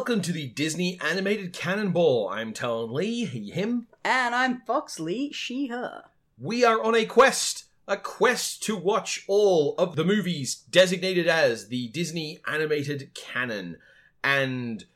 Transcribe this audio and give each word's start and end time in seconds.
welcome 0.00 0.22
to 0.22 0.32
the 0.32 0.46
Disney 0.46 0.98
Animated 1.02 1.52
Cannonball. 1.52 2.30
I'm 2.30 2.54
Talon 2.54 2.90
Lee, 2.90 3.26
he, 3.26 3.50
him. 3.50 3.86
And 4.02 4.34
I'm 4.34 4.62
Fox 4.62 4.98
Lee, 4.98 5.30
she, 5.30 5.66
her. 5.66 6.04
We 6.38 6.64
are 6.64 6.82
on 6.82 6.94
a 6.94 7.04
quest, 7.04 7.64
a 7.86 7.98
quest 7.98 8.62
to 8.62 8.78
watch 8.78 9.24
all 9.28 9.74
of 9.76 9.96
the 9.96 10.04
movies 10.04 10.54
designated 10.70 11.28
as 11.28 11.68
the 11.68 11.88
Disney 11.88 12.40
Animated 12.46 13.10
Canon 13.12 13.76
and 14.24 14.86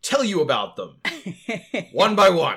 tell 0.00 0.24
you 0.24 0.40
about 0.40 0.76
them 0.76 0.96
one 1.92 2.16
by 2.16 2.30
one. 2.30 2.56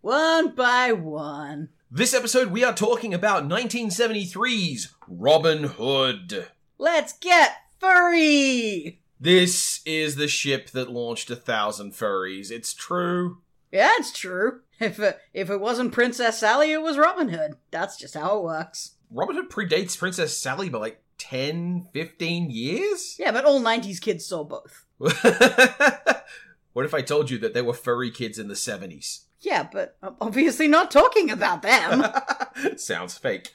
one 0.00 0.54
by 0.54 0.92
one. 0.92 1.70
This 1.90 2.14
episode, 2.14 2.52
we 2.52 2.62
are 2.62 2.72
talking 2.72 3.12
about 3.12 3.48
1973's 3.48 4.94
Robin 5.08 5.64
Hood. 5.64 6.50
Let's 6.78 7.14
get 7.14 7.56
furry! 7.80 9.01
This 9.22 9.82
is 9.86 10.16
the 10.16 10.26
ship 10.26 10.70
that 10.70 10.90
launched 10.90 11.30
a 11.30 11.36
thousand 11.36 11.92
furries. 11.92 12.50
It's 12.50 12.74
true. 12.74 13.38
Yeah, 13.70 13.92
it's 13.98 14.10
true. 14.10 14.62
If 14.80 14.98
it, 14.98 15.16
if 15.32 15.48
it 15.48 15.60
wasn't 15.60 15.92
Princess 15.92 16.40
Sally, 16.40 16.72
it 16.72 16.82
was 16.82 16.98
Robin 16.98 17.28
Hood. 17.28 17.52
That's 17.70 17.96
just 17.96 18.14
how 18.14 18.38
it 18.38 18.42
works. 18.42 18.96
Robin 19.12 19.36
Hood 19.36 19.48
predates 19.48 19.96
Princess 19.96 20.36
Sally 20.36 20.68
by 20.68 20.78
like 20.78 21.02
10, 21.18 21.86
15 21.92 22.50
years? 22.50 23.14
Yeah, 23.16 23.30
but 23.30 23.44
all 23.44 23.60
90s 23.60 24.00
kids 24.00 24.26
saw 24.26 24.42
both. 24.42 24.86
what 24.98 26.84
if 26.84 26.92
I 26.92 27.02
told 27.02 27.30
you 27.30 27.38
that 27.38 27.54
there 27.54 27.62
were 27.62 27.74
furry 27.74 28.10
kids 28.10 28.40
in 28.40 28.48
the 28.48 28.54
70s? 28.54 29.20
Yeah, 29.38 29.68
but 29.72 29.96
I'm 30.02 30.16
obviously 30.20 30.66
not 30.66 30.90
talking 30.90 31.30
about 31.30 31.62
them. 31.62 32.04
Sounds 32.76 33.16
fake. 33.16 33.52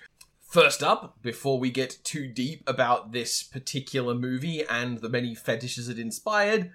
First 0.57 0.81
up, 0.81 1.21
before 1.21 1.59
we 1.59 1.69
get 1.69 1.99
too 2.03 2.27
deep 2.27 2.63
about 2.65 3.11
this 3.11 3.43
particular 3.43 4.15
movie 4.15 4.65
and 4.67 4.97
the 4.97 5.07
many 5.07 5.35
fetishes 5.35 5.87
it 5.87 5.99
inspired, 5.99 6.71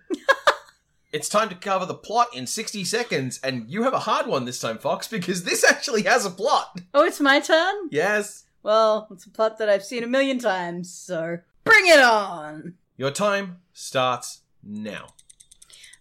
it's 1.12 1.28
time 1.28 1.48
to 1.48 1.56
cover 1.56 1.84
the 1.84 1.92
plot 1.92 2.28
in 2.32 2.46
60 2.46 2.84
seconds. 2.84 3.40
And 3.42 3.68
you 3.68 3.82
have 3.82 3.92
a 3.92 3.98
hard 3.98 4.28
one 4.28 4.44
this 4.44 4.60
time, 4.60 4.78
Fox, 4.78 5.08
because 5.08 5.42
this 5.42 5.64
actually 5.68 6.04
has 6.04 6.24
a 6.24 6.30
plot. 6.30 6.80
oh, 6.94 7.04
it's 7.04 7.18
my 7.18 7.40
turn? 7.40 7.74
Yes. 7.90 8.44
Well, 8.62 9.08
it's 9.10 9.26
a 9.26 9.30
plot 9.30 9.58
that 9.58 9.68
I've 9.68 9.84
seen 9.84 10.04
a 10.04 10.06
million 10.06 10.38
times, 10.38 10.94
so 10.94 11.38
bring 11.64 11.88
it 11.88 11.98
on! 11.98 12.74
Your 12.96 13.10
time 13.10 13.62
starts 13.72 14.42
now. 14.62 15.08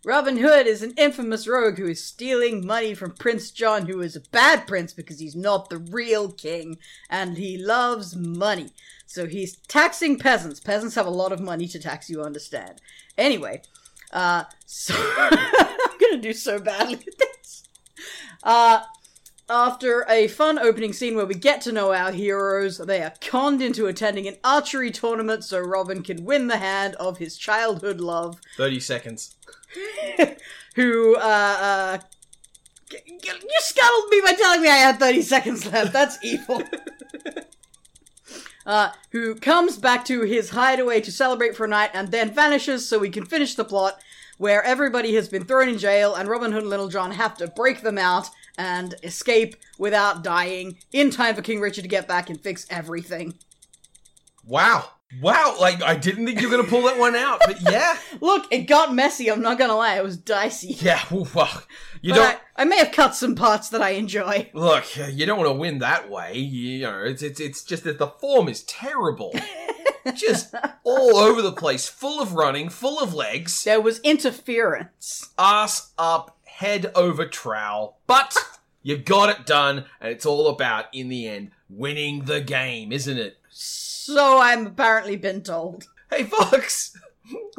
Robin 0.03 0.37
Hood 0.37 0.65
is 0.65 0.81
an 0.81 0.93
infamous 0.97 1.47
rogue 1.47 1.77
who 1.77 1.87
is 1.87 2.03
stealing 2.03 2.65
money 2.65 2.95
from 2.95 3.11
Prince 3.11 3.51
John, 3.51 3.85
who 3.85 4.01
is 4.01 4.15
a 4.15 4.21
bad 4.31 4.65
prince 4.65 4.93
because 4.93 5.19
he's 5.19 5.35
not 5.35 5.69
the 5.69 5.77
real 5.77 6.31
king, 6.31 6.79
and 7.07 7.37
he 7.37 7.55
loves 7.55 8.15
money. 8.15 8.71
So 9.05 9.27
he's 9.27 9.57
taxing 9.67 10.17
peasants. 10.17 10.59
Peasants 10.59 10.95
have 10.95 11.05
a 11.05 11.11
lot 11.11 11.31
of 11.31 11.39
money 11.39 11.67
to 11.67 11.79
tax, 11.79 12.09
you 12.09 12.23
understand. 12.23 12.81
Anyway, 13.15 13.61
uh, 14.11 14.45
so 14.65 14.95
I'm 15.17 15.99
gonna 15.99 16.21
do 16.21 16.33
so 16.33 16.59
badly 16.59 16.95
at 16.95 17.17
this. 17.19 17.63
Uh, 18.41 18.81
after 19.51 20.05
a 20.09 20.27
fun 20.29 20.57
opening 20.57 20.93
scene 20.93 21.15
where 21.15 21.25
we 21.25 21.35
get 21.35 21.61
to 21.61 21.71
know 21.71 21.93
our 21.93 22.11
heroes, 22.11 22.77
they 22.77 23.03
are 23.03 23.13
conned 23.19 23.61
into 23.61 23.85
attending 23.85 24.27
an 24.27 24.37
archery 24.43 24.89
tournament 24.89 25.43
so 25.43 25.59
Robin 25.59 26.01
can 26.01 26.23
win 26.23 26.47
the 26.47 26.57
hand 26.57 26.95
of 26.95 27.17
his 27.17 27.37
childhood 27.37 27.99
love, 27.99 28.39
30 28.57 28.79
seconds. 28.79 29.35
who, 30.75 31.15
uh, 31.17 31.19
uh, 31.19 31.97
g- 32.89 32.97
g- 33.21 33.29
you 33.29 33.59
scuttled 33.59 34.09
me 34.09 34.21
by 34.25 34.33
telling 34.33 34.61
me 34.61 34.69
I 34.69 34.77
had 34.77 34.99
30 34.99 35.21
seconds 35.21 35.71
left. 35.71 35.93
That's 35.93 36.17
evil. 36.23 36.63
Uh, 38.63 38.91
who 39.11 39.33
comes 39.33 39.79
back 39.79 40.05
to 40.05 40.21
his 40.21 40.51
hideaway 40.51 41.01
to 41.01 41.11
celebrate 41.11 41.55
for 41.55 41.65
a 41.65 41.67
night 41.67 41.89
and 41.95 42.11
then 42.11 42.31
vanishes 42.31 42.87
so 42.87 42.99
we 42.99 43.09
can 43.09 43.25
finish 43.25 43.55
the 43.55 43.65
plot 43.65 43.99
where 44.37 44.63
everybody 44.63 45.15
has 45.15 45.27
been 45.27 45.43
thrown 45.43 45.67
in 45.67 45.79
jail 45.79 46.13
and 46.13 46.29
Robin 46.29 46.51
Hood 46.51 46.61
and 46.61 46.69
Little 46.69 46.87
John 46.87 47.09
have 47.11 47.35
to 47.37 47.47
break 47.47 47.81
them 47.81 47.97
out 47.97 48.29
and 48.57 48.95
escape 49.03 49.55
without 49.77 50.23
dying 50.23 50.77
in 50.91 51.09
time 51.11 51.35
for 51.35 51.41
King 51.41 51.59
Richard 51.59 51.81
to 51.83 51.87
get 51.87 52.07
back 52.07 52.29
and 52.29 52.39
fix 52.39 52.65
everything. 52.69 53.33
Wow. 54.45 54.85
Wow. 55.21 55.57
Like, 55.59 55.83
I 55.83 55.95
didn't 55.95 56.25
think 56.25 56.39
you 56.41 56.49
were 56.49 56.55
going 56.55 56.65
to 56.65 56.69
pull 56.69 56.83
that 56.83 56.97
one 56.97 57.15
out, 57.15 57.41
but 57.45 57.61
yeah. 57.61 57.97
Look, 58.21 58.45
it 58.51 58.59
got 58.59 58.93
messy, 58.95 59.29
I'm 59.29 59.41
not 59.41 59.57
gonna 59.59 59.75
lie, 59.75 59.97
it 59.97 60.03
was 60.03 60.17
dicey. 60.17 60.69
Yeah. 60.79 61.01
Well, 61.11 61.63
you 62.01 62.13
But 62.13 62.15
don't. 62.15 62.39
I, 62.57 62.61
I 62.61 62.65
may 62.65 62.77
have 62.77 62.91
cut 62.91 63.13
some 63.15 63.35
parts 63.35 63.69
that 63.69 63.81
I 63.81 63.91
enjoy. 63.91 64.49
Look, 64.53 64.85
you 65.11 65.25
don't 65.25 65.37
want 65.37 65.49
to 65.49 65.53
win 65.53 65.79
that 65.79 66.09
way. 66.09 66.35
You 66.37 66.81
know, 66.83 67.03
it's 67.03 67.21
it's 67.21 67.39
it's 67.39 67.63
just 67.63 67.83
that 67.83 67.99
the 67.99 68.07
form 68.07 68.47
is 68.47 68.63
terrible. 68.63 69.33
just 70.15 70.55
all 70.83 71.17
over 71.17 71.41
the 71.43 71.51
place, 71.51 71.87
full 71.87 72.19
of 72.21 72.33
running, 72.33 72.69
full 72.69 72.99
of 72.99 73.13
legs, 73.13 73.63
There 73.63 73.79
was 73.81 73.99
interference. 73.99 75.29
ass 75.37 75.91
up, 75.97 76.39
head 76.61 76.91
over 76.93 77.25
trowel. 77.25 77.97
But 78.05 78.37
you 78.83 78.95
got 78.95 79.29
it 79.29 79.47
done, 79.47 79.85
and 79.99 80.11
it's 80.11 80.27
all 80.27 80.47
about, 80.47 80.85
in 80.93 81.09
the 81.09 81.27
end, 81.27 81.51
winning 81.69 82.25
the 82.25 82.39
game, 82.39 82.91
isn't 82.91 83.17
it? 83.17 83.37
So 83.49 84.39
I'm 84.39 84.67
apparently 84.67 85.15
been 85.15 85.41
told. 85.41 85.85
Hey, 86.11 86.23
Fox, 86.23 86.95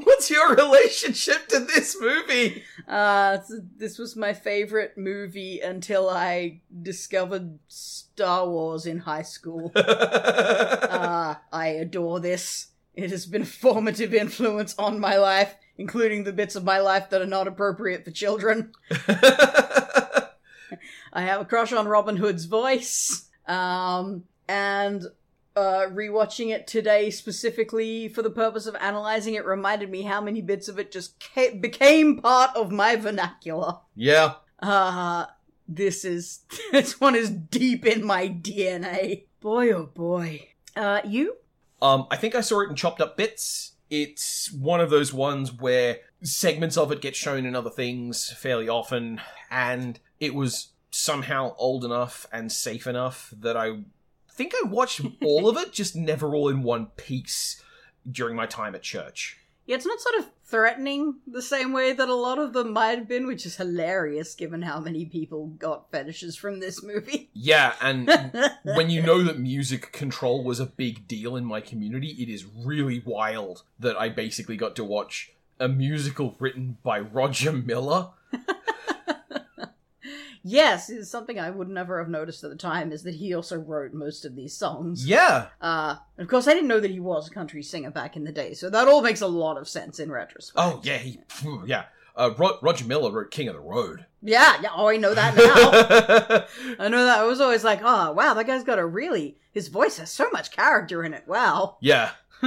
what's 0.04 0.30
your 0.30 0.54
relationship 0.54 1.48
to 1.48 1.58
this 1.58 1.96
movie? 2.00 2.62
Uh, 2.86 3.38
this 3.76 3.98
was 3.98 4.14
my 4.14 4.32
favorite 4.32 4.96
movie 4.96 5.58
until 5.58 6.08
I 6.08 6.60
discovered 6.82 7.58
Star 7.66 8.48
Wars 8.48 8.86
in 8.86 8.98
high 8.98 9.22
school. 9.22 9.72
Uh, 11.02 11.36
I 11.52 11.66
adore 11.68 12.20
this. 12.20 12.68
It 12.94 13.10
has 13.10 13.26
been 13.26 13.42
a 13.42 13.46
formative 13.46 14.12
influence 14.14 14.74
on 14.78 15.00
my 15.00 15.16
life, 15.16 15.54
including 15.78 16.24
the 16.24 16.32
bits 16.32 16.56
of 16.56 16.64
my 16.64 16.78
life 16.78 17.10
that 17.10 17.22
are 17.22 17.26
not 17.26 17.48
appropriate 17.48 18.04
for 18.04 18.10
children. 18.10 18.72
I 21.12 21.22
have 21.22 21.40
a 21.40 21.44
crush 21.44 21.72
on 21.72 21.86
Robin 21.88 22.16
Hood's 22.16 22.44
voice. 22.46 23.28
Um, 23.46 24.24
and 24.48 25.04
uh, 25.56 25.86
rewatching 25.90 26.48
it 26.54 26.66
today 26.66 27.10
specifically 27.10 28.08
for 28.08 28.22
the 28.22 28.30
purpose 28.30 28.66
of 28.66 28.74
analyzing 28.76 29.34
it 29.34 29.44
reminded 29.44 29.90
me 29.90 30.02
how 30.02 30.20
many 30.20 30.40
bits 30.40 30.68
of 30.68 30.78
it 30.78 30.90
just 30.90 31.22
ca- 31.34 31.54
became 31.54 32.20
part 32.20 32.54
of 32.56 32.70
my 32.70 32.96
vernacular. 32.96 33.74
yeah. 33.94 34.34
Uh, 34.60 35.26
this 35.66 36.04
is, 36.04 36.40
this 36.72 37.00
one 37.00 37.16
is 37.16 37.30
deep 37.30 37.84
in 37.84 38.04
my 38.04 38.28
DNA. 38.28 39.24
Boy, 39.40 39.72
oh 39.72 39.86
boy. 39.86 40.48
Uh, 40.76 41.00
you? 41.04 41.36
Um, 41.82 42.06
I 42.12 42.16
think 42.16 42.36
I 42.36 42.40
saw 42.40 42.60
it 42.60 42.70
in 42.70 42.76
chopped 42.76 43.00
up 43.00 43.16
bits. 43.16 43.72
It's 43.90 44.50
one 44.52 44.80
of 44.80 44.88
those 44.88 45.12
ones 45.12 45.52
where 45.52 45.98
segments 46.22 46.78
of 46.78 46.92
it 46.92 47.02
get 47.02 47.16
shown 47.16 47.44
in 47.44 47.56
other 47.56 47.68
things 47.68 48.32
fairly 48.32 48.68
often, 48.68 49.20
and 49.50 49.98
it 50.20 50.34
was 50.34 50.68
somehow 50.90 51.54
old 51.58 51.84
enough 51.84 52.26
and 52.32 52.52
safe 52.52 52.86
enough 52.86 53.34
that 53.36 53.56
I 53.56 53.80
think 54.30 54.54
I 54.54 54.66
watched 54.66 55.02
all 55.22 55.48
of 55.48 55.56
it, 55.56 55.72
just 55.72 55.96
never 55.96 56.34
all 56.34 56.48
in 56.48 56.62
one 56.62 56.86
piece 56.96 57.62
during 58.10 58.36
my 58.36 58.46
time 58.46 58.74
at 58.74 58.82
church. 58.82 59.38
Yeah, 59.66 59.76
it's 59.76 59.86
not 59.86 60.00
sort 60.00 60.16
of 60.16 60.30
threatening 60.44 61.16
the 61.26 61.40
same 61.40 61.72
way 61.72 61.92
that 61.92 62.08
a 62.08 62.14
lot 62.14 62.38
of 62.38 62.52
them 62.52 62.72
might 62.72 62.98
have 62.98 63.08
been, 63.08 63.26
which 63.26 63.46
is 63.46 63.56
hilarious 63.56 64.34
given 64.34 64.62
how 64.62 64.80
many 64.80 65.04
people 65.04 65.46
got 65.46 65.90
fetishes 65.90 66.36
from 66.36 66.60
this 66.60 66.82
movie. 66.82 67.30
Yeah, 67.32 67.74
and 67.80 68.10
when 68.64 68.90
you 68.90 69.02
know 69.02 69.22
that 69.22 69.38
music 69.38 69.92
control 69.92 70.44
was 70.44 70.60
a 70.60 70.66
big 70.66 71.06
deal 71.06 71.36
in 71.36 71.44
my 71.44 71.60
community, 71.60 72.08
it 72.18 72.28
is 72.28 72.44
really 72.44 73.02
wild 73.04 73.62
that 73.78 73.98
I 73.98 74.08
basically 74.08 74.56
got 74.56 74.76
to 74.76 74.84
watch 74.84 75.32
a 75.60 75.68
musical 75.68 76.34
written 76.38 76.78
by 76.82 76.98
Roger 76.98 77.52
Miller. 77.52 78.10
yes, 80.42 80.90
it's 80.90 81.10
something 81.10 81.38
I 81.38 81.50
would 81.50 81.68
never 81.68 81.98
have 81.98 82.08
noticed 82.08 82.44
at 82.44 82.50
the 82.50 82.56
time 82.56 82.92
is 82.92 83.02
that 83.04 83.14
he 83.16 83.34
also 83.34 83.56
wrote 83.56 83.92
most 83.94 84.24
of 84.24 84.34
these 84.36 84.54
songs. 84.56 85.06
Yeah, 85.06 85.46
Uh, 85.60 85.96
and 86.16 86.24
of 86.24 86.30
course, 86.30 86.46
I 86.46 86.54
didn't 86.54 86.68
know 86.68 86.80
that 86.80 86.90
he 86.90 87.00
was 87.00 87.28
a 87.28 87.30
country 87.30 87.62
singer 87.62 87.90
back 87.90 88.16
in 88.16 88.24
the 88.24 88.32
day, 88.32 88.54
so 88.54 88.68
that 88.70 88.88
all 88.88 89.02
makes 89.02 89.20
a 89.20 89.26
lot 89.26 89.56
of 89.56 89.68
sense 89.68 89.98
in 89.98 90.10
retrospect. 90.10 90.54
Oh 90.58 90.80
yeah, 90.82 90.98
he 90.98 91.20
yeah. 91.66 91.84
Uh, 92.14 92.30
Ro- 92.36 92.58
Roger 92.60 92.84
Miller 92.84 93.10
wrote 93.10 93.30
King 93.30 93.48
of 93.48 93.54
the 93.54 93.60
Road. 93.60 94.04
Yeah, 94.20 94.60
yeah, 94.62 94.68
oh, 94.76 94.88
I 94.88 94.98
know 94.98 95.14
that 95.14 95.34
now. 95.34 96.44
I 96.84 96.88
know 96.88 97.04
that. 97.06 97.20
I 97.20 97.24
was 97.24 97.40
always 97.40 97.64
like, 97.64 97.80
oh, 97.82 98.12
wow, 98.12 98.34
that 98.34 98.46
guy's 98.46 98.64
got 98.64 98.78
a 98.78 98.84
really. 98.84 99.38
His 99.52 99.68
voice 99.68 99.96
has 99.96 100.10
so 100.10 100.28
much 100.30 100.50
character 100.50 101.02
in 101.04 101.14
it. 101.14 101.24
Wow. 101.26 101.78
yeah, 101.80 102.10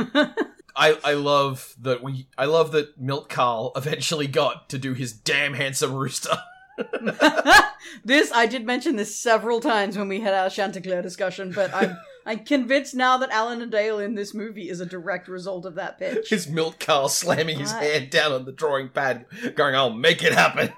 I 0.75 0.97
I 1.03 1.13
love 1.13 1.75
that 1.81 2.03
we 2.03 2.27
I 2.37 2.45
love 2.45 2.71
that 2.73 2.99
Milt 2.99 3.27
Kahl 3.29 3.71
eventually 3.75 4.27
got 4.27 4.69
to 4.69 4.77
do 4.77 4.93
his 4.93 5.13
damn 5.13 5.53
handsome 5.55 5.93
rooster. 5.93 6.37
this, 8.03 8.31
I 8.33 8.45
did 8.45 8.65
mention 8.65 8.95
this 8.95 9.15
several 9.15 9.59
times 9.59 9.97
when 9.97 10.07
we 10.07 10.19
had 10.21 10.33
our 10.33 10.49
Chanticleer 10.49 11.01
discussion, 11.01 11.51
but 11.51 11.73
I'm, 11.73 11.97
I'm 12.25 12.39
convinced 12.39 12.95
now 12.95 13.17
that 13.17 13.31
Alan-a-Dale 13.31 13.99
in 13.99 14.15
this 14.15 14.33
movie 14.33 14.69
is 14.69 14.79
a 14.79 14.85
direct 14.85 15.27
result 15.27 15.65
of 15.65 15.75
that 15.75 15.99
pitch. 15.99 16.29
His 16.29 16.47
Milt 16.47 16.79
Kahl 16.79 17.07
slamming 17.09 17.59
his 17.59 17.71
hand 17.71 18.09
down 18.09 18.31
on 18.31 18.45
the 18.45 18.51
drawing 18.51 18.89
pad, 18.89 19.25
going, 19.55 19.75
"I'll 19.75 19.93
make 19.93 20.23
it 20.23 20.33
happen." 20.33 20.73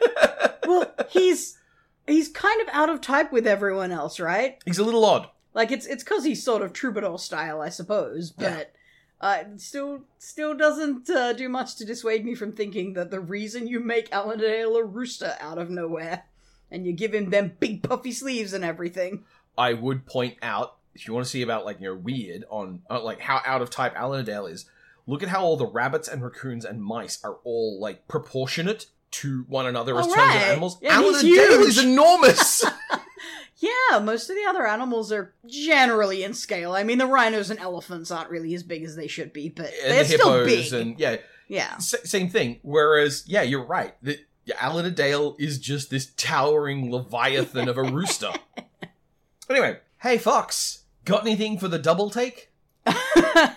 well, 0.66 0.92
he's. 1.08 1.58
He's 2.04 2.28
kind 2.28 2.60
of 2.60 2.68
out 2.72 2.90
of 2.90 3.00
type 3.00 3.30
with 3.30 3.46
everyone 3.46 3.92
else, 3.92 4.18
right? 4.18 4.58
He's 4.64 4.78
a 4.78 4.84
little 4.84 5.04
odd. 5.04 5.28
Like 5.54 5.70
it's 5.70 5.86
it's 5.86 6.02
because 6.02 6.24
he's 6.24 6.42
sort 6.42 6.60
of 6.60 6.72
troubadour 6.72 7.16
style, 7.18 7.60
I 7.60 7.68
suppose. 7.68 8.34
Yeah. 8.36 8.64
Uh, 9.22 9.44
still, 9.56 10.00
still 10.18 10.52
doesn't 10.52 11.08
uh, 11.08 11.32
do 11.32 11.48
much 11.48 11.76
to 11.76 11.84
dissuade 11.84 12.24
me 12.24 12.34
from 12.34 12.52
thinking 12.52 12.94
that 12.94 13.12
the 13.12 13.20
reason 13.20 13.68
you 13.68 13.78
make 13.78 14.12
Alan-a-Dale 14.12 14.76
a 14.76 14.84
rooster 14.84 15.36
out 15.40 15.58
of 15.58 15.70
nowhere, 15.70 16.24
and 16.72 16.84
you 16.84 16.92
give 16.92 17.14
him 17.14 17.30
them 17.30 17.52
big 17.60 17.84
puffy 17.84 18.10
sleeves 18.10 18.52
and 18.52 18.64
everything. 18.64 19.24
I 19.56 19.74
would 19.74 20.06
point 20.06 20.38
out 20.42 20.76
if 20.94 21.06
you 21.06 21.14
want 21.14 21.24
to 21.24 21.30
see 21.30 21.42
about 21.42 21.64
like 21.64 21.80
you 21.80 21.86
know 21.88 21.94
weird 21.94 22.44
on 22.50 22.82
uh, 22.90 23.00
like 23.02 23.20
how 23.20 23.40
out 23.46 23.62
of 23.62 23.70
type 23.70 23.92
Alan-a-Dale 23.94 24.46
is. 24.46 24.66
Look 25.06 25.22
at 25.22 25.28
how 25.28 25.42
all 25.42 25.56
the 25.56 25.66
rabbits 25.66 26.08
and 26.08 26.22
raccoons 26.22 26.64
and 26.64 26.82
mice 26.82 27.18
are 27.24 27.38
all 27.44 27.80
like 27.80 28.06
proportionate 28.08 28.86
to 29.12 29.44
one 29.48 29.66
another 29.66 29.98
as 29.98 30.06
Oh, 30.06 30.14
terms 30.14 30.34
of 30.34 30.42
animals. 30.42 30.78
Yeah, 30.80 30.94
Alan-a-Dale 30.94 31.60
is 31.60 31.78
enormous. 31.78 32.64
Yeah, 33.62 34.00
most 34.00 34.28
of 34.28 34.34
the 34.34 34.44
other 34.48 34.66
animals 34.66 35.12
are 35.12 35.34
generally 35.46 36.24
in 36.24 36.34
scale. 36.34 36.72
I 36.72 36.82
mean, 36.82 36.98
the 36.98 37.06
rhinos 37.06 37.48
and 37.48 37.60
elephants 37.60 38.10
aren't 38.10 38.28
really 38.28 38.52
as 38.54 38.64
big 38.64 38.82
as 38.82 38.96
they 38.96 39.06
should 39.06 39.32
be, 39.32 39.48
but 39.48 39.66
and 39.84 39.92
they're 39.92 40.02
the 40.02 40.14
still 40.18 40.44
big. 40.44 40.72
and 40.72 40.98
yeah, 40.98 41.18
Yeah. 41.46 41.74
S- 41.76 41.94
same 42.10 42.28
thing. 42.28 42.58
Whereas, 42.62 43.22
yeah, 43.28 43.42
you're 43.42 43.64
right. 43.64 43.94
The, 44.02 44.18
Dale 44.94 45.36
is 45.38 45.58
just 45.60 45.90
this 45.90 46.06
towering 46.16 46.90
leviathan 46.90 47.68
of 47.68 47.78
a 47.78 47.82
rooster. 47.84 48.32
Anyway, 49.50 49.78
hey 50.00 50.16
Fox, 50.18 50.84
got 51.04 51.22
anything 51.26 51.58
for 51.58 51.68
the 51.68 51.78
double 51.78 52.08
take? 52.08 52.50
uh, 52.86 53.50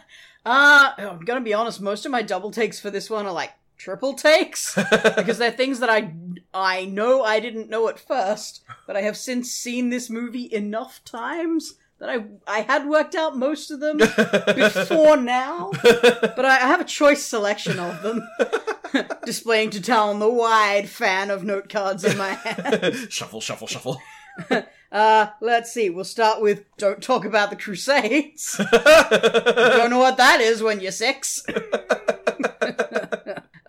I'm 0.46 1.20
gonna 1.24 1.42
be 1.42 1.54
honest. 1.54 1.80
Most 1.80 2.06
of 2.06 2.12
my 2.12 2.22
double 2.22 2.52
takes 2.52 2.80
for 2.80 2.90
this 2.90 3.10
one 3.10 3.26
are 3.26 3.32
like 3.32 3.54
triple 3.78 4.14
takes 4.14 4.76
because 5.16 5.38
they're 5.38 5.52
things 5.52 5.80
that 5.80 5.90
I 5.90 6.14
I 6.54 6.86
know 6.86 7.24
I 7.24 7.40
didn't 7.40 7.70
know 7.70 7.88
at 7.90 8.00
first, 8.00 8.64
but 8.88 8.96
I 8.96 9.02
have 9.02 9.18
since 9.18 9.52
seen 9.52 9.90
this 9.90 10.10
movie 10.10 10.52
enough 10.54 11.04
times 11.04 11.76
that 12.00 12.10
I 12.10 12.26
I 12.48 12.60
had 12.62 12.88
worked 12.88 13.16
out 13.16 13.38
most 13.38 13.72
of 13.72 13.80
them 13.80 13.98
before 14.56 15.18
now. 15.18 15.72
But 15.84 16.46
I 16.46 16.56
I 16.56 16.68
have 16.68 16.82
a 16.82 16.86
choice 16.86 17.26
selection 17.26 17.80
of 17.80 18.02
them, 18.02 18.28
displaying 19.26 19.70
to 19.72 19.82
town 19.82 20.20
the 20.20 20.30
wide 20.30 20.90
fan 20.90 21.30
of 21.32 21.44
note 21.44 21.70
cards 21.70 22.04
in 22.04 22.18
my 22.18 22.30
hand. 22.34 23.08
shuffle, 23.10 23.42
shuffle, 23.42 23.68
shuffle. 23.68 24.02
Uh, 24.92 25.28
let's 25.42 25.74
see. 25.74 25.90
We'll 25.90 26.04
start 26.06 26.42
with 26.42 26.64
"Don't 26.78 27.02
talk 27.02 27.26
about 27.26 27.50
the 27.50 27.56
Crusades." 27.56 28.56
Don't 28.58 29.90
know 29.90 30.00
what 30.00 30.18
that 30.18 30.40
is 30.42 30.62
when 30.62 30.80
you're 30.80 30.92
six. 30.92 31.44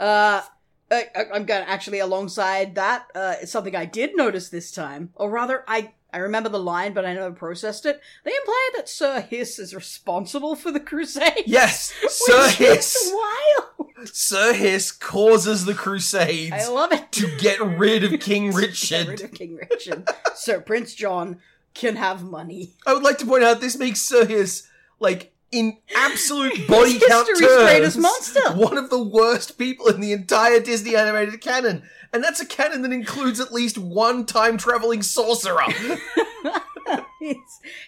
Uh, 0.07 0.43
I, 0.91 1.07
I'm 1.35 1.45
gonna 1.47 1.65
actually 1.67 1.99
alongside 1.99 2.75
that. 2.77 3.07
Uh, 3.15 3.35
it's 3.43 3.53
something 3.53 3.75
I 3.75 3.85
did 3.87 4.17
notice 4.17 4.49
this 4.49 4.71
time, 4.71 5.11
or 5.17 5.31
rather, 5.31 5.65
I 5.67 5.93
I 6.13 6.19
remember 6.19 6.49
the 6.49 6.61
line, 6.61 6.93
but 6.95 7.05
I 7.05 7.13
never 7.13 7.33
processed 7.33 7.85
it. 7.85 8.01
They 8.25 8.31
imply 8.35 8.71
that 8.77 8.89
Sir 8.89 9.21
Hiss 9.21 9.59
is 9.59 9.75
responsible 9.75 10.55
for 10.55 10.71
the 10.71 10.81
Crusade. 10.81 11.43
yes, 11.47 11.93
Sir 12.09 12.49
Hiss. 12.51 13.13
wild. 13.13 13.91
Sir 14.13 14.53
Hiss 14.53 14.93
causes 14.93 15.65
the 15.65 15.75
Crusades 15.75 16.53
I 16.53 16.69
love 16.69 16.93
it. 16.93 17.11
to 17.13 17.37
get 17.39 17.61
rid 17.61 18.05
of 18.05 18.21
King 18.21 18.53
Richard. 18.55 19.07
Get 19.07 19.09
rid 19.09 19.23
of 19.25 19.33
King 19.33 19.57
Richard. 19.57 20.09
Sir 20.35 20.61
Prince 20.61 20.95
John 20.95 21.41
can 21.75 21.97
have 21.97 22.23
money. 22.23 22.75
I 22.87 22.95
would 22.95 23.03
like 23.03 23.19
to 23.19 23.27
point 23.27 23.43
out 23.43 23.61
this 23.61 23.77
makes 23.79 24.01
Sir 24.01 24.25
Hiss 24.25 24.69
like 25.01 25.33
in 25.53 25.77
absolute 25.95 26.67
body 26.69 26.93
He's 26.93 27.05
count 27.07 27.29
history's 27.29 27.49
terms, 27.51 27.63
greatest 27.71 27.99
monster. 27.99 28.53
one 28.55 28.77
of 28.79 28.91
the 28.91 29.03
worst 29.03 29.59
people 29.59 29.87
in 29.89 30.01
the 30.01 30.13
entire 30.13 30.61
Disney 30.61 30.97
animated 30.97 31.41
canon, 31.41 31.83
and 32.13 32.23
that's 32.23 32.41
a 32.41 32.47
canon 32.47 32.83
that 32.83 32.93
includes 32.93 33.41
at 33.41 33.53
least 33.53 33.79
one 33.79 34.27
time 34.27 34.57
traveling 34.59 35.03
sorcerer. 35.03 35.63
he's 37.21 37.37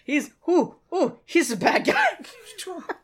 he's 0.03 0.31
ooh 0.49 0.75
ooh 0.93 1.17
he's 1.25 1.51
a 1.51 1.57
bad 1.57 1.85
guy. 1.85 2.17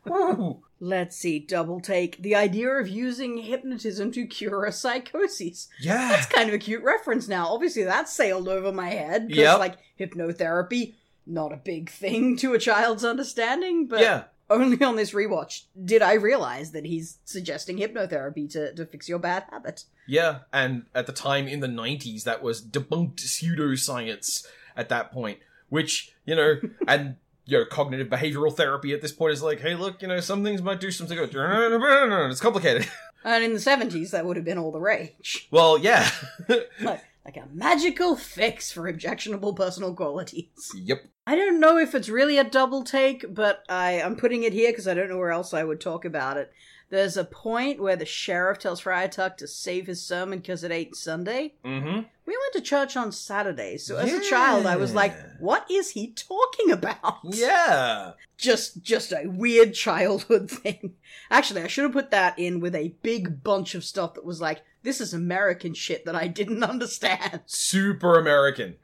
Let's 0.78 1.16
see, 1.16 1.38
double 1.38 1.80
take. 1.80 2.18
The 2.22 2.34
idea 2.34 2.68
of 2.68 2.86
using 2.86 3.38
hypnotism 3.38 4.12
to 4.12 4.26
cure 4.26 4.66
a 4.66 4.72
psychosis. 4.72 5.68
yeah, 5.80 6.08
That's 6.10 6.26
kind 6.26 6.48
of 6.50 6.54
a 6.54 6.58
cute 6.58 6.82
reference 6.82 7.28
now. 7.28 7.48
Obviously, 7.48 7.84
that 7.84 8.10
sailed 8.10 8.46
over 8.46 8.70
my 8.72 8.90
head. 8.90 9.28
Because, 9.28 9.42
Yep. 9.42 9.58
like, 9.58 9.78
hypnotherapy, 9.98 10.92
not 11.26 11.50
a 11.50 11.56
big 11.56 11.88
thing 11.88 12.36
to 12.38 12.52
a 12.52 12.58
child's 12.58 13.06
understanding, 13.06 13.86
but 13.86 14.00
yeah. 14.00 14.24
Only 14.48 14.82
on 14.82 14.96
this 14.96 15.12
rewatch 15.12 15.62
did 15.84 16.02
I 16.02 16.14
realize 16.14 16.72
that 16.72 16.84
he's 16.84 17.18
suggesting 17.24 17.78
hypnotherapy 17.78 18.50
to, 18.52 18.72
to 18.74 18.86
fix 18.86 19.08
your 19.08 19.18
bad 19.18 19.44
habit. 19.50 19.84
Yeah, 20.06 20.40
and 20.52 20.86
at 20.94 21.06
the 21.06 21.12
time 21.12 21.48
in 21.48 21.60
the 21.60 21.66
90s, 21.66 22.24
that 22.24 22.42
was 22.42 22.64
debunked 22.64 23.16
pseudoscience 23.16 24.46
at 24.76 24.88
that 24.88 25.12
point, 25.12 25.38
which, 25.68 26.12
you 26.24 26.34
know, 26.36 26.56
and, 26.88 27.16
you 27.44 27.58
know, 27.58 27.64
cognitive 27.64 28.08
behavioral 28.08 28.54
therapy 28.54 28.92
at 28.92 29.02
this 29.02 29.12
point 29.12 29.32
is 29.32 29.42
like, 29.42 29.60
hey, 29.60 29.74
look, 29.74 30.02
you 30.02 30.08
know, 30.08 30.20
some 30.20 30.44
things 30.44 30.62
might 30.62 30.80
do 30.80 30.90
something. 30.90 31.18
It's 32.30 32.40
complicated. 32.40 32.88
And 33.24 33.42
in 33.42 33.52
the 33.54 33.58
70s, 33.58 34.10
that 34.10 34.24
would 34.24 34.36
have 34.36 34.44
been 34.44 34.58
all 34.58 34.70
the 34.70 34.80
rage. 34.80 35.48
well, 35.50 35.78
yeah. 35.78 36.08
Like, 36.80 37.02
like 37.24 37.36
a 37.36 37.48
magical 37.52 38.14
fix 38.14 38.70
for 38.70 38.86
objectionable 38.86 39.52
personal 39.52 39.94
qualities. 39.94 40.70
yep. 40.76 41.02
I 41.26 41.34
don't 41.34 41.58
know 41.58 41.76
if 41.76 41.94
it's 41.94 42.08
really 42.08 42.38
a 42.38 42.44
double 42.44 42.84
take, 42.84 43.34
but 43.34 43.64
I, 43.68 44.00
I'm 44.00 44.14
putting 44.14 44.44
it 44.44 44.52
here 44.52 44.70
because 44.70 44.86
I 44.86 44.94
don't 44.94 45.08
know 45.08 45.18
where 45.18 45.32
else 45.32 45.52
I 45.52 45.64
would 45.64 45.80
talk 45.80 46.04
about 46.04 46.36
it. 46.36 46.52
There's 46.88 47.16
a 47.16 47.24
point 47.24 47.80
where 47.80 47.96
the 47.96 48.06
sheriff 48.06 48.60
tells 48.60 48.80
Friar 48.80 49.08
Tuck 49.08 49.36
to 49.38 49.48
save 49.48 49.88
his 49.88 50.00
sermon 50.02 50.38
because 50.38 50.62
it 50.62 50.70
ain't 50.70 50.94
Sunday. 50.94 51.54
Mm-hmm. 51.64 52.02
We 52.26 52.36
went 52.36 52.52
to 52.54 52.60
church 52.60 52.96
on 52.96 53.12
Saturday, 53.12 53.78
so 53.78 53.96
as 53.96 54.12
a 54.12 54.20
child 54.20 54.66
I 54.66 54.76
was 54.76 54.94
like, 54.94 55.14
what 55.38 55.64
is 55.70 55.90
he 55.90 56.12
talking 56.12 56.72
about? 56.72 57.18
Yeah. 57.22 58.12
Just 58.36 58.82
just 58.82 59.12
a 59.12 59.22
weird 59.26 59.72
childhood 59.74 60.50
thing. 60.62 60.94
Actually, 61.30 61.62
I 61.62 61.68
should 61.68 61.84
have 61.84 61.92
put 61.92 62.10
that 62.10 62.38
in 62.38 62.60
with 62.60 62.74
a 62.74 62.94
big 63.02 63.42
bunch 63.42 63.74
of 63.74 63.84
stuff 63.84 64.14
that 64.14 64.24
was 64.24 64.40
like, 64.40 64.62
this 64.82 65.00
is 65.00 65.14
American 65.14 65.72
shit 65.74 66.04
that 66.04 66.14
I 66.14 66.26
didn't 66.28 66.62
understand. 66.74 67.40
Super 67.46 68.18
American. 68.18 68.76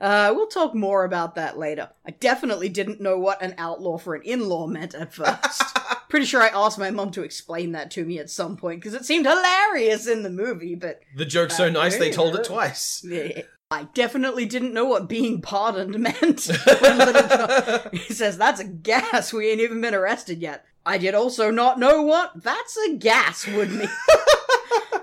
Uh, 0.00 0.32
we'll 0.34 0.46
talk 0.48 0.74
more 0.74 1.04
about 1.04 1.34
that 1.36 1.58
later. 1.58 1.88
I 2.06 2.10
definitely 2.10 2.68
didn't 2.68 3.00
know 3.00 3.18
what 3.18 3.40
an 3.40 3.54
outlaw 3.56 3.96
for 3.96 4.14
an 4.14 4.22
in-law 4.22 4.66
meant 4.66 4.94
at 4.94 5.14
first. 5.14 5.62
Pretty 6.10 6.26
sure 6.26 6.42
I 6.42 6.48
asked 6.48 6.78
my 6.78 6.90
mom 6.90 7.10
to 7.12 7.22
explain 7.22 7.72
that 7.72 7.90
to 7.92 8.04
me 8.04 8.18
at 8.18 8.28
some 8.30 8.56
point 8.56 8.80
because 8.80 8.94
it 8.94 9.04
seemed 9.06 9.26
hilarious 9.26 10.06
in 10.06 10.22
the 10.22 10.30
movie, 10.30 10.74
but 10.74 11.00
The 11.16 11.24
joke's 11.24 11.56
so 11.56 11.70
nice 11.70 11.96
they 11.96 12.10
told 12.10 12.34
it 12.34 12.44
twice. 12.44 12.77
Eh, 13.10 13.42
I 13.70 13.84
definitely 13.94 14.46
didn't 14.46 14.72
know 14.72 14.86
what 14.86 15.08
being 15.08 15.42
pardoned 15.42 15.98
meant. 15.98 16.48
When 16.80 16.98
Little 16.98 17.28
John- 17.28 17.90
he 17.92 18.12
says, 18.14 18.38
That's 18.38 18.60
a 18.60 18.64
gas. 18.64 19.32
We 19.32 19.48
ain't 19.50 19.60
even 19.60 19.80
been 19.80 19.94
arrested 19.94 20.40
yet. 20.40 20.64
I 20.86 20.96
did 20.96 21.14
also 21.14 21.50
not 21.50 21.78
know 21.78 22.02
what 22.02 22.42
that's 22.42 22.76
a 22.88 22.94
gas 22.96 23.46
would 23.46 23.70
mean. 23.70 23.90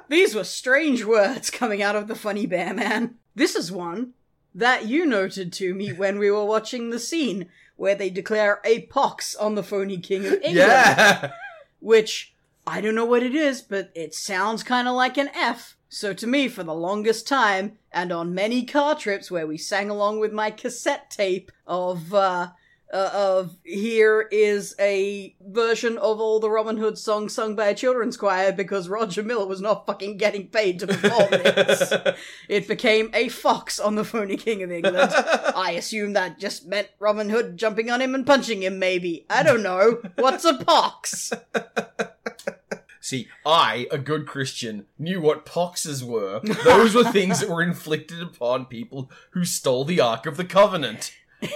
These 0.09 0.33
were 0.33 0.43
strange 0.43 1.03
words 1.03 1.49
coming 1.51 1.81
out 1.83 1.95
of 1.95 2.07
the 2.07 2.15
funny 2.15 2.45
bear 2.47 2.73
man. 2.73 3.15
This 3.35 3.55
is 3.55 3.71
one 3.71 4.13
that 4.55 4.85
you 4.87 5.05
noted 5.05 5.51
to 5.53 5.73
me 5.75 5.91
when 5.93 6.17
we 6.17 6.31
were 6.31 6.45
watching 6.45 6.89
the 6.89 6.99
scene 6.99 7.49
where 7.75 7.93
they 7.95 8.09
declare 8.09 8.61
a 8.63 8.83
pox 8.83 9.35
on 9.35 9.55
the 9.55 9.63
phony 9.63 9.97
king 9.99 10.25
of 10.25 10.33
England. 10.33 10.55
Yeah. 10.55 11.31
Which 11.79 12.33
I 12.65 12.81
don't 12.81 12.95
know 12.95 13.05
what 13.05 13.21
it 13.23 13.35
is, 13.35 13.61
but 13.61 13.91
it 13.93 14.15
sounds 14.15 14.63
kind 14.63 14.87
of 14.87 14.95
like 14.95 15.17
an 15.17 15.29
F. 15.35 15.75
So 15.95 16.11
to 16.11 16.27
me, 16.27 16.49
for 16.49 16.61
the 16.61 16.73
longest 16.73 17.25
time, 17.25 17.77
and 17.89 18.11
on 18.11 18.35
many 18.35 18.65
car 18.65 18.95
trips 18.95 19.31
where 19.31 19.47
we 19.47 19.57
sang 19.57 19.89
along 19.89 20.19
with 20.19 20.33
my 20.33 20.51
cassette 20.51 21.09
tape 21.09 21.53
of 21.65 22.13
uh, 22.13 22.49
uh, 22.93 23.09
of 23.13 23.55
here 23.63 24.27
is 24.29 24.75
a 24.77 25.33
version 25.39 25.97
of 25.97 26.19
all 26.19 26.41
the 26.41 26.49
Robin 26.49 26.75
Hood 26.75 26.97
songs 26.97 27.33
sung 27.33 27.55
by 27.55 27.67
a 27.67 27.73
children's 27.73 28.17
choir 28.17 28.51
because 28.51 28.89
Roger 28.89 29.23
Miller 29.23 29.47
was 29.47 29.61
not 29.61 29.85
fucking 29.85 30.17
getting 30.17 30.49
paid 30.49 30.79
to 30.79 30.87
perform 30.87 31.29
this. 31.31 31.93
It 32.49 32.67
became 32.67 33.09
a 33.13 33.29
fox 33.29 33.79
on 33.79 33.95
the 33.95 34.03
phony 34.03 34.35
king 34.35 34.63
of 34.63 34.73
England. 34.73 35.13
I 35.55 35.75
assume 35.77 36.11
that 36.11 36.39
just 36.39 36.67
meant 36.67 36.89
Robin 36.99 37.29
Hood 37.29 37.55
jumping 37.55 37.89
on 37.89 38.01
him 38.01 38.13
and 38.13 38.27
punching 38.27 38.63
him, 38.63 38.79
maybe. 38.79 39.25
I 39.29 39.43
don't 39.43 39.63
know. 39.63 40.01
What's 40.17 40.43
a 40.43 40.61
pox? 40.61 41.31
See, 43.05 43.27
I, 43.45 43.85
a 43.91 43.99
good 43.99 44.25
Christian, 44.25 44.87
knew 44.97 45.21
what 45.21 45.45
poxes 45.45 46.01
were. 46.01 46.39
Those 46.63 46.95
were 46.95 47.03
things 47.03 47.39
that 47.39 47.49
were 47.49 47.61
inflicted 47.61 48.19
upon 48.19 48.65
people 48.65 49.11
who 49.29 49.45
stole 49.45 49.85
the 49.85 50.01
Ark 50.01 50.25
of 50.25 50.37
the 50.37 50.43
Covenant. 50.43 51.11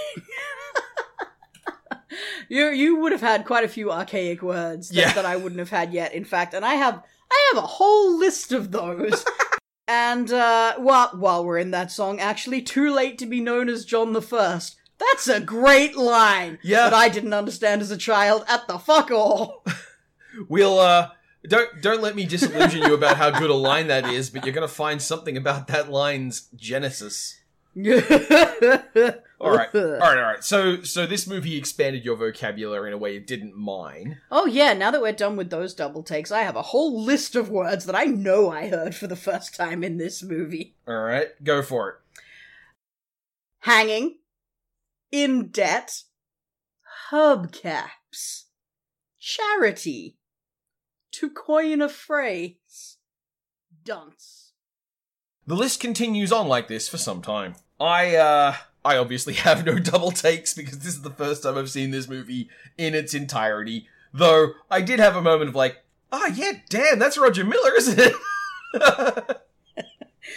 You 2.50 2.70
you 2.70 2.96
would 2.98 3.12
have 3.12 3.22
had 3.22 3.46
quite 3.46 3.64
a 3.64 3.68
few 3.68 3.92
archaic 3.92 4.42
words 4.42 4.90
that, 4.90 4.96
Yeah. 4.96 5.14
that 5.14 5.26
I 5.26 5.36
wouldn't 5.36 5.60
have 5.60 5.70
had 5.70 5.94
yet. 5.94 6.14
In 6.14 6.26
fact, 6.26 6.54
and 6.56 6.66
I 6.66 6.74
have 6.76 7.04
I 7.32 7.52
have 7.54 7.64
a 7.64 7.68
whole 7.68 8.18
list 8.18 8.52
of 8.52 8.72
those. 8.72 9.24
and 9.88 10.32
uh, 10.32 10.76
while 10.78 11.10
while 11.10 11.46
we're 11.46 11.60
in 11.60 11.70
that 11.72 11.92
song, 11.92 12.20
actually, 12.20 12.64
too 12.64 12.92
late 12.92 13.20
to 13.20 13.28
be 13.28 13.40
known 13.40 13.70
as 13.70 13.86
John 13.86 14.14
the 14.14 14.22
First. 14.22 14.78
That's 14.98 15.28
a 15.28 15.40
great 15.40 15.96
line. 15.96 16.58
Yeah. 16.64 16.90
That 16.90 16.94
I 16.96 17.08
didn't 17.10 17.34
understand 17.34 17.82
as 17.84 17.92
a 17.92 17.98
child 17.98 18.46
at 18.48 18.68
the 18.68 18.80
fuck 18.80 19.10
all. 19.12 19.64
We'll, 20.48 20.80
uh, 20.80 21.10
don't, 21.48 21.82
don't 21.82 22.02
let 22.02 22.16
me 22.16 22.26
disillusion 22.26 22.84
you 22.84 22.94
about 22.94 23.18
how 23.18 23.32
good 23.32 23.50
a 23.50 23.56
line 23.56 23.88
that 23.88 24.06
is, 24.06 24.30
but 24.30 24.46
you're 24.46 24.54
gonna 24.54 24.68
find 24.68 25.02
something 25.02 25.38
about 25.38 25.68
that 25.68 25.90
line's 25.90 26.50
genesis. 26.56 27.40
All 29.42 29.52
right, 29.52 29.74
all 29.74 29.82
right, 29.82 30.18
all 30.18 30.24
right. 30.24 30.44
So, 30.44 30.84
so 30.84 31.06
this 31.06 31.26
movie 31.26 31.56
expanded 31.56 32.04
your 32.04 32.18
vocabulary 32.18 32.90
in 32.90 32.94
a 32.94 32.98
way 32.98 33.16
it 33.16 33.26
didn't 33.26 33.56
mine. 33.56 34.20
Oh 34.30 34.46
yeah, 34.46 34.74
now 34.74 34.92
that 34.92 35.02
we're 35.02 35.14
done 35.14 35.38
with 35.38 35.50
those 35.50 35.74
double 35.74 36.04
takes, 36.04 36.30
I 36.30 36.42
have 36.42 36.58
a 36.58 36.62
whole 36.62 37.02
list 37.02 37.38
of 37.38 37.50
words 37.50 37.86
that 37.86 37.96
I 37.96 38.04
know 38.04 38.52
I 38.52 38.68
heard 38.68 38.96
for 38.96 39.08
the 39.08 39.16
first 39.16 39.56
time 39.56 39.82
in 39.82 39.96
this 39.96 40.22
movie. 40.22 40.76
All 40.86 41.04
right, 41.04 41.30
go 41.42 41.62
for 41.62 41.90
it. 41.90 41.96
Hanging, 43.60 44.18
in 45.10 45.48
debt, 45.48 46.04
hubcaps, 47.12 48.44
charity, 49.20 50.18
to 51.12 51.30
coin 51.30 51.82
a 51.82 51.90
phrase, 51.90 52.98
dunce. 53.84 54.54
The 55.46 55.56
list 55.56 55.80
continues 55.80 56.32
on 56.32 56.48
like 56.48 56.68
this 56.68 56.88
for 56.88 56.98
some 56.98 57.22
time. 57.22 57.56
I, 57.80 58.16
uh, 58.16 58.56
I 58.86 58.98
obviously 58.98 59.34
have 59.46 59.66
no 59.66 59.80
double 59.80 60.12
takes 60.12 60.54
because 60.54 60.80
this 60.80 60.94
is 60.94 61.02
the 61.02 61.10
first 61.10 61.44
time 61.44 61.58
I've 61.58 61.72
seen 61.72 61.92
this 61.92 62.08
movie 62.08 62.50
in 62.78 62.94
its 62.94 63.14
entirety. 63.14 63.88
Though 64.14 64.54
I 64.70 64.82
did 64.82 65.00
have 65.00 65.16
a 65.16 65.22
moment 65.22 65.50
of 65.50 65.56
like, 65.56 65.84
ah, 66.12 66.22
oh, 66.24 66.34
yeah, 66.34 66.54
damn, 66.70 67.00
that's 67.00 67.18
Roger 67.18 67.44
Miller, 67.44 67.76
isn't 67.76 68.00
it? 68.00 68.14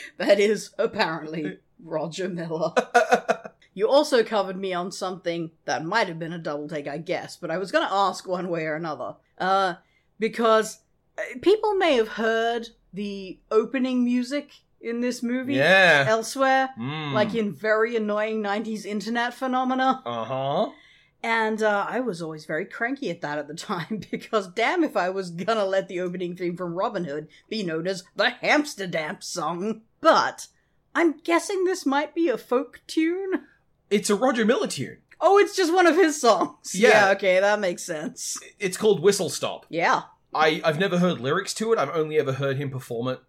that 0.18 0.40
is 0.40 0.70
apparently 0.78 1.58
Roger 1.82 2.28
Miller. 2.28 2.72
you 3.74 3.88
also 3.88 4.22
covered 4.22 4.56
me 4.56 4.72
on 4.72 4.92
something 4.92 5.50
that 5.64 5.84
might 5.84 6.08
have 6.08 6.18
been 6.18 6.32
a 6.32 6.38
double 6.38 6.68
take, 6.68 6.86
I 6.86 6.98
guess, 6.98 7.36
but 7.36 7.50
I 7.50 7.58
was 7.58 7.72
going 7.72 7.86
to 7.86 7.94
ask 7.94 8.26
one 8.26 8.48
way 8.48 8.66
or 8.66 8.74
another. 8.74 9.16
Uh, 9.38 9.74
because 10.18 10.80
uh, 11.18 11.22
people 11.40 11.74
may 11.74 11.94
have 11.96 12.08
heard 12.08 12.68
the 12.92 13.38
opening 13.50 14.04
music 14.04 14.50
in 14.80 15.00
this 15.00 15.22
movie 15.22 15.54
yeah. 15.54 16.04
elsewhere, 16.08 16.70
Mm. 16.78 17.12
like 17.12 17.34
in 17.34 17.52
very 17.52 17.94
annoying 17.96 18.42
90s 18.42 18.84
internet 18.84 19.32
phenomena. 19.34 20.02
Uh 20.04 20.24
huh. 20.24 20.70
And 21.24 21.62
uh, 21.62 21.86
I 21.88 22.00
was 22.00 22.20
always 22.20 22.46
very 22.46 22.64
cranky 22.64 23.08
at 23.08 23.20
that 23.20 23.38
at 23.38 23.46
the 23.46 23.54
time 23.70 24.00
because 24.10 24.48
damn 24.48 24.82
if 24.82 24.96
I 24.96 25.10
was 25.10 25.30
gonna 25.30 25.64
let 25.64 25.86
the 25.88 26.00
opening 26.00 26.34
theme 26.36 26.56
from 26.56 26.74
Robin 26.74 27.04
Hood 27.04 27.28
be 27.48 27.62
known 27.62 27.86
as 27.86 28.02
the 28.16 28.30
Hamster 28.30 28.88
Dance 28.88 29.26
song. 29.28 29.82
But 30.00 30.48
I'm 30.96 31.20
guessing 31.20 31.62
this 31.64 31.86
might 31.86 32.12
be 32.14 32.28
a 32.28 32.36
folk 32.36 32.80
tune. 32.88 33.42
It's 33.88 34.10
a 34.10 34.16
Roger 34.16 34.44
Miller 34.44 34.66
tune. 34.66 34.98
Oh, 35.24 35.38
it's 35.38 35.54
just 35.56 35.72
one 35.72 35.86
of 35.86 35.94
his 35.96 36.20
songs. 36.20 36.74
Yeah. 36.74 37.10
okay, 37.12 37.38
that 37.40 37.60
makes 37.60 37.82
sense. 37.84 38.38
It's 38.58 38.76
called 38.76 39.00
Whistle 39.00 39.30
Stop. 39.30 39.66
Yeah. 39.68 40.02
I, 40.34 40.60
I've 40.64 40.78
never 40.80 40.98
heard 40.98 41.20
lyrics 41.20 41.54
to 41.54 41.72
it. 41.72 41.78
I've 41.78 41.94
only 41.94 42.18
ever 42.18 42.32
heard 42.32 42.56
him 42.56 42.70
perform 42.70 43.06
it 43.08 43.20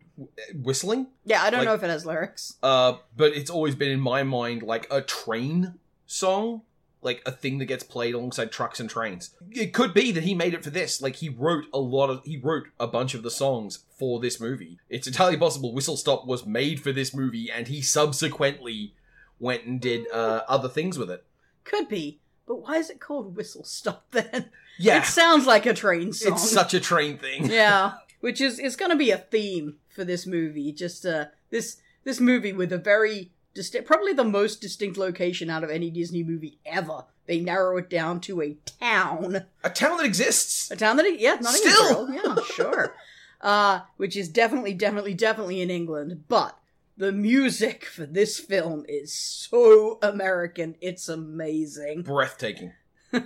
whistling. 0.56 1.08
Yeah, 1.26 1.42
I 1.44 1.50
don't 1.50 1.60
Like- 1.60 1.68
know 1.68 1.74
if 1.76 1.84
it 1.84 1.90
has 1.90 2.06
lyrics. 2.06 2.56
Uh, 2.64 2.94
but 3.16 3.34
it's 3.34 3.50
always 3.50 3.76
been 3.76 3.92
in 3.92 4.00
my 4.00 4.24
mind 4.24 4.64
like 4.64 4.88
a 4.90 5.02
train 5.02 5.76
song, 6.06 6.62
like 7.02 7.22
a 7.26 7.32
thing 7.32 7.58
that 7.58 7.66
gets 7.66 7.84
played 7.84 8.16
alongside 8.16 8.52
trucks 8.52 8.80
and 8.80 8.90
trains. 8.90 9.32
It 9.52 9.74
could 9.74 9.94
be 9.94 10.12
that 10.14 10.24
he 10.24 10.34
made 10.34 10.54
it 10.54 10.64
for 10.64 10.70
this. 10.70 11.02
Like 11.02 11.18
he 11.18 11.30
wrote 11.30 11.66
a 11.74 11.80
lot 11.80 12.10
of, 12.10 12.24
he 12.24 12.38
wrote 12.38 12.68
a 12.80 12.88
bunch 12.88 13.14
of 13.14 13.22
the 13.24 13.32
songs 13.32 13.80
for 14.00 14.20
this 14.20 14.40
movie. 14.40 14.80
It's 14.90 15.06
entirely 15.08 15.38
possible 15.38 15.74
Whistle 15.74 15.98
Stop 15.98 16.26
was 16.26 16.46
made 16.46 16.80
for 16.82 16.92
this 16.92 17.14
movie, 17.14 17.52
and 17.52 17.68
he 17.68 17.82
subsequently 17.82 18.94
went 19.40 19.66
and 19.66 19.82
did 19.82 20.10
uh, 20.12 20.44
other 20.48 20.70
things 20.70 20.98
with 20.98 21.12
it. 21.12 21.26
Could 21.64 21.88
be. 21.90 22.20
But 22.46 22.62
why 22.62 22.76
is 22.78 22.90
it 22.90 23.00
called 23.00 23.36
Whistle 23.36 23.64
Stop 23.64 24.06
then? 24.12 24.50
Yeah, 24.78 25.00
It 25.00 25.06
sounds 25.06 25.46
like 25.46 25.66
a 25.66 25.74
train 25.74 26.12
song. 26.14 26.34
it's 26.34 26.50
such 26.50 26.74
a 26.74 26.80
train 26.80 27.18
thing. 27.18 27.46
yeah, 27.50 27.94
which 28.22 28.42
is 28.42 28.60
is 28.60 28.76
going 28.76 28.92
to 28.92 28.98
be 28.98 29.12
a 29.12 29.18
theme 29.18 29.76
for 29.90 30.04
this 30.04 30.26
movie. 30.26 30.72
Just 30.72 31.06
uh, 31.06 31.26
this 31.52 31.78
this 32.04 32.20
movie 32.20 32.52
with 32.54 32.74
a 32.74 32.78
very 32.78 33.32
distinct, 33.54 33.88
probably 33.88 34.14
the 34.14 34.24
most 34.24 34.60
distinct 34.62 34.98
location 34.98 35.50
out 35.50 35.64
of 35.64 35.70
any 35.70 35.90
Disney 35.90 36.24
movie 36.24 36.58
ever. 36.66 37.06
They 37.28 37.40
narrow 37.40 37.78
it 37.78 37.90
down 37.90 38.20
to 38.22 38.42
a 38.42 38.58
town, 38.82 39.46
A 39.64 39.70
town 39.70 39.96
that 39.98 40.06
exists. 40.06 40.70
a 40.72 40.76
town 40.76 40.98
that 40.98 41.20
yeah, 41.20 41.36
not 41.40 41.54
Still! 41.54 42.12
yeah, 42.12 42.36
sure, 42.54 42.94
uh, 43.42 43.80
which 43.96 44.18
is 44.18 44.28
definitely, 44.28 44.74
definitely, 44.74 45.14
definitely 45.14 45.62
in 45.62 45.70
England, 45.70 46.24
but. 46.28 46.58
The 46.96 47.12
music 47.12 47.86
for 47.86 48.06
this 48.06 48.40
film 48.40 48.86
is 48.88 49.12
so 49.12 49.98
American, 50.04 50.76
it's 50.80 51.10
amazing. 51.10 52.02
Breathtaking. 52.04 52.74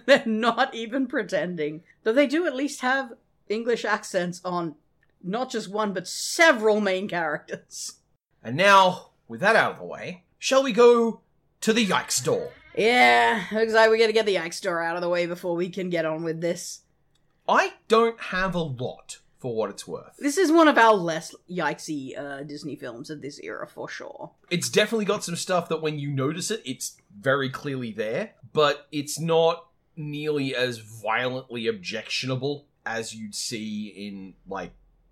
They're 0.05 0.23
not 0.25 0.73
even 0.73 1.07
pretending. 1.07 1.83
Though 2.03 2.13
they 2.13 2.27
do 2.27 2.45
at 2.45 2.55
least 2.55 2.81
have 2.81 3.13
English 3.49 3.83
accents 3.83 4.41
on 4.45 4.75
not 5.21 5.51
just 5.51 5.69
one, 5.69 5.93
but 5.93 6.07
several 6.07 6.79
main 6.79 7.07
characters. 7.09 7.95
And 8.43 8.55
now, 8.55 9.09
with 9.27 9.41
that 9.41 9.55
out 9.55 9.73
of 9.73 9.79
the 9.79 9.85
way, 9.85 10.23
shall 10.39 10.63
we 10.63 10.71
go 10.71 11.21
to 11.61 11.73
the 11.73 11.85
Yikes 11.85 12.11
store? 12.11 12.51
Yeah, 12.77 13.43
looks 13.51 13.73
like 13.73 13.89
we 13.89 13.99
gotta 13.99 14.13
get 14.13 14.25
the 14.25 14.35
Yikes 14.35 14.55
store 14.55 14.81
out 14.81 14.95
of 14.95 15.01
the 15.01 15.09
way 15.09 15.25
before 15.25 15.55
we 15.55 15.69
can 15.69 15.89
get 15.89 16.05
on 16.05 16.23
with 16.23 16.39
this. 16.39 16.81
I 17.49 17.73
don't 17.87 18.19
have 18.19 18.55
a 18.55 18.61
lot 18.61 19.19
for 19.39 19.55
what 19.55 19.69
it's 19.69 19.87
worth. 19.87 20.15
This 20.17 20.37
is 20.37 20.51
one 20.51 20.67
of 20.67 20.77
our 20.77 20.93
less 20.93 21.35
yikesy 21.49 22.17
uh, 22.17 22.43
Disney 22.43 22.75
films 22.75 23.09
of 23.09 23.21
this 23.21 23.39
era 23.39 23.67
for 23.67 23.87
sure. 23.87 24.31
It's 24.49 24.69
definitely 24.69 25.05
got 25.05 25.23
some 25.23 25.35
stuff 25.35 25.69
that 25.69 25.81
when 25.81 25.99
you 25.99 26.09
notice 26.09 26.51
it, 26.51 26.61
it's 26.65 26.97
very 27.15 27.49
clearly 27.49 27.91
there, 27.91 28.31
but 28.53 28.87
it's 28.91 29.19
not 29.19 29.67
nearly 29.95 30.55
as 30.55 30.79
violently 30.79 31.67
objectionable 31.67 32.65
as 32.85 33.13
you'd 33.13 33.35
see 33.35 33.87
in, 33.87 34.33
like, 34.47 34.71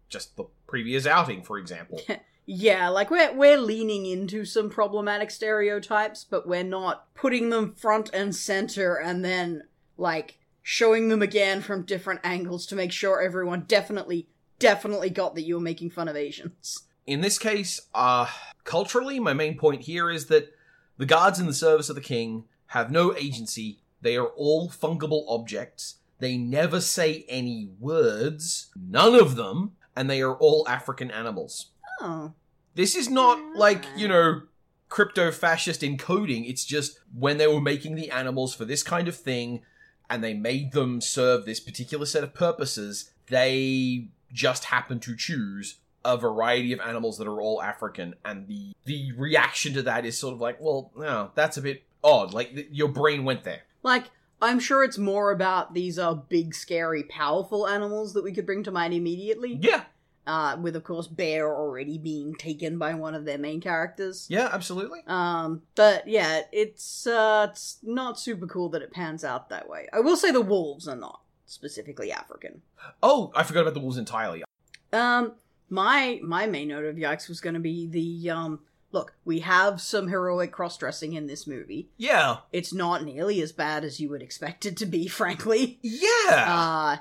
just 0.10 0.36
the 0.38 0.46
previous 0.68 1.06
outing, 1.06 1.44
for 1.44 1.58
example. 1.58 2.02
Yeah, 2.48 2.90
like 2.90 3.10
we're 3.10 3.34
we're 3.34 3.58
leaning 3.58 4.06
into 4.06 4.46
some 4.46 4.70
problematic 4.70 5.32
stereotypes, 5.32 6.24
but 6.24 6.48
we're 6.48 6.64
not 6.64 7.12
putting 7.16 7.50
them 7.50 7.74
front 7.74 8.12
and 8.14 8.36
center 8.36 8.96
and 8.96 9.26
then 9.26 9.64
like 9.98 10.38
showing 10.68 11.10
them 11.10 11.22
again 11.22 11.62
from 11.62 11.84
different 11.84 12.20
angles 12.24 12.66
to 12.66 12.76
make 12.76 12.92
sure 12.92 13.22
everyone 13.22 13.62
definitely 13.68 14.28
definitely 14.58 15.12
got 15.12 15.36
that 15.36 15.44
you 15.44 15.54
were 15.54 15.62
making 15.62 15.92
fun 15.92 16.08
of 16.08 16.16
Asians. 16.16 16.88
In 17.06 17.22
this 17.22 17.38
case, 17.38 17.80
uh, 17.94 18.26
culturally, 18.64 19.20
my 19.20 19.34
main 19.34 19.60
point 19.60 19.84
here 19.84 20.10
is 20.10 20.26
that 20.26 20.52
the 20.98 21.06
guards 21.06 21.40
in 21.40 21.46
the 21.46 21.54
service 21.54 21.88
of 21.88 21.96
the 21.96 22.02
king 22.02 22.46
have 22.68 22.90
no 22.90 23.16
agency. 23.16 23.78
They 24.02 24.18
are 24.18 24.30
all 24.30 24.68
fungible 24.68 25.26
objects. 25.28 25.98
They 26.18 26.36
never 26.36 26.82
say 26.82 27.26
any 27.30 27.70
words, 27.80 28.72
none 28.76 29.14
of 29.14 29.36
them, 29.36 29.74
and 29.96 30.10
they 30.10 30.22
are 30.24 30.34
all 30.34 30.68
African 30.68 31.12
animals. 31.12 31.68
Oh. 32.02 32.34
This 32.74 32.96
is 32.96 33.08
not 33.08 33.40
like, 33.56 33.86
you 33.96 34.08
know, 34.08 34.42
crypto 34.90 35.32
fascist 35.32 35.82
encoding. 35.82 36.50
It's 36.50 36.66
just 36.66 37.00
when 37.14 37.38
they 37.38 37.46
were 37.46 37.62
making 37.62 37.94
the 37.94 38.10
animals 38.10 38.56
for 38.56 38.66
this 38.66 38.82
kind 38.82 39.08
of 39.08 39.16
thing 39.16 39.62
and 40.10 40.24
they 40.24 40.34
made 40.34 40.72
them 40.72 41.02
serve 41.02 41.46
this 41.46 41.60
particular 41.60 42.06
set 42.06 42.24
of 42.24 42.34
purposes, 42.34 43.12
they 43.28 44.08
just 44.32 44.66
happened 44.66 45.02
to 45.04 45.16
choose 45.16 45.78
a 46.04 46.18
variety 46.18 46.72
of 46.72 46.80
animals 46.80 47.18
that 47.18 47.28
are 47.28 47.42
all 47.42 47.62
African. 47.62 48.16
And 48.24 48.48
the, 48.48 48.74
the 48.86 49.12
reaction 49.14 49.74
to 49.74 49.82
that 49.84 50.06
is 50.06 50.18
sort 50.18 50.34
of 50.34 50.42
like, 50.42 50.62
well, 50.62 50.92
no, 50.96 51.32
that's 51.34 51.58
a 51.58 51.62
bit 51.62 51.84
odd. 52.04 52.34
Like, 52.34 52.54
th- 52.54 52.68
your 52.72 52.90
brain 52.90 53.26
went 53.26 53.44
there. 53.44 53.64
Like 53.82 54.06
I'm 54.42 54.60
sure 54.60 54.84
it's 54.84 54.98
more 54.98 55.32
about 55.32 55.74
these 55.74 55.98
uh 55.98 56.14
big 56.14 56.54
scary 56.54 57.04
powerful 57.04 57.68
animals 57.68 58.14
that 58.14 58.24
we 58.24 58.34
could 58.34 58.46
bring 58.46 58.64
to 58.64 58.72
mind 58.72 58.94
immediately. 58.94 59.58
Yeah, 59.62 59.86
Uh 60.28 60.58
with 60.62 60.76
of 60.76 60.84
course 60.84 61.08
Bear 61.08 61.56
already 61.56 61.98
being 61.98 62.34
taken 62.36 62.78
by 62.78 62.94
one 62.94 63.14
of 63.16 63.26
their 63.26 63.38
main 63.38 63.62
characters. 63.62 64.26
yeah, 64.30 64.50
absolutely. 64.52 65.02
Um, 65.08 65.62
but 65.76 66.08
yeah, 66.08 66.42
it's 66.52 67.06
uh, 67.08 67.48
it's 67.52 67.78
not 67.84 68.20
super 68.20 68.48
cool 68.48 68.70
that 68.70 68.82
it 68.82 68.92
pans 68.92 69.24
out 69.24 69.50
that 69.50 69.70
way. 69.70 69.88
I 69.94 70.00
will 70.00 70.18
say 70.18 70.32
the 70.32 70.42
wolves 70.42 70.88
are 70.88 70.96
not 70.96 71.22
specifically 71.46 72.12
African. 72.12 72.62
Oh, 73.04 73.32
I 73.36 73.44
forgot 73.44 73.62
about 73.62 73.74
the 73.76 73.80
wolves 73.80 73.98
entirely. 73.98 74.44
Um, 74.92 75.34
my 75.70 76.20
my 76.24 76.48
main 76.48 76.70
note 76.70 76.86
of 76.86 76.96
yikes 76.96 77.28
was 77.30 77.40
going 77.42 77.54
to 77.56 77.60
be 77.60 77.88
the 77.88 78.30
um. 78.32 78.60
Look, 78.92 79.14
we 79.26 79.40
have 79.40 79.82
some 79.82 80.08
heroic 80.08 80.54
cross 80.54 80.78
dressing 80.78 81.14
in 81.14 81.28
this 81.28 81.46
movie. 81.46 81.90
Yeah, 81.98 82.38
It's 82.54 82.72
not 82.74 83.04
nearly 83.04 83.42
as 83.42 83.52
bad 83.52 83.84
as 83.84 84.00
you 84.00 84.08
would 84.10 84.22
expect 84.22 84.66
it 84.66 84.78
to 84.78 84.86
be, 84.86 85.08
frankly. 85.22 85.80
yeah. 85.82 86.46
Uh 86.48 86.98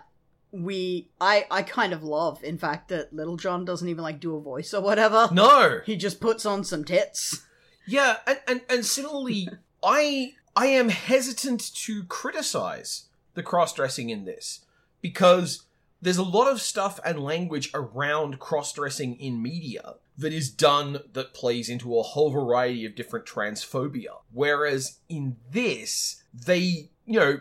we 0.54 1.08
I 1.20 1.46
I 1.50 1.62
kind 1.62 1.92
of 1.92 2.02
love, 2.02 2.42
in 2.44 2.58
fact, 2.58 2.88
that 2.88 3.12
Little 3.12 3.36
John 3.36 3.64
doesn't 3.64 3.88
even 3.88 4.04
like 4.04 4.20
do 4.20 4.36
a 4.36 4.40
voice 4.40 4.72
or 4.72 4.80
whatever. 4.80 5.28
no. 5.32 5.80
He 5.84 5.96
just 5.96 6.20
puts 6.20 6.46
on 6.46 6.64
some 6.64 6.84
tits. 6.84 7.42
Yeah, 7.86 8.16
and, 8.26 8.40
and, 8.48 8.60
and 8.70 8.84
similarly, 8.86 9.48
I 9.82 10.34
I 10.56 10.66
am 10.66 10.88
hesitant 10.88 11.74
to 11.74 12.04
criticize 12.04 13.06
the 13.34 13.42
cross 13.42 13.74
dressing 13.74 14.10
in 14.10 14.24
this 14.24 14.64
because 15.00 15.64
there's 16.00 16.18
a 16.18 16.22
lot 16.22 16.50
of 16.50 16.60
stuff 16.60 17.00
and 17.04 17.18
language 17.18 17.70
around 17.74 18.38
cross 18.38 18.72
dressing 18.72 19.18
in 19.18 19.42
media 19.42 19.94
that 20.16 20.32
is 20.32 20.50
done 20.50 21.00
that 21.12 21.34
plays 21.34 21.68
into 21.68 21.98
a 21.98 22.02
whole 22.02 22.30
variety 22.30 22.86
of 22.86 22.94
different 22.94 23.26
transphobia. 23.26 24.20
Whereas 24.32 25.00
in 25.08 25.36
this, 25.50 26.22
they, 26.32 26.90
you 27.04 27.18
know, 27.18 27.40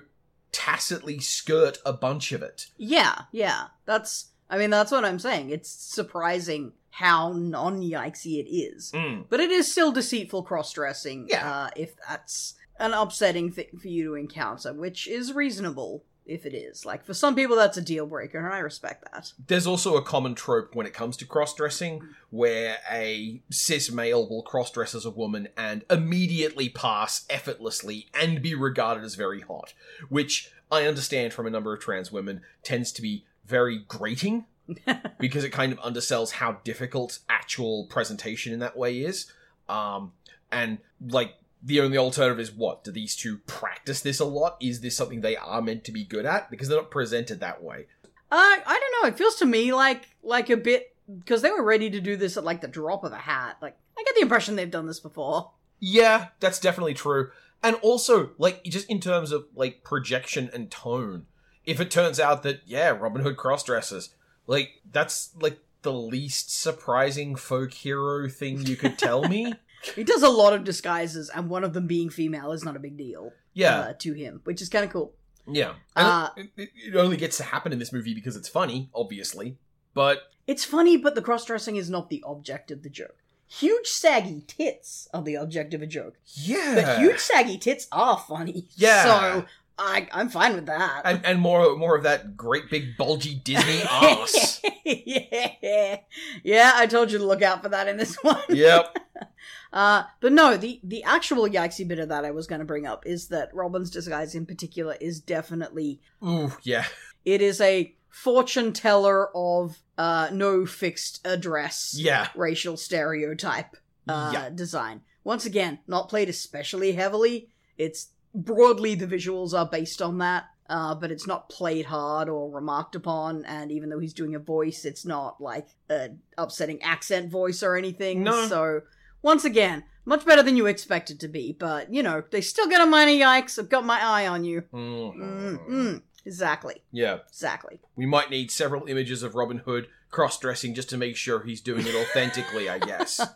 tacitly 0.54 1.20
skirt 1.20 1.80
a 1.86 1.92
bunch 1.92 2.32
of 2.32 2.42
it. 2.42 2.68
Yeah, 2.78 3.24
yeah. 3.34 3.66
That's 3.86 4.28
I 4.50 4.58
mean 4.58 4.70
that's 4.70 4.92
what 4.92 5.04
I'm 5.04 5.20
saying. 5.20 5.50
It's 5.50 5.70
surprising 5.70 6.72
how 6.92 7.34
non 7.34 7.82
yikesy 7.82 8.40
it 8.40 8.50
is. 8.50 8.92
Mm. 8.94 9.26
But 9.30 9.42
it 9.42 9.52
is 9.52 9.70
still 9.70 9.92
deceitful 9.92 10.44
cross 10.44 10.72
dressing. 10.72 11.28
Yeah. 11.28 11.52
Uh, 11.52 11.70
if 11.76 11.96
that's 12.08 12.54
an 12.80 12.94
upsetting 12.94 13.52
thing 13.52 13.78
for 13.82 13.88
you 13.88 14.06
to 14.06 14.16
encounter, 14.16 14.74
which 14.74 15.08
is 15.08 15.34
reasonable 15.34 16.06
if 16.26 16.46
it 16.46 16.54
is. 16.54 16.86
Like 16.86 17.04
for 17.06 17.14
some 17.14 17.36
people, 17.36 17.56
that's 17.56 17.78
a 17.78 17.82
deal 17.82 18.06
breaker, 18.06 18.38
and 18.38 18.54
I 18.54 18.60
respect 18.60 19.06
that. 19.12 19.34
There's 19.48 19.68
also 19.68 19.98
a 19.98 20.02
common 20.02 20.36
trope 20.36 20.76
when 20.76 20.86
it 20.86 20.94
comes 20.94 21.18
to 21.18 21.26
cross 21.26 21.54
dressing 21.54 22.02
where 22.30 22.78
a 22.92 23.42
cis 23.50 23.92
male 23.92 24.28
will 24.28 24.44
cross 24.44 24.72
dress 24.72 24.96
as 24.96 25.06
a 25.06 25.10
woman 25.10 25.50
and 25.58 25.84
immediately 25.90 26.70
pass 26.70 27.26
effortlessly 27.30 28.08
and 28.20 28.42
be 28.42 28.56
regarded 28.56 29.04
as 29.04 29.16
very 29.16 29.42
hot, 29.42 29.74
which 30.10 30.52
I 30.72 30.86
understand 30.86 31.34
from 31.34 31.46
a 31.46 31.52
number 31.52 31.74
of 31.74 31.82
trans 31.82 32.12
women 32.12 32.42
tends 32.64 32.92
to 32.94 33.02
be 33.02 33.26
very 33.46 33.84
grating 33.88 34.46
because 35.20 35.44
it 35.44 35.52
kind 35.52 35.72
of 35.72 35.80
undersells 35.80 36.32
how 36.32 36.54
difficult 36.64 37.20
actual 37.30 37.86
presentation 37.86 38.54
in 38.54 38.60
that 38.60 38.78
way 38.78 39.00
is. 39.00 39.32
Um, 39.68 40.14
and 40.52 40.78
like 41.10 41.36
the 41.64 41.80
only 41.80 41.98
alternative 41.98 42.40
is 42.40 42.52
what? 42.52 42.84
Do 42.84 42.92
these 42.92 43.16
two 43.16 43.38
practice 43.40 44.02
this 44.02 44.20
a 44.20 44.26
lot? 44.26 44.58
Is 44.60 44.82
this 44.82 44.98
something 44.98 45.22
they 45.22 45.38
are 45.38 45.62
meant 45.62 45.86
to 45.86 45.92
be 45.92 46.04
good 46.04 46.26
at? 46.26 46.52
Because 46.52 46.68
they're 46.68 46.78
not 46.78 46.92
presented 46.92 47.40
that 47.40 47.64
way. 47.64 47.88
Uh, 48.32 48.36
I 48.38 48.80
don't 48.80 49.04
know. 49.04 49.08
It 49.08 49.18
feels 49.18 49.36
to 49.36 49.46
me 49.46 49.74
like 49.74 50.10
like 50.22 50.50
a 50.50 50.58
bit 50.58 50.96
because 51.20 51.42
they 51.42 51.52
were 51.52 51.64
ready 51.64 51.90
to 51.90 52.02
do 52.02 52.18
this 52.18 52.36
at 52.38 52.44
like 52.44 52.62
the 52.62 52.68
drop 52.68 53.04
of 53.04 53.14
a 53.14 53.18
hat. 53.18 53.58
Like 53.62 53.78
I 53.98 54.04
get 54.04 54.16
the 54.16 54.22
impression 54.22 54.56
they've 54.56 54.70
done 54.70 54.88
this 54.88 55.00
before. 55.00 55.52
Yeah, 55.80 56.28
that's 56.40 56.60
definitely 56.60 56.94
true. 56.94 57.32
And 57.62 57.78
also, 57.82 58.32
like, 58.38 58.64
just 58.66 58.90
in 58.90 59.00
terms 59.00 59.32
of 59.32 59.46
like 59.56 59.84
projection 59.84 60.50
and 60.54 60.70
tone, 60.70 61.28
if 61.66 61.80
it 61.80 61.92
turns 61.92 62.20
out 62.20 62.44
that 62.44 62.62
yeah, 62.66 62.90
Robin 62.90 63.22
Hood 63.22 63.38
cross 63.38 63.64
dresses, 63.64 64.10
like 64.48 64.82
that's 64.92 65.30
like 65.40 65.60
the 65.82 65.94
least 65.94 66.58
surprising 66.58 67.36
folk 67.36 67.74
hero 67.74 68.28
thing 68.28 68.66
you 68.66 68.76
could 68.76 68.98
tell 68.98 69.28
me. 69.28 69.54
He 69.96 70.04
does 70.04 70.24
a 70.24 70.30
lot 70.30 70.54
of 70.54 70.64
disguises, 70.64 71.30
and 71.30 71.50
one 71.50 71.64
of 71.64 71.74
them 71.74 71.88
being 71.88 72.10
female 72.10 72.52
is 72.52 72.64
not 72.64 72.76
a 72.76 72.80
big 72.80 72.98
deal 72.98 73.34
Yeah, 73.54 73.80
uh, 73.80 73.94
to 74.00 74.14
him, 74.14 74.42
which 74.44 74.62
is 74.62 74.70
kind 74.70 74.86
of 74.86 74.92
cool. 74.92 75.14
yeah. 75.48 75.74
Uh, 75.96 76.30
it, 76.38 76.70
it, 76.76 76.96
only 76.96 77.18
gets 77.18 77.38
to 77.38 77.44
happen 77.44 77.72
in 77.74 77.80
this 77.80 77.92
movie 77.92 78.14
because 78.14 78.36
it's 78.36 78.48
funny, 78.50 78.90
obviously. 78.94 79.58
But 79.94 80.32
It's 80.48 80.66
funny, 80.66 80.98
but 80.98 81.16
the 81.16 81.22
cross 81.22 81.46
dressing 81.46 81.76
is 81.76 81.90
not 81.90 82.10
the 82.10 82.24
object 82.26 82.72
of 82.72 82.84
the 82.84 82.90
joke. 82.90 83.18
Huge 83.48 83.88
saggy 83.88 84.44
tits 84.48 85.08
are 85.14 85.22
the 85.22 85.38
object 85.38 85.74
of 85.76 85.82
a 85.82 85.86
joke, 85.88 86.16
yeah, 86.26 86.74
but 86.76 87.00
huge 87.00 87.20
saggy 87.20 87.58
tits 87.58 87.88
are 87.92 88.18
funny. 88.18 88.68
Yeah. 88.76 89.04
so 89.42 89.46
I 89.78 90.08
I'm 90.12 90.30
fine 90.30 90.54
with 90.56 90.68
that. 90.68 91.02
and 91.06 91.26
and 91.26 91.40
more 91.40 91.76
more 91.78 91.96
of 91.98 92.04
that 92.04 92.38
great 92.38 92.70
big 92.70 92.96
bulgy 92.98 93.36
Disney 93.36 93.82
ass. 93.90 94.62
yeah, 94.86 95.98
yeah. 96.44 96.72
I 96.76 96.86
told 96.88 97.12
you 97.12 97.18
to 97.18 97.26
look 97.26 97.42
out 97.42 97.64
for 97.64 97.70
that 97.70 97.88
in 97.88 97.98
this 97.98 98.16
one. 98.22 98.42
yep. 98.50 98.98
Uh, 99.74 100.04
but 100.22 100.32
no, 100.32 100.56
the 100.56 100.80
the 100.84 101.02
actual 101.04 101.50
yikesy 101.50 101.88
bit 101.88 101.98
of 101.98 102.10
that 102.10 102.24
I 102.26 102.30
was 102.30 102.46
going 102.46 102.60
to 102.60 102.66
bring 102.66 102.86
up 102.86 103.08
is 103.08 103.30
that 103.30 103.50
Robin's 103.56 103.90
disguise 103.90 104.36
in 104.36 104.46
particular 104.46 104.96
is 105.02 105.20
definitely 105.20 106.00
Ooh, 106.24 106.54
yeah. 106.62 106.86
it 107.26 107.42
is 107.42 107.60
a 107.60 107.96
fortune 108.08 108.72
teller 108.72 109.36
of 109.36 109.80
uh 109.98 110.30
no 110.32 110.68
fixed 110.68 111.26
address 111.26 111.96
Yeah. 111.98 112.28
racial 112.36 112.78
stereotype 112.78 113.76
uh 114.08 114.30
Yeah. 114.32 114.50
design. 114.52 115.02
Once 115.24 115.46
again, 115.48 115.80
not 115.88 116.08
played 116.08 116.30
especially 116.30 116.92
heavily. 116.92 117.50
It's 117.76 118.10
broadly 118.34 118.96
the 118.96 119.08
visuals 119.08 119.54
are 119.54 119.68
based 119.68 120.02
on 120.02 120.20
that. 120.20 120.46
Uh, 120.70 120.96
but 120.96 121.12
it's 121.12 121.28
not 121.28 121.50
played 121.50 121.86
hard 121.86 122.30
or 122.30 122.50
remarked 122.50 122.96
upon, 122.96 123.44
and 123.46 123.70
even 123.70 123.90
though 123.90 124.00
he's 124.00 124.14
doing 124.14 124.34
a 124.34 124.40
voice, 124.40 124.86
it's 124.86 125.06
not 125.06 125.40
like 125.42 125.68
an 125.90 126.20
upsetting 126.38 126.82
accent 126.82 127.30
voice 127.30 127.62
or 127.62 127.76
anything. 127.76 128.24
No. 128.24 128.48
So, 128.48 128.82
once 129.22 129.44
again, 129.44 129.84
much 130.06 130.26
better 130.26 130.42
than 130.42 130.56
you 130.56 130.66
expected 130.66 131.20
to 131.20 131.28
be, 131.28 131.52
but 131.52 131.94
you 131.94 132.02
know, 132.02 132.24
they 132.32 132.40
still 132.40 132.70
get 132.70 132.82
a 132.82 132.86
minor 132.86 133.12
yikes. 133.12 133.60
I've 133.60 133.68
got 133.70 133.86
my 133.86 134.02
eye 134.02 134.26
on 134.26 134.46
you. 134.46 134.64
Mm. 134.74 135.16
Mm, 135.18 135.70
mm, 135.70 136.02
exactly. 136.26 136.82
Yeah. 136.94 137.20
Exactly. 137.28 137.82
We 137.98 138.06
might 138.06 138.30
need 138.30 138.50
several 138.50 138.88
images 138.88 139.22
of 139.22 139.36
Robin 139.36 139.60
Hood 139.60 139.88
cross 140.10 140.40
dressing 140.40 140.74
just 140.74 140.90
to 140.92 140.98
make 140.98 141.18
sure 141.18 141.44
he's 141.44 141.60
doing 141.60 141.86
it 141.86 141.94
authentically, 141.94 142.70
I 142.70 142.80
guess. 142.80 143.20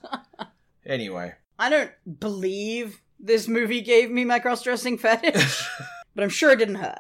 Anyway. 0.88 1.34
I 1.60 1.70
don't 1.70 1.92
believe 2.20 3.02
this 3.20 3.48
movie 3.48 3.82
gave 3.82 4.10
me 4.12 4.26
my 4.26 4.40
cross 4.40 4.64
dressing 4.64 4.98
fetish, 4.98 5.68
but 6.16 6.24
I'm 6.24 6.30
sure 6.30 6.52
it 6.52 6.58
didn't 6.60 6.76
hurt. 6.76 7.00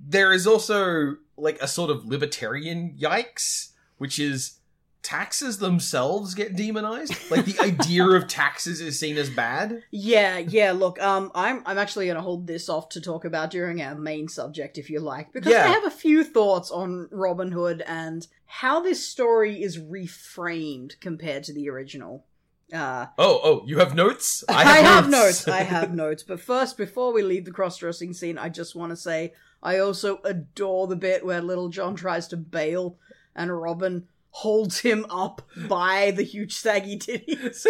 There 0.00 0.32
is 0.32 0.46
also 0.46 1.16
like 1.36 1.60
a 1.60 1.68
sort 1.68 1.90
of 1.90 2.04
libertarian 2.04 2.96
yikes, 3.00 3.70
which 3.98 4.18
is 4.18 4.58
taxes 5.02 5.58
themselves 5.58 6.32
get 6.34 6.56
demonized. 6.56 7.12
Like 7.30 7.44
the 7.44 7.60
idea 7.60 8.06
of 8.06 8.26
taxes 8.28 8.80
is 8.80 8.98
seen 8.98 9.18
as 9.18 9.28
bad. 9.28 9.82
Yeah, 9.90 10.38
yeah. 10.38 10.72
Look, 10.72 11.00
um, 11.02 11.30
I'm 11.34 11.62
I'm 11.66 11.76
actually 11.78 12.06
gonna 12.06 12.22
hold 12.22 12.46
this 12.46 12.68
off 12.68 12.88
to 12.90 13.00
talk 13.00 13.24
about 13.24 13.50
during 13.50 13.82
our 13.82 13.94
main 13.94 14.28
subject, 14.28 14.78
if 14.78 14.88
you 14.88 15.00
like, 15.00 15.32
because 15.32 15.52
Yeah. 15.52 15.64
I 15.64 15.68
have 15.68 15.84
a 15.84 15.90
few 15.90 16.24
thoughts 16.24 16.70
on 16.70 17.08
Robin 17.10 17.52
Hood 17.52 17.82
and 17.86 18.26
how 18.46 18.80
this 18.80 19.04
story 19.06 19.62
is 19.62 19.78
reframed 19.78 20.98
compared 21.00 21.44
to 21.44 21.52
the 21.52 21.68
original. 21.68 22.24
Uh, 22.72 23.06
Oh, 23.18 23.40
oh, 23.44 23.62
you 23.66 23.78
have 23.78 23.94
notes? 23.94 24.42
I 24.48 24.64
have, 24.80 25.08
notes. 25.10 25.46
I 25.46 25.62
have 25.62 25.94
notes. 25.94 26.22
But 26.22 26.40
first, 26.40 26.76
before 26.76 27.12
we 27.12 27.22
leave 27.22 27.44
the 27.44 27.50
cross-dressing 27.52 28.12
scene, 28.14 28.38
I 28.38 28.48
just 28.48 28.74
want 28.74 28.90
to 28.90 28.96
say 28.96 29.32
I 29.62 29.78
also 29.78 30.20
adore 30.24 30.86
the 30.86 30.96
bit 30.96 31.24
where 31.24 31.40
Little 31.40 31.68
John 31.68 31.94
tries 31.94 32.28
to 32.28 32.36
bail 32.36 32.98
and 33.36 33.60
Robin 33.60 34.06
holds 34.30 34.80
him 34.80 35.06
up 35.10 35.42
by 35.68 36.10
the 36.10 36.24
huge 36.24 36.54
saggy 36.54 36.98
titties. 36.98 37.64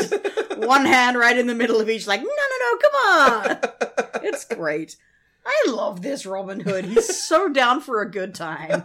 One 0.67 0.87
hand 0.87 1.19
right 1.19 1.37
in 1.37 1.47
the 1.47 1.55
middle 1.55 1.81
of 1.81 1.91
each, 1.91 2.07
like, 2.07 2.21
no, 2.21 2.27
no, 2.27 2.71
no, 2.73 2.79
come 2.79 2.95
on. 2.95 3.59
It's 4.27 4.47
great. 4.47 4.97
I 5.45 5.65
love 5.69 6.01
this 6.01 6.25
Robin 6.25 6.61
Hood. 6.61 6.87
He's 6.87 7.23
so 7.29 7.51
down 7.51 7.83
for 7.83 8.01
a 8.01 8.11
good 8.11 8.35
time. 8.35 8.85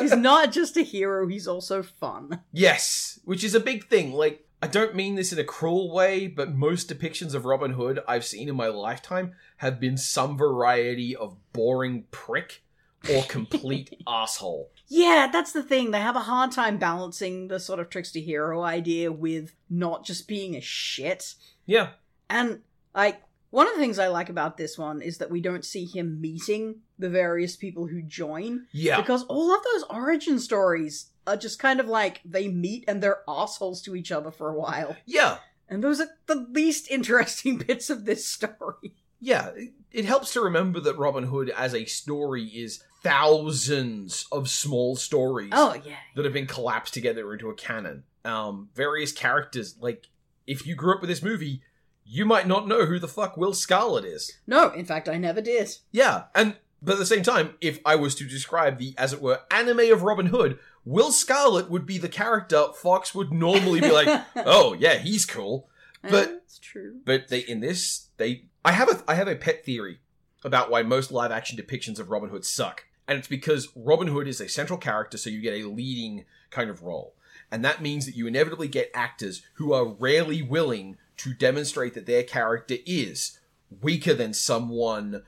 He's 0.00 0.16
not 0.16 0.50
just 0.50 0.78
a 0.78 0.82
hero, 0.82 1.28
he's 1.28 1.46
also 1.46 1.82
fun. 1.82 2.40
Yes, 2.52 3.20
which 3.26 3.44
is 3.44 3.54
a 3.54 3.60
big 3.60 3.86
thing. 3.88 4.12
Like, 4.12 4.45
I 4.66 4.68
don't 4.68 4.96
mean 4.96 5.14
this 5.14 5.32
in 5.32 5.38
a 5.38 5.44
cruel 5.44 5.92
way, 5.92 6.26
but 6.26 6.52
most 6.52 6.92
depictions 6.92 7.34
of 7.34 7.44
Robin 7.44 7.70
Hood 7.70 8.00
I've 8.08 8.24
seen 8.24 8.48
in 8.48 8.56
my 8.56 8.66
lifetime 8.66 9.36
have 9.58 9.78
been 9.78 9.96
some 9.96 10.36
variety 10.36 11.14
of 11.14 11.36
boring 11.52 12.02
prick 12.10 12.64
or 13.08 13.22
complete 13.22 13.96
asshole. 14.08 14.72
Yeah, 14.88 15.28
that's 15.32 15.52
the 15.52 15.62
thing. 15.62 15.92
They 15.92 16.00
have 16.00 16.16
a 16.16 16.20
hard 16.20 16.50
time 16.50 16.78
balancing 16.78 17.46
the 17.46 17.60
sort 17.60 17.78
of 17.78 17.90
trickster 17.90 18.18
hero 18.18 18.62
idea 18.62 19.12
with 19.12 19.54
not 19.70 20.04
just 20.04 20.26
being 20.26 20.56
a 20.56 20.60
shit. 20.60 21.36
Yeah. 21.64 21.90
And, 22.28 22.62
like, 22.92 23.22
one 23.50 23.68
of 23.68 23.74
the 23.74 23.80
things 23.80 24.00
I 24.00 24.08
like 24.08 24.30
about 24.30 24.56
this 24.56 24.76
one 24.76 25.00
is 25.00 25.18
that 25.18 25.30
we 25.30 25.40
don't 25.40 25.64
see 25.64 25.84
him 25.84 26.20
meeting 26.20 26.80
the 26.98 27.08
various 27.08 27.54
people 27.54 27.86
who 27.86 28.02
join. 28.02 28.66
Yeah. 28.72 29.00
Because 29.00 29.22
all 29.28 29.54
of 29.54 29.62
those 29.62 29.84
origin 29.90 30.40
stories 30.40 31.10
are 31.26 31.36
just 31.36 31.58
kind 31.58 31.80
of 31.80 31.86
like 31.86 32.20
they 32.24 32.48
meet 32.48 32.84
and 32.88 33.02
they're 33.02 33.22
assholes 33.28 33.82
to 33.82 33.94
each 33.96 34.12
other 34.12 34.30
for 34.30 34.48
a 34.50 34.54
while. 34.58 34.96
Yeah. 35.06 35.38
And 35.68 35.82
those 35.82 36.00
are 36.00 36.08
the 36.26 36.46
least 36.50 36.90
interesting 36.90 37.58
bits 37.66 37.90
of 37.90 38.04
this 38.04 38.26
story. 38.26 38.94
Yeah. 39.20 39.48
It- 39.56 39.72
It 39.92 40.04
helps 40.04 40.32
to 40.34 40.40
remember 40.42 40.78
that 40.80 40.98
Robin 40.98 41.24
Hood 41.24 41.48
as 41.50 41.74
a 41.74 41.86
story 41.86 42.44
is 42.44 42.82
thousands 43.02 44.26
of 44.32 44.48
small 44.48 44.96
stories 44.96 45.50
Oh, 45.52 45.74
yeah. 45.84 45.96
that 46.14 46.24
have 46.24 46.34
been 46.34 46.46
collapsed 46.46 46.94
together 46.94 47.32
into 47.32 47.48
a 47.48 47.54
canon. 47.54 48.04
Um, 48.24 48.68
various 48.74 49.12
characters, 49.12 49.76
like, 49.80 50.08
if 50.46 50.66
you 50.66 50.74
grew 50.74 50.94
up 50.94 51.00
with 51.00 51.08
this 51.08 51.22
movie, 51.22 51.62
you 52.04 52.24
might 52.24 52.46
not 52.46 52.68
know 52.68 52.84
who 52.86 52.98
the 52.98 53.08
fuck 53.08 53.36
Will 53.36 53.52
Scarlet 53.54 54.04
is. 54.04 54.32
No, 54.46 54.70
in 54.70 54.84
fact, 54.84 55.08
I 55.08 55.16
never 55.18 55.40
did. 55.40 55.76
Yeah, 55.92 56.24
and 56.34 56.56
but 56.82 56.92
at 56.92 56.98
the 56.98 57.06
same 57.06 57.22
time, 57.22 57.54
if 57.60 57.80
I 57.84 57.96
was 57.96 58.14
to 58.16 58.24
describe 58.28 58.78
the, 58.78 58.94
as 58.98 59.12
it 59.12 59.20
were, 59.22 59.40
anime 59.50 59.90
of 59.92 60.02
Robin 60.02 60.26
Hood, 60.26 60.58
Will 60.86 61.10
Scarlet 61.12 61.68
would 61.68 61.84
be 61.84 61.98
the 61.98 62.08
character 62.08 62.68
Fox 62.74 63.14
would 63.14 63.32
normally 63.32 63.80
be 63.80 63.90
like, 63.90 64.24
oh 64.36 64.72
yeah, 64.72 64.94
he's 64.94 65.26
cool. 65.26 65.68
But- 66.00 66.12
That's 66.30 66.58
true. 66.58 67.00
But 67.04 67.28
they 67.28 67.40
in 67.40 67.60
this, 67.60 68.08
they 68.16 68.44
I 68.64 68.72
have 68.72 68.88
a 68.88 69.02
I 69.10 69.16
have 69.16 69.28
a 69.28 69.36
pet 69.36 69.64
theory 69.64 69.98
about 70.44 70.70
why 70.70 70.82
most 70.82 71.10
live 71.10 71.32
action 71.32 71.58
depictions 71.58 71.98
of 71.98 72.08
Robin 72.10 72.30
Hood 72.30 72.44
suck. 72.44 72.84
And 73.08 73.18
it's 73.18 73.28
because 73.28 73.68
Robin 73.76 74.08
Hood 74.08 74.26
is 74.28 74.40
a 74.40 74.48
central 74.48 74.78
character, 74.78 75.18
so 75.18 75.28
you 75.30 75.40
get 75.40 75.54
a 75.60 75.68
leading 75.68 76.24
kind 76.50 76.70
of 76.70 76.82
role. 76.82 77.14
And 77.50 77.64
that 77.64 77.80
means 77.82 78.06
that 78.06 78.16
you 78.16 78.26
inevitably 78.26 78.66
get 78.68 78.90
actors 78.94 79.42
who 79.54 79.72
are 79.72 79.86
rarely 79.86 80.42
willing 80.42 80.96
to 81.18 81.32
demonstrate 81.32 81.94
that 81.94 82.06
their 82.06 82.22
character 82.24 82.76
is 82.84 83.38
weaker 83.82 84.14
than 84.14 84.34
someone 84.34 85.22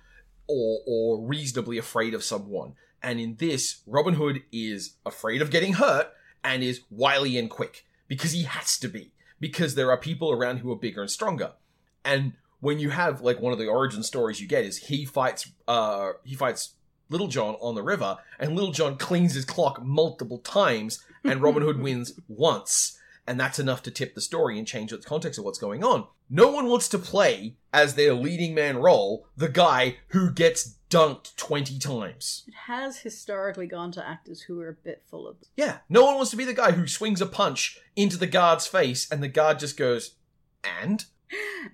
or 0.47 0.81
or 0.87 1.21
reasonably 1.21 1.79
afraid 1.79 2.15
of 2.15 2.23
someone. 2.23 2.75
And 3.03 3.21
in 3.21 3.37
this, 3.37 3.83
Robin 3.87 4.15
Hood 4.15 4.43
is 4.53 4.95
afraid 5.07 5.41
of 5.41 5.51
getting 5.51 5.75
hurt 5.75 6.13
and 6.43 6.63
is 6.63 6.83
wily 6.91 7.39
and 7.39 7.49
quick 7.49 7.87
because 8.09 8.33
he 8.33 8.45
has 8.45 8.79
to 8.79 8.89
be 8.89 9.13
because 9.41 9.75
there 9.75 9.91
are 9.91 9.97
people 9.97 10.33
around 10.33 10.59
who 10.59 10.73
are 10.73 10.77
bigger 10.77 11.03
and 11.03 11.11
stronger. 11.11 11.53
And 12.05 12.33
when 12.61 12.79
you 12.79 12.91
have 12.91 13.21
like 13.21 13.41
one 13.41 13.53
of 13.53 13.59
the 13.59 13.69
origin 13.69 14.03
stories 14.03 14.41
you 14.41 14.49
get 14.49 14.65
is 14.65 14.79
he 14.79 15.05
fights 15.05 15.51
uh 15.69 16.13
he 16.25 16.35
fights 16.35 16.75
Little 17.11 17.29
John 17.29 17.55
on 17.61 17.75
the 17.75 17.83
river 17.83 18.19
and 18.39 18.55
Little 18.55 18.73
John 18.73 18.97
cleans 18.99 19.35
his 19.35 19.45
clock 19.45 19.83
multiple 19.83 20.39
times 20.39 21.05
and 21.25 21.41
Robin 21.41 21.63
Hood 21.63 21.81
wins 21.83 22.19
once. 22.27 22.99
And 23.29 23.39
that's 23.39 23.59
enough 23.59 23.83
to 23.83 23.91
tip 23.91 24.15
the 24.15 24.21
story 24.21 24.59
and 24.59 24.67
change 24.67 24.91
the 24.91 24.99
context 24.99 25.39
of 25.39 25.45
what's 25.45 25.59
going 25.59 25.85
on. 25.85 26.07
No 26.31 26.51
one 26.51 26.67
wants 26.67 26.89
to 26.89 26.99
play 26.99 27.57
as 27.73 27.95
their 27.95 28.15
leading 28.15 28.55
man 28.55 28.79
role 28.79 29.27
the 29.37 29.49
guy 29.49 29.99
who 30.09 30.31
gets 30.31 30.77
dunked 30.89 31.37
20 31.37 31.79
times. 31.79 32.45
It 32.49 32.55
has 32.67 33.01
historically 33.01 33.67
gone 33.67 33.93
to 33.93 34.07
actors 34.09 34.43
who 34.43 34.61
are 34.61 34.71
a 34.71 34.85
bit 34.85 35.03
full 35.11 35.29
of. 35.29 35.37
Yeah, 35.57 35.79
no 35.89 36.05
one 36.05 36.15
wants 36.17 36.31
to 36.31 36.37
be 36.37 36.45
the 36.45 36.55
guy 36.55 36.73
who 36.73 36.87
swings 36.87 37.21
a 37.21 37.27
punch 37.27 37.79
into 37.95 38.17
the 38.17 38.27
guard's 38.27 38.67
face 38.67 39.11
and 39.11 39.23
the 39.23 39.29
guard 39.29 39.59
just 39.59 39.77
goes, 39.77 40.15
and? 40.65 41.05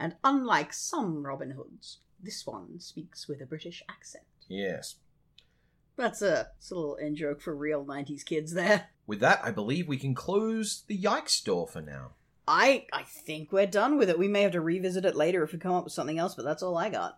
And 0.01 0.17
unlike 0.25 0.73
some 0.73 1.25
Robin 1.25 1.53
Hoods, 1.53 1.99
this 2.21 2.45
one 2.45 2.81
speaks 2.81 3.29
with 3.29 3.41
a 3.41 3.47
British 3.47 3.83
accent. 3.89 4.25
Yes. 4.49 4.97
That's 5.97 6.23
a, 6.23 6.49
that's 6.55 6.71
a 6.71 6.75
little 6.75 6.97
in 6.97 7.15
joke 7.17 7.41
for 7.41 7.55
real 7.55 7.85
90s 7.85 8.25
kids 8.25 8.53
there. 8.55 8.89
With 9.07 9.21
that, 9.21 9.41
I 9.45 9.51
believe 9.51 9.87
we 9.87 9.97
can 9.99 10.15
close 10.15 10.83
the 10.87 10.99
Yikes 10.99 11.43
door 11.45 11.69
for 11.69 11.81
now. 11.81 12.13
I 12.47 12.87
I 12.93 13.03
think 13.03 13.53
we're 13.53 13.67
done 13.67 13.97
with 13.97 14.11
it. 14.11 14.19
We 14.19 14.29
may 14.29 14.43
have 14.43 14.53
to 14.53 14.61
revisit 14.61 15.05
it 15.05 15.15
later 15.15 15.43
if 15.43 15.53
we 15.53 15.59
come 15.59 15.73
up 15.75 15.85
with 15.85 15.93
something 15.93 16.19
else, 16.19 16.35
but 16.35 16.45
that's 16.45 16.63
all 16.63 16.77
I 16.77 16.91
got. 16.91 17.17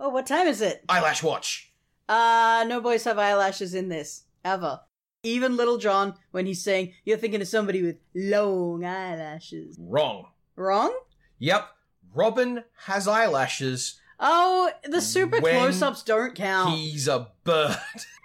Oh, 0.00 0.10
what 0.10 0.26
time 0.26 0.46
is 0.46 0.60
it? 0.60 0.84
Eyelash 0.88 1.22
Watch. 1.22 1.72
Uh, 2.08 2.64
no 2.68 2.80
boys 2.80 3.04
have 3.04 3.18
eyelashes 3.18 3.74
in 3.74 3.88
this. 3.88 4.24
Ever. 4.44 4.80
Even 5.24 5.56
Little 5.56 5.78
John, 5.78 6.14
when 6.30 6.46
he's 6.46 6.62
saying, 6.62 6.94
you're 7.04 7.18
thinking 7.18 7.42
of 7.42 7.48
somebody 7.48 7.82
with 7.82 7.96
long 8.14 8.84
eyelashes. 8.84 9.76
Wrong. 9.78 10.28
Wrong? 10.54 10.96
Yep. 11.40 11.68
Robin 12.14 12.62
has 12.84 13.08
eyelashes. 13.08 13.97
Oh, 14.20 14.70
the 14.84 15.00
super 15.00 15.40
When 15.40 15.54
close 15.54 15.80
ups 15.82 16.02
don't 16.02 16.34
count. 16.34 16.74
He's 16.76 17.06
a 17.06 17.28
bird. 17.44 17.76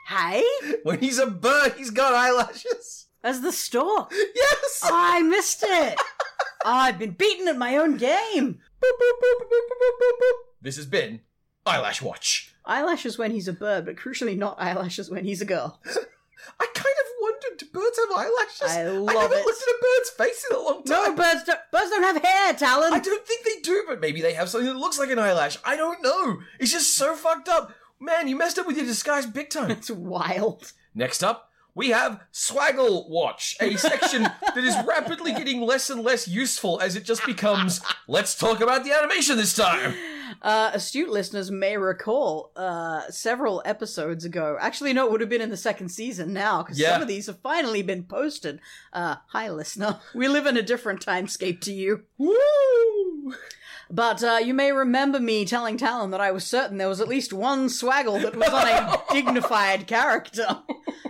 Hey? 0.07 0.43
when 0.83 0.99
he's 0.99 1.19
a 1.19 1.27
bird, 1.27 1.73
he's 1.77 1.91
got 1.91 2.13
eyelashes. 2.13 3.07
As 3.23 3.41
the 3.41 3.51
stork. 3.51 4.11
Yes. 4.11 4.81
I 4.83 5.21
missed 5.21 5.63
it. 5.65 5.97
I've 6.65 6.99
been 6.99 7.11
beaten 7.11 7.47
at 7.47 7.57
my 7.57 7.77
own 7.77 7.97
game. 7.97 8.59
This 10.61 10.75
has 10.75 10.85
been 10.85 11.21
Eyelash 11.65 12.01
Watch. 12.01 12.53
Eyelashes 12.65 13.17
when 13.17 13.31
he's 13.31 13.47
a 13.47 13.53
bird, 13.53 13.85
but 13.85 13.95
crucially 13.95 14.37
not 14.37 14.59
eyelashes 14.59 15.09
when 15.09 15.25
he's 15.25 15.41
a 15.41 15.45
girl. 15.45 15.79
I 16.59 16.67
kind 16.73 16.95
of 17.02 17.02
wondered, 17.23 17.57
do 17.59 17.65
birds 17.73 17.97
have 17.99 18.17
eyelashes? 18.17 18.61
I 18.61 18.81
I 18.81 19.21
haven't 19.21 19.37
it. 19.39 19.45
looked 19.45 19.61
at 19.63 19.67
a 19.67 19.77
bird's 19.81 20.09
face 20.11 20.45
in 20.49 20.55
a 20.57 20.59
long 20.59 20.83
time. 20.83 21.03
No, 21.03 21.15
birds 21.15 21.43
don't, 21.45 21.59
birds 21.71 21.89
don't 21.89 22.03
have 22.03 22.23
hair, 22.23 22.53
Talon. 22.53 22.93
I 22.93 22.99
don't 22.99 23.25
think 23.25 23.45
they 23.45 23.61
do, 23.61 23.83
but 23.87 23.99
maybe 23.99 24.21
they 24.21 24.33
have 24.33 24.49
something 24.49 24.67
that 24.67 24.77
looks 24.77 24.99
like 24.99 25.09
an 25.09 25.19
eyelash. 25.19 25.57
I 25.65 25.75
don't 25.75 26.01
know. 26.03 26.39
It's 26.59 26.71
just 26.71 26.95
so 26.95 27.15
fucked 27.15 27.49
up. 27.49 27.73
Man, 27.99 28.27
you 28.27 28.35
messed 28.35 28.59
up 28.59 28.67
with 28.67 28.75
your 28.77 28.85
disguise 28.85 29.25
big 29.25 29.49
time. 29.49 29.71
It's 29.83 29.89
wild. 29.89 30.73
Next 30.93 31.23
up, 31.23 31.49
we 31.75 31.89
have 31.89 32.21
Swaggle 32.31 33.09
Watch, 33.09 33.55
a 33.59 33.75
section 33.77 34.23
that 34.23 34.57
is 34.57 34.75
rapidly 34.85 35.33
getting 35.33 35.61
less 35.61 35.89
and 35.89 36.03
less 36.03 36.27
useful 36.27 36.79
as 36.81 36.95
it 36.95 37.03
just 37.03 37.25
becomes, 37.25 37.81
let's 38.07 38.35
talk 38.35 38.61
about 38.61 38.83
the 38.83 38.91
animation 38.91 39.37
this 39.37 39.55
time. 39.55 39.95
Uh, 40.41 40.71
astute 40.73 41.09
listeners 41.09 41.51
may 41.51 41.77
recall 41.77 42.51
uh, 42.55 43.01
several 43.09 43.61
episodes 43.65 44.25
ago. 44.25 44.57
Actually, 44.59 44.93
no, 44.93 45.05
it 45.05 45.11
would 45.11 45.21
have 45.21 45.29
been 45.29 45.41
in 45.41 45.49
the 45.49 45.57
second 45.57 45.89
season 45.89 46.33
now 46.33 46.63
because 46.63 46.79
Yeah. 46.79 46.93
some 46.93 47.01
of 47.01 47.07
these 47.07 47.27
have 47.27 47.39
finally 47.39 47.81
been 47.83 48.03
posted. 48.03 48.59
Uh, 48.91 49.15
hi, 49.27 49.49
listener. 49.49 49.99
We 50.15 50.27
live 50.27 50.45
in 50.45 50.57
a 50.57 50.61
different 50.61 51.05
timescape 51.05 51.61
to 51.61 51.73
you. 51.73 52.03
Woo! 52.17 53.33
But 53.93 54.23
uh, 54.23 54.39
you 54.43 54.55
may 54.55 54.71
remember 54.71 55.19
me 55.19 55.45
telling 55.45 55.77
Talon 55.77 56.09
that 56.11 56.19
I 56.19 56.31
was 56.31 56.43
certain 56.43 56.79
there 56.79 56.89
was 56.89 56.99
at 56.99 57.07
least 57.07 57.31
one 57.31 57.69
swaggle 57.69 58.19
that 58.23 58.35
was 58.35 58.49
on 58.49 58.67
a 58.67 59.03
dignified 59.13 59.85
character. 59.85 60.63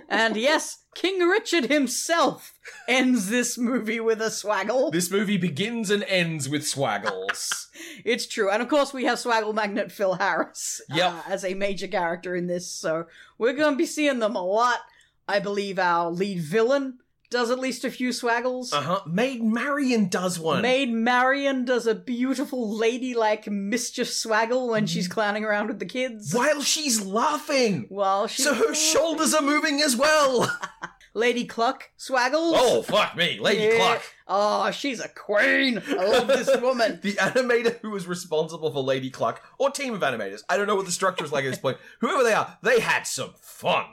And 0.10 0.36
yes, 0.36 0.80
King 0.94 1.22
Richard 1.22 1.66
himself 1.72 2.54
ends 2.86 3.30
this 3.30 3.58
movie 3.58 4.02
with 4.02 4.22
a 4.22 4.30
swaggle. 4.30 4.92
This 4.92 5.10
movie 5.10 5.38
begins 5.38 5.90
and 5.90 6.04
ends 6.04 6.50
with 6.50 6.64
Swaggles. 6.64 7.68
It's 8.06 8.28
true. 8.28 8.50
And 8.50 8.62
of 8.62 8.68
course, 8.68 8.94
we 8.94 9.06
have 9.06 9.18
swaggle 9.18 9.54
magnet 9.54 9.92
Phil 9.92 10.16
Harris 10.16 10.82
Yep. 10.90 11.12
uh, 11.12 11.22
as 11.28 11.46
a 11.46 11.54
major 11.54 11.88
character 11.88 12.36
in 12.36 12.48
this, 12.48 12.70
so 12.70 13.06
we're 13.38 13.54
going 13.54 13.74
to 13.74 13.78
be 13.78 13.86
seeing 13.86 14.20
them 14.20 14.36
a 14.36 14.44
lot. 14.44 14.80
I 15.28 15.40
believe 15.40 15.80
our 15.80 16.12
lead 16.12 16.42
villain 16.42 17.00
does 17.34 17.52
at 17.52 17.60
least 17.60 17.84
a 17.84 17.92
few 17.92 18.10
swaggles. 18.10 18.72
Uh 18.72 18.80
huh. 18.82 19.02
Maid 19.06 19.44
Marian 19.44 20.08
does 20.08 20.40
one. 20.40 20.62
Maid 20.62 20.92
Marian 20.94 21.66
does 21.66 21.86
a 21.86 21.94
beautiful 21.96 22.78
ladylike 22.78 23.48
mischief 23.48 24.08
swaggle 24.08 24.70
when 24.70 24.86
she's 24.86 25.10
clowning 25.10 25.44
around 25.44 25.68
with 25.68 25.80
the 25.80 25.86
kids. 25.86 26.34
While 26.34 26.62
she's 26.62 27.06
laughing. 27.06 27.88
While 27.90 28.28
she 28.28 28.44
So 28.44 28.54
her 28.54 28.74
shoulders 28.74 29.34
are 29.34 29.42
moving 29.42 29.82
as 29.82 29.98
well. 29.98 30.50
Lady 31.16 31.46
Cluck 31.46 31.92
swaggles. 32.00 32.54
Oh, 32.56 32.82
fuck 32.82 33.16
me. 33.16 33.38
Lady 33.40 33.64
Yeah. 33.66 33.76
Cluck. 33.78 34.02
Oh, 34.28 34.72
she's 34.72 35.00
a 35.00 35.10
queen. 35.10 35.80
I 35.88 36.06
love 36.06 36.28
this 36.28 36.50
woman. 36.62 37.00
The 37.04 37.14
animator 37.14 37.80
who 37.82 37.92
was 37.92 38.08
responsible 38.08 38.72
for 38.72 38.82
Lady 38.82 39.12
Cluck, 39.12 39.44
or 39.60 39.70
team 39.70 39.94
of 39.94 40.02
animators, 40.02 40.42
I 40.50 40.58
don't 40.58 40.66
know 40.66 40.76
what 40.76 40.86
the 40.86 40.92
structure 40.92 41.24
is 41.24 41.32
like 41.32 41.46
at 41.46 41.52
this 41.52 41.60
point. 41.60 41.78
Whoever 42.00 42.24
they 42.24 42.34
are, 42.34 42.58
they 42.64 42.80
had 42.80 43.04
some 43.04 43.34
fun. 43.42 43.86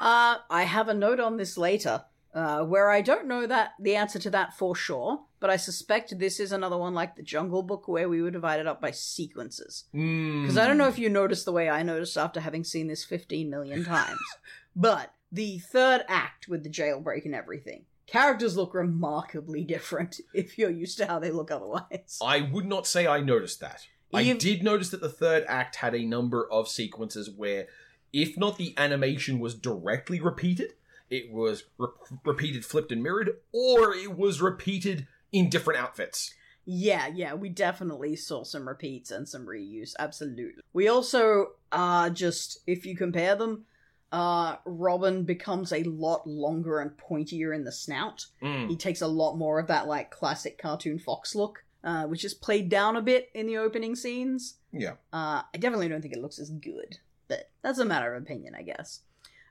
Uh, 0.00 0.36
I 0.48 0.62
have 0.62 0.88
a 0.88 0.94
note 0.94 1.18
on 1.18 1.36
this 1.38 1.58
later, 1.58 2.04
uh, 2.32 2.62
where 2.62 2.90
I 2.90 3.00
don't 3.00 3.26
know 3.26 3.46
that 3.46 3.72
the 3.80 3.96
answer 3.96 4.18
to 4.20 4.30
that 4.30 4.54
for 4.54 4.76
sure, 4.76 5.20
but 5.40 5.50
I 5.50 5.56
suspect 5.56 6.18
this 6.18 6.38
is 6.38 6.52
another 6.52 6.78
one 6.78 6.94
like 6.94 7.16
the 7.16 7.22
Jungle 7.22 7.62
Book 7.62 7.88
where 7.88 8.08
we 8.08 8.22
were 8.22 8.30
divided 8.30 8.66
up 8.66 8.80
by 8.80 8.92
sequences. 8.92 9.84
Because 9.92 10.42
Because 10.42 10.58
I 10.58 10.66
don't 10.66 10.78
know 10.78 10.88
if 10.88 10.98
you 10.98 11.08
noticed 11.08 11.44
the 11.44 11.52
way 11.52 11.68
I 11.68 11.82
noticed 11.82 12.16
after 12.16 12.40
having 12.40 12.64
seen 12.64 12.86
this 12.86 13.04
15 13.04 13.50
million 13.50 13.84
times, 13.84 14.20
but 14.76 15.12
the 15.32 15.58
third 15.58 16.04
act 16.08 16.48
with 16.48 16.62
the 16.62 16.70
jailbreak 16.70 17.24
and 17.24 17.34
everything, 17.34 17.84
characters 18.06 18.56
look 18.56 18.74
remarkably 18.74 19.64
different 19.64 20.20
if 20.34 20.58
you're 20.58 20.70
used 20.70 20.98
to 20.98 21.06
how 21.06 21.18
they 21.18 21.30
look 21.30 21.50
otherwise. 21.50 22.18
I 22.22 22.42
would 22.42 22.66
not 22.66 22.86
say 22.86 23.06
I 23.06 23.20
noticed 23.20 23.60
that. 23.60 23.86
I 24.12 24.32
did 24.32 24.64
notice 24.64 24.90
that 24.90 25.00
the 25.00 25.08
third 25.08 25.44
act 25.46 25.76
had 25.76 25.94
a 25.94 26.04
number 26.04 26.50
of 26.50 26.68
sequences 26.68 27.30
where, 27.30 27.68
if 28.12 28.36
not 28.36 28.58
the 28.58 28.74
animation 28.76 29.38
was 29.38 29.54
directly 29.54 30.20
repeated, 30.20 30.74
it 31.10 31.30
was 31.32 31.64
re- 31.78 31.88
repeated, 32.24 32.64
flipped, 32.64 32.92
and 32.92 33.02
mirrored, 33.02 33.36
or 33.52 33.92
it 33.94 34.16
was 34.16 34.40
repeated 34.40 35.06
in 35.32 35.50
different 35.50 35.80
outfits. 35.80 36.34
Yeah, 36.64 37.08
yeah, 37.08 37.34
we 37.34 37.48
definitely 37.48 38.16
saw 38.16 38.44
some 38.44 38.68
repeats 38.68 39.10
and 39.10 39.28
some 39.28 39.46
reuse, 39.46 39.94
absolutely. 39.98 40.62
We 40.72 40.88
also 40.88 41.52
uh 41.72 42.10
just 42.10 42.60
if 42.66 42.86
you 42.86 42.96
compare 42.96 43.34
them, 43.34 43.64
uh 44.12 44.56
Robin 44.64 45.24
becomes 45.24 45.72
a 45.72 45.82
lot 45.84 46.26
longer 46.26 46.78
and 46.78 46.92
pointier 46.96 47.54
in 47.54 47.64
the 47.64 47.72
snout. 47.72 48.26
Mm. 48.42 48.68
He 48.68 48.76
takes 48.76 49.00
a 49.00 49.06
lot 49.08 49.36
more 49.36 49.58
of 49.58 49.66
that 49.68 49.88
like 49.88 50.10
classic 50.10 50.58
cartoon 50.58 50.98
fox 50.98 51.34
look, 51.34 51.64
uh, 51.82 52.04
which 52.04 52.24
is 52.24 52.34
played 52.34 52.68
down 52.68 52.94
a 52.94 53.02
bit 53.02 53.30
in 53.34 53.46
the 53.46 53.56
opening 53.56 53.96
scenes. 53.96 54.56
Yeah. 54.72 54.92
Uh 55.12 55.42
I 55.52 55.58
definitely 55.58 55.88
don't 55.88 56.02
think 56.02 56.14
it 56.14 56.22
looks 56.22 56.38
as 56.38 56.50
good, 56.50 56.98
but 57.26 57.50
that's 57.62 57.78
a 57.78 57.84
matter 57.84 58.14
of 58.14 58.22
opinion, 58.22 58.54
I 58.54 58.62
guess. 58.62 59.00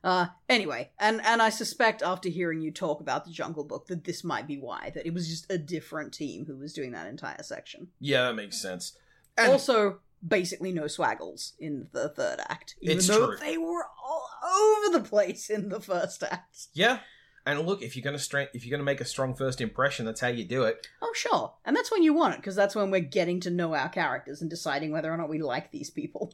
Uh 0.03 0.27
anyway, 0.47 0.91
and 0.99 1.21
and 1.25 1.41
I 1.41 1.49
suspect 1.49 2.01
after 2.01 2.29
hearing 2.29 2.61
you 2.61 2.71
talk 2.71 3.01
about 3.01 3.25
the 3.25 3.31
Jungle 3.31 3.63
Book 3.65 3.87
that 3.87 4.05
this 4.05 4.23
might 4.23 4.47
be 4.47 4.57
why 4.57 4.91
that 4.95 5.05
it 5.05 5.13
was 5.13 5.27
just 5.27 5.51
a 5.51 5.57
different 5.57 6.13
team 6.13 6.45
who 6.45 6.55
was 6.57 6.73
doing 6.73 6.91
that 6.91 7.07
entire 7.07 7.43
section. 7.43 7.89
Yeah, 7.99 8.23
that 8.23 8.35
makes 8.35 8.61
sense. 8.61 8.97
And 9.37 9.51
also, 9.51 9.99
basically 10.25 10.71
no 10.71 10.83
swaggles 10.83 11.53
in 11.59 11.87
the 11.91 12.09
third 12.09 12.39
act, 12.47 12.75
even 12.81 12.97
It's 12.97 13.07
though 13.07 13.27
true. 13.27 13.37
they 13.37 13.57
were 13.57 13.85
all 14.05 14.29
over 14.87 14.97
the 14.97 15.03
place 15.07 15.49
in 15.49 15.69
the 15.69 15.79
first 15.81 16.23
act. 16.23 16.67
yeah. 16.73 16.99
And 17.45 17.65
look, 17.65 17.81
if 17.81 17.95
you're 17.95 18.03
gonna 18.03 18.19
stra- 18.19 18.49
if 18.53 18.65
you're 18.65 18.71
gonna 18.77 18.83
make 18.85 19.01
a 19.01 19.05
strong 19.05 19.33
first 19.33 19.59
impression, 19.59 20.05
that's 20.05 20.21
how 20.21 20.27
you 20.27 20.43
do 20.45 20.63
it. 20.63 20.85
Oh, 21.01 21.11
sure, 21.15 21.53
and 21.65 21.75
that's 21.75 21.89
when 21.91 22.03
you 22.03 22.13
want 22.13 22.35
it 22.35 22.37
because 22.41 22.55
that's 22.55 22.75
when 22.75 22.91
we're 22.91 22.99
getting 23.01 23.39
to 23.41 23.49
know 23.49 23.73
our 23.73 23.89
characters 23.89 24.41
and 24.41 24.49
deciding 24.49 24.91
whether 24.91 25.11
or 25.11 25.17
not 25.17 25.29
we 25.29 25.41
like 25.41 25.71
these 25.71 25.89
people. 25.89 26.33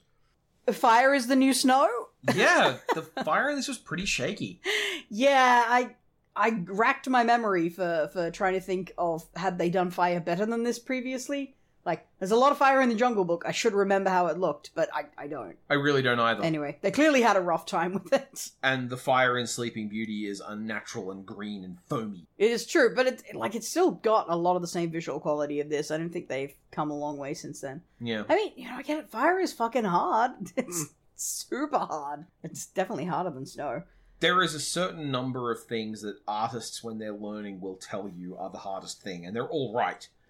Fire 0.71 1.13
is 1.13 1.28
the 1.28 1.36
new 1.36 1.54
snow. 1.54 1.88
Yeah, 2.34 2.78
the 2.94 3.04
fire 3.24 3.50
in 3.50 3.56
this 3.56 3.68
was 3.68 3.78
pretty 3.78 4.06
shaky. 4.06 4.62
Yeah, 5.10 5.64
I 5.68 5.96
I 6.36 6.64
racked 6.66 7.08
my 7.08 7.24
memory 7.24 7.70
for 7.70 8.10
for 8.12 8.32
trying 8.32 8.54
to 8.54 8.62
think 8.62 8.94
of 8.98 9.26
had 9.36 9.58
they 9.58 9.70
done 9.70 9.92
fire 9.92 10.20
better 10.20 10.46
than 10.46 10.64
this 10.64 10.80
previously. 10.80 11.56
Like, 11.86 12.08
there's 12.18 12.32
a 12.32 12.36
lot 12.36 12.52
of 12.52 12.58
fire 12.58 12.82
in 12.82 12.90
the 12.90 12.96
Jungle 12.96 13.26
Book. 13.26 13.44
I 13.46 13.52
should 13.52 13.74
remember 13.74 14.10
how 14.10 14.26
it 14.26 14.40
looked, 14.40 14.72
but 14.74 14.90
I 14.92 15.06
I 15.18 15.28
don't. 15.28 15.56
I 15.70 15.76
really 15.76 16.02
don't 16.02 16.20
either. 16.20 16.44
Anyway, 16.44 16.80
they 16.82 16.90
clearly 16.90 17.22
had 17.22 17.38
a 17.38 17.42
rough 17.42 17.68
time 17.68 17.94
with 17.94 18.12
it. 18.12 18.50
and 18.64 18.90
the 18.90 18.98
fire 18.98 19.38
in 19.38 19.46
Sleeping 19.46 19.88
Beauty 19.88 20.26
is 20.26 20.42
unnatural 20.46 21.12
and 21.12 21.24
green 21.26 21.64
and 21.64 21.78
foamy. 21.88 22.26
It 22.40 22.50
is 22.50 22.66
true, 22.66 22.94
but 22.96 23.06
it 23.06 23.36
like 23.36 23.54
it's 23.54 23.70
still 23.70 23.92
got 23.92 24.26
a 24.30 24.36
lot 24.36 24.56
of 24.56 24.64
the 24.64 24.68
same 24.68 24.90
visual 24.90 25.20
quality 25.20 25.60
of 25.60 25.70
this. 25.70 25.92
I 25.92 25.98
don't 25.98 26.10
think 26.10 26.28
they've 26.28 26.56
come 26.72 26.90
a 26.90 26.98
long 26.98 27.18
way 27.18 27.36
since 27.36 27.62
then. 27.62 27.84
Yeah. 28.02 28.24
I 28.28 28.36
mean, 28.36 28.54
you 28.56 28.68
know, 28.68 28.78
I 28.78 28.82
get 28.82 29.00
it. 29.00 29.10
Fire 29.12 29.40
is 29.40 29.54
fucking 29.54 29.86
hard. 29.86 30.32
It's 30.58 30.88
hmm. 30.88 30.94
Super 31.23 31.80
hard. 31.80 32.25
It's 32.43 32.65
definitely 32.65 33.06
harder 33.06 33.30
than 33.30 33.45
snow. 33.45 33.84
There 34.21 34.41
is 34.41 34.56
a 34.56 34.60
certain 34.60 35.12
number 35.12 35.51
of 35.51 35.63
things 35.63 36.01
that 36.01 36.15
artists, 36.28 36.84
when 36.84 36.97
they're 36.99 37.13
learning, 37.13 37.60
will 37.60 37.75
tell 37.75 38.08
you 38.10 38.38
are 38.38 38.49
the 38.49 38.58
hardest 38.60 39.01
thing, 39.01 39.25
and 39.25 39.36
they're 39.36 39.47
all 39.49 39.73
right. 39.73 40.08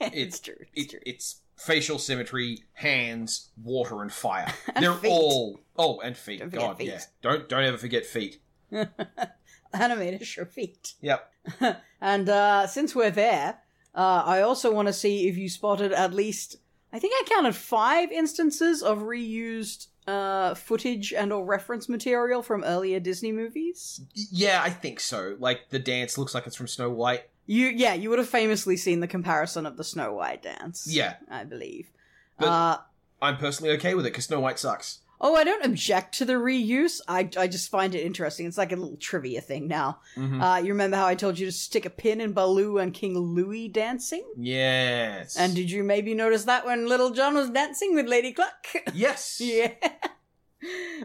it's 0.00 0.38
true. 0.40 0.54
It's 0.74 0.84
It, 0.86 0.90
true. 0.90 1.00
it's 1.06 1.40
facial 1.56 1.98
symmetry, 1.98 2.58
hands, 2.74 3.50
water, 3.62 4.02
and 4.02 4.12
fire. 4.12 4.52
And 4.74 4.84
they're 4.84 4.92
feet. 4.94 5.10
all 5.10 5.60
oh, 5.76 6.00
and 6.00 6.16
feet. 6.16 6.40
Don't 6.40 6.52
God, 6.52 6.78
feet. 6.78 6.88
yeah. 6.88 7.00
Don't 7.22 7.48
don't 7.48 7.64
ever 7.64 7.78
forget 7.78 8.04
feet. 8.04 8.40
animators 9.74 10.24
show 10.24 10.44
feet. 10.44 10.94
Yep. 11.00 11.30
and 12.00 12.28
uh, 12.28 12.66
since 12.66 12.94
we're 12.94 13.10
there, 13.10 13.58
uh, 13.94 14.22
I 14.26 14.40
also 14.40 14.72
want 14.72 14.88
to 14.88 14.92
see 14.92 15.28
if 15.28 15.36
you 15.36 15.48
spotted 15.48 15.92
at 15.92 16.12
least, 16.12 16.56
I 16.94 17.00
think 17.00 17.12
I 17.16 17.28
counted 17.28 17.56
five 17.56 18.12
instances 18.12 18.80
of 18.80 18.98
reused 18.98 19.88
uh, 20.06 20.54
footage 20.54 21.12
and 21.12 21.32
or 21.32 21.44
reference 21.44 21.88
material 21.88 22.40
from 22.40 22.62
earlier 22.62 23.00
Disney 23.00 23.32
movies. 23.32 24.00
Yeah, 24.14 24.60
I 24.62 24.70
think 24.70 25.00
so. 25.00 25.34
Like 25.40 25.70
the 25.70 25.80
dance 25.80 26.16
looks 26.16 26.34
like 26.34 26.46
it's 26.46 26.54
from 26.54 26.68
Snow 26.68 26.90
White. 26.90 27.28
You, 27.46 27.66
yeah, 27.66 27.94
you 27.94 28.10
would 28.10 28.20
have 28.20 28.28
famously 28.28 28.76
seen 28.76 29.00
the 29.00 29.08
comparison 29.08 29.66
of 29.66 29.76
the 29.76 29.82
Snow 29.82 30.12
White 30.12 30.44
dance. 30.44 30.86
Yeah. 30.88 31.16
I 31.28 31.42
believe. 31.42 31.90
But- 32.38 32.46
uh, 32.46 32.78
I'm 33.20 33.38
personally 33.38 33.72
okay 33.72 33.94
with 33.94 34.06
it 34.06 34.10
because 34.12 34.26
Snow 34.26 34.38
White 34.38 34.60
sucks. 34.60 35.00
Oh, 35.24 35.34
I 35.34 35.42
don't 35.42 35.64
object 35.64 36.18
to 36.18 36.26
the 36.26 36.34
reuse. 36.34 37.00
I, 37.08 37.30
I 37.38 37.46
just 37.46 37.70
find 37.70 37.94
it 37.94 38.04
interesting. 38.04 38.44
It's 38.46 38.58
like 38.58 38.72
a 38.72 38.76
little 38.76 38.98
trivia 38.98 39.40
thing 39.40 39.66
now. 39.66 40.00
Mhm. 40.16 40.40
Uh, 40.40 40.58
you 40.62 40.68
remember 40.68 40.98
how 40.98 41.06
I 41.06 41.14
told 41.14 41.38
you 41.38 41.46
to 41.46 41.52
stick 41.52 41.86
a 41.86 41.90
pin 41.90 42.20
in 42.20 42.34
Baloo 42.34 42.76
and 42.76 42.92
King 42.92 43.16
Louie 43.18 43.68
dancing? 43.68 44.22
Yes. 44.36 45.36
And 45.38 45.54
did 45.54 45.70
you 45.70 45.82
maybe 45.82 46.12
notice 46.12 46.44
that 46.44 46.66
when 46.66 46.86
Little 46.86 47.08
John 47.10 47.34
was 47.34 47.48
dancing 47.48 47.94
with 47.94 48.06
Lady 48.06 48.32
Cluck? 48.32 48.66
yes. 48.92 49.40
yeah. 49.40 49.72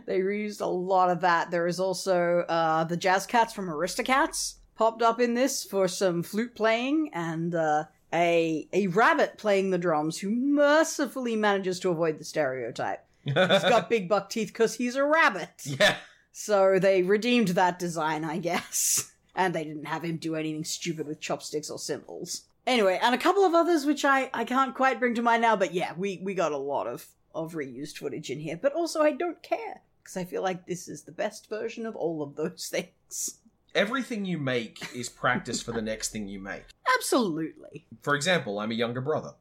they 0.06 0.20
reused 0.20 0.60
a 0.60 0.66
lot 0.66 1.10
of 1.10 1.22
that. 1.22 1.50
There 1.50 1.66
is 1.66 1.80
also 1.80 2.40
uh, 2.50 2.84
the 2.84 2.98
Jazz 2.98 3.26
Cats 3.26 3.54
from 3.54 3.68
Aristocats 3.70 4.56
popped 4.76 5.02
up 5.02 5.22
in 5.22 5.34
this 5.34 5.64
for 5.64 5.88
some 5.88 6.24
flute 6.24 6.56
playing 6.56 7.10
and 7.14 7.56
uh, 7.56 7.86
a 8.14 8.68
a 8.74 8.88
rabbit 8.88 9.38
playing 9.38 9.70
the 9.70 9.78
drums 9.78 10.20
who 10.20 10.30
mercifully 10.30 11.38
manages 11.38 11.80
to 11.80 11.90
avoid 11.90 12.20
the 12.20 12.26
stereotype. 12.26 13.06
He's 13.24 13.34
got 13.34 13.90
big 13.90 14.08
buck 14.10 14.30
teeth 14.30 14.50
because 14.50 14.76
he's 14.76 14.96
a 14.96 15.04
rabbit. 15.04 15.50
yeah. 15.64 15.96
So 16.32 16.80
they 16.80 17.02
redeemed 17.04 17.50
that 17.50 17.80
design, 17.80 18.24
I 18.24 18.38
guess. 18.40 19.12
And 19.36 19.56
they 19.56 19.64
didn't 19.64 19.86
have 19.86 20.04
him 20.04 20.18
do 20.18 20.36
anything 20.36 20.66
stupid 20.66 21.08
with 21.08 21.22
chopsticks 21.22 21.70
or 21.70 21.80
cymbals. 21.80 22.42
Anyway, 22.68 23.00
and 23.02 23.16
a 23.16 23.18
couple 23.18 23.46
of 23.46 23.54
others 23.54 23.86
which 23.86 24.04
I, 24.04 24.30
I 24.34 24.44
can't 24.44 24.76
quite 24.76 25.00
bring 25.00 25.16
to 25.16 25.22
mind 25.22 25.44
now, 25.44 25.56
but 25.56 25.74
yeah, 25.74 25.94
we, 25.96 26.20
we 26.22 26.34
got 26.34 26.52
a 26.52 26.58
lot 26.58 26.88
of, 26.88 27.06
of 27.34 27.54
reused 27.54 28.00
footage 28.00 28.30
in 28.30 28.40
here. 28.42 28.60
But 28.62 28.74
also, 28.74 29.02
I 29.02 29.12
don't 29.12 29.42
care, 29.42 29.82
because 30.04 30.18
I 30.18 30.26
feel 30.26 30.42
like 30.42 30.66
this 30.66 30.90
is 30.90 31.04
the 31.04 31.14
best 31.14 31.48
version 31.48 31.86
of 31.86 31.96
all 31.96 32.22
of 32.22 32.36
those 32.36 32.68
things. 32.72 33.40
Everything 33.76 34.26
you 34.26 34.40
make 34.40 34.94
is 34.94 35.08
practice 35.08 35.62
for 35.62 35.72
the 35.72 35.82
next 35.82 36.10
thing 36.10 36.28
you 36.28 36.42
make. 36.42 36.66
Absolutely. 36.98 37.86
For 38.02 38.16
example, 38.16 38.60
I'm 38.60 38.72
a 38.72 38.76
younger 38.76 39.00
brother. 39.00 39.36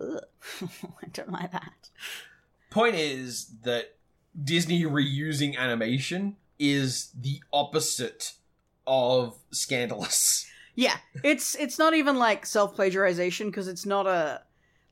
Ugh. 0.00 0.20
I 1.02 1.06
don't 1.12 1.32
like 1.32 1.52
that. 1.52 1.90
Point 2.70 2.94
is 2.94 3.52
that 3.64 3.96
Disney 4.42 4.84
reusing 4.84 5.56
animation 5.56 6.36
is 6.58 7.10
the 7.18 7.42
opposite 7.52 8.32
of 8.86 9.38
scandalous. 9.50 10.46
Yeah, 10.74 10.96
it's 11.24 11.56
it's 11.56 11.78
not 11.78 11.94
even 11.94 12.18
like 12.18 12.46
self 12.46 12.76
plagiarization 12.76 13.46
because 13.46 13.66
it's 13.66 13.84
not 13.84 14.06
a 14.06 14.42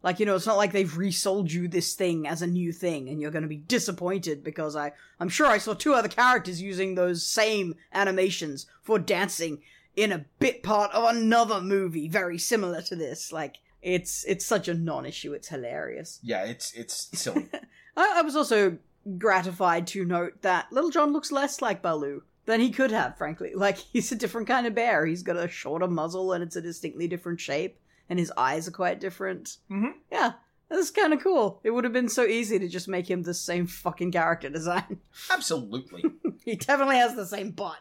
like 0.03 0.19
you 0.19 0.27
know 0.27 0.35
it's 0.35 0.47
not 0.47 0.57
like 0.57 0.73
they've 0.73 0.97
resold 0.97 1.53
you 1.53 1.69
this 1.69 1.95
thing 1.95 2.27
as 2.27 2.43
a 2.43 2.47
new 2.47 2.73
thing 2.73 3.09
and 3.09 3.21
you're 3.21 3.31
going 3.31 3.43
to 3.43 3.49
be 3.49 3.57
disappointed 3.57 4.43
because 4.43 4.75
I 4.75 4.93
I'm 5.21 5.29
sure 5.29 5.47
I 5.47 5.59
saw 5.59 5.75
two 5.75 5.95
other 5.95 6.09
characters 6.09 6.61
using 6.61 6.95
those 6.95 7.27
same 7.27 7.77
animations 7.93 8.67
for 8.83 8.99
dancing 8.99 9.63
in 9.95 10.13
a 10.13 10.27
bit 10.39 10.63
part 10.63 10.93
of 10.93 11.05
another 11.05 11.61
movie 11.61 12.09
very 12.09 12.39
similar 12.39 12.83
to 12.83 12.97
this. 12.97 13.33
Like 13.33 13.57
it's 13.87 14.25
it's 14.25 14.45
such 14.45 14.67
a 14.69 14.75
non-issue. 14.75 15.33
It's 15.33 15.49
hilarious. 15.49 16.19
Yeah, 16.23 16.43
it's 16.45 16.73
it's 16.73 17.09
silly. 17.19 17.49
I, 17.97 18.15
I 18.19 18.23
was 18.23 18.35
also 18.37 18.79
gratified 19.17 19.87
to 19.89 20.05
note 20.05 20.43
that 20.43 20.73
Little 20.73 20.91
John 20.91 21.13
looks 21.13 21.31
less 21.31 21.63
like 21.63 21.81
Baloo 21.83 22.25
than 22.47 22.61
he 22.61 22.71
could 22.71 22.91
have, 22.91 23.17
frankly. 23.17 23.53
Like, 23.57 23.79
he's 23.79 24.11
a 24.13 24.17
different 24.17 24.49
kind 24.49 24.67
of 24.67 24.75
bear. 24.75 25.07
He's 25.07 25.23
got 25.23 25.37
a 25.37 25.47
shorter 25.49 25.87
muzzle 25.87 26.33
and 26.33 26.43
it's 26.43 26.57
a 26.57 26.61
distinctly 26.61 27.07
different 27.07 27.41
shape, 27.41 27.79
and 28.11 28.19
his 28.19 28.33
eyes 28.37 28.67
are 28.67 28.73
quite 28.73 29.01
different. 29.01 29.59
Mhm. 29.71 29.93
Yeah, 30.11 30.33
that's 30.69 30.91
kind 30.91 31.13
of 31.13 31.23
cool. 31.23 31.61
It 31.63 31.71
would 31.71 31.85
have 31.85 31.93
been 31.93 32.09
so 32.09 32.25
easy 32.25 32.59
to 32.59 32.69
just 32.69 32.89
make 32.89 33.09
him 33.09 33.23
the 33.23 33.35
same 33.35 33.67
fucking 33.69 34.11
character 34.13 34.51
design. 34.51 34.99
Absolutely. 35.31 36.03
he 36.45 36.57
definitely 36.57 36.97
has 36.97 37.15
the 37.15 37.27
same 37.27 37.53
butt. 37.53 37.79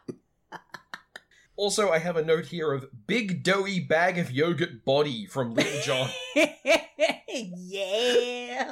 Also, 1.58 1.89
I 1.89 2.00
have 2.00 2.18
a 2.18 2.24
note 2.24 2.46
here 2.48 2.74
of 2.74 2.88
big 3.08 3.44
doughy 3.44 3.80
bag 3.80 4.18
of 4.18 4.32
yogurt 4.32 4.84
body 4.84 5.26
from 5.26 5.54
Little 5.54 5.82
John. 5.82 6.10
yeah. 7.34 8.72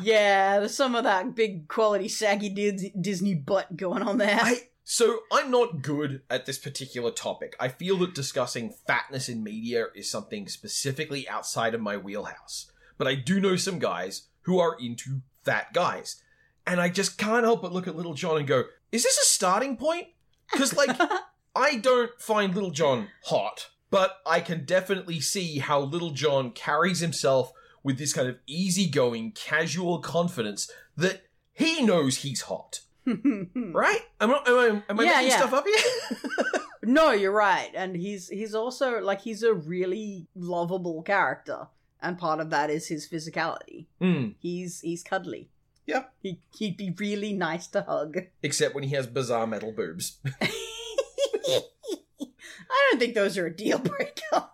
Yeah, 0.00 0.58
there's 0.60 0.74
some 0.74 0.94
of 0.94 1.04
that 1.04 1.34
big 1.34 1.68
quality 1.68 2.08
saggy 2.08 2.48
Dis- 2.48 2.90
Disney 2.98 3.34
butt 3.34 3.76
going 3.76 4.02
on 4.02 4.18
there. 4.18 4.38
I 4.40 4.68
so 4.90 5.18
I'm 5.30 5.50
not 5.50 5.82
good 5.82 6.22
at 6.30 6.46
this 6.46 6.56
particular 6.56 7.10
topic. 7.10 7.54
I 7.60 7.68
feel 7.68 7.98
that 7.98 8.14
discussing 8.14 8.72
fatness 8.86 9.28
in 9.28 9.44
media 9.44 9.88
is 9.94 10.10
something 10.10 10.48
specifically 10.48 11.28
outside 11.28 11.74
of 11.74 11.82
my 11.82 11.98
wheelhouse. 11.98 12.72
But 12.96 13.06
I 13.06 13.14
do 13.14 13.38
know 13.38 13.56
some 13.56 13.78
guys 13.78 14.28
who 14.42 14.58
are 14.58 14.78
into 14.80 15.20
fat 15.44 15.74
guys. 15.74 16.22
And 16.66 16.80
I 16.80 16.88
just 16.88 17.18
can't 17.18 17.44
help 17.44 17.60
but 17.60 17.72
look 17.72 17.86
at 17.86 17.96
Little 17.96 18.14
John 18.14 18.38
and 18.38 18.46
go, 18.46 18.64
is 18.90 19.02
this 19.02 19.18
a 19.18 19.26
starting 19.26 19.76
point? 19.76 20.06
Because, 20.50 20.74
like, 20.74 20.98
I 21.58 21.76
don't 21.76 22.12
find 22.20 22.54
Little 22.54 22.70
John 22.70 23.08
hot, 23.24 23.68
but 23.90 24.18
I 24.24 24.38
can 24.40 24.64
definitely 24.64 25.18
see 25.20 25.58
how 25.58 25.80
Little 25.80 26.10
John 26.12 26.52
carries 26.52 27.00
himself 27.00 27.52
with 27.82 27.98
this 27.98 28.12
kind 28.12 28.28
of 28.28 28.36
easygoing, 28.46 29.32
casual 29.32 29.98
confidence 29.98 30.70
that 30.96 31.22
he 31.52 31.82
knows 31.82 32.18
he's 32.18 32.42
hot. 32.42 32.80
Right? 33.54 34.00
Am 34.20 34.30
I, 34.32 34.40
am 34.46 34.54
I, 34.58 34.82
am 34.90 35.00
I 35.00 35.02
Yeah, 35.04 35.10
making 35.16 35.28
yeah. 35.30 35.36
stuff 35.38 35.52
up 35.54 35.66
here? 35.66 36.60
No, 36.84 37.10
you're 37.10 37.32
right. 37.32 37.70
And 37.74 37.96
he's 37.96 38.28
he's 38.28 38.54
also 38.54 39.00
like 39.00 39.20
he's 39.22 39.42
a 39.42 39.52
really 39.52 40.26
lovable 40.34 41.02
character. 41.02 41.66
And 42.00 42.16
part 42.16 42.40
of 42.40 42.48
that 42.50 42.70
is 42.70 42.86
his 42.88 43.06
physicality. 43.08 43.86
Hmm. 44.00 44.28
He's 44.38 44.80
he's 44.80 45.02
cuddly. 45.02 45.48
Yep. 45.86 46.12
He 46.22 46.40
he'd 46.56 46.76
be 46.78 46.90
really 46.98 47.32
nice 47.34 47.66
to 47.68 47.82
hug. 47.82 48.18
Except 48.42 48.74
when 48.74 48.84
he 48.84 48.94
has 48.94 49.06
bizarre 49.06 49.46
metal 49.46 49.72
boobs. 49.72 50.18
I 52.20 52.88
don't 52.90 52.98
think 52.98 53.14
those 53.14 53.38
are 53.38 53.46
a 53.46 53.54
deal 53.54 53.78
breaker. 53.78 54.48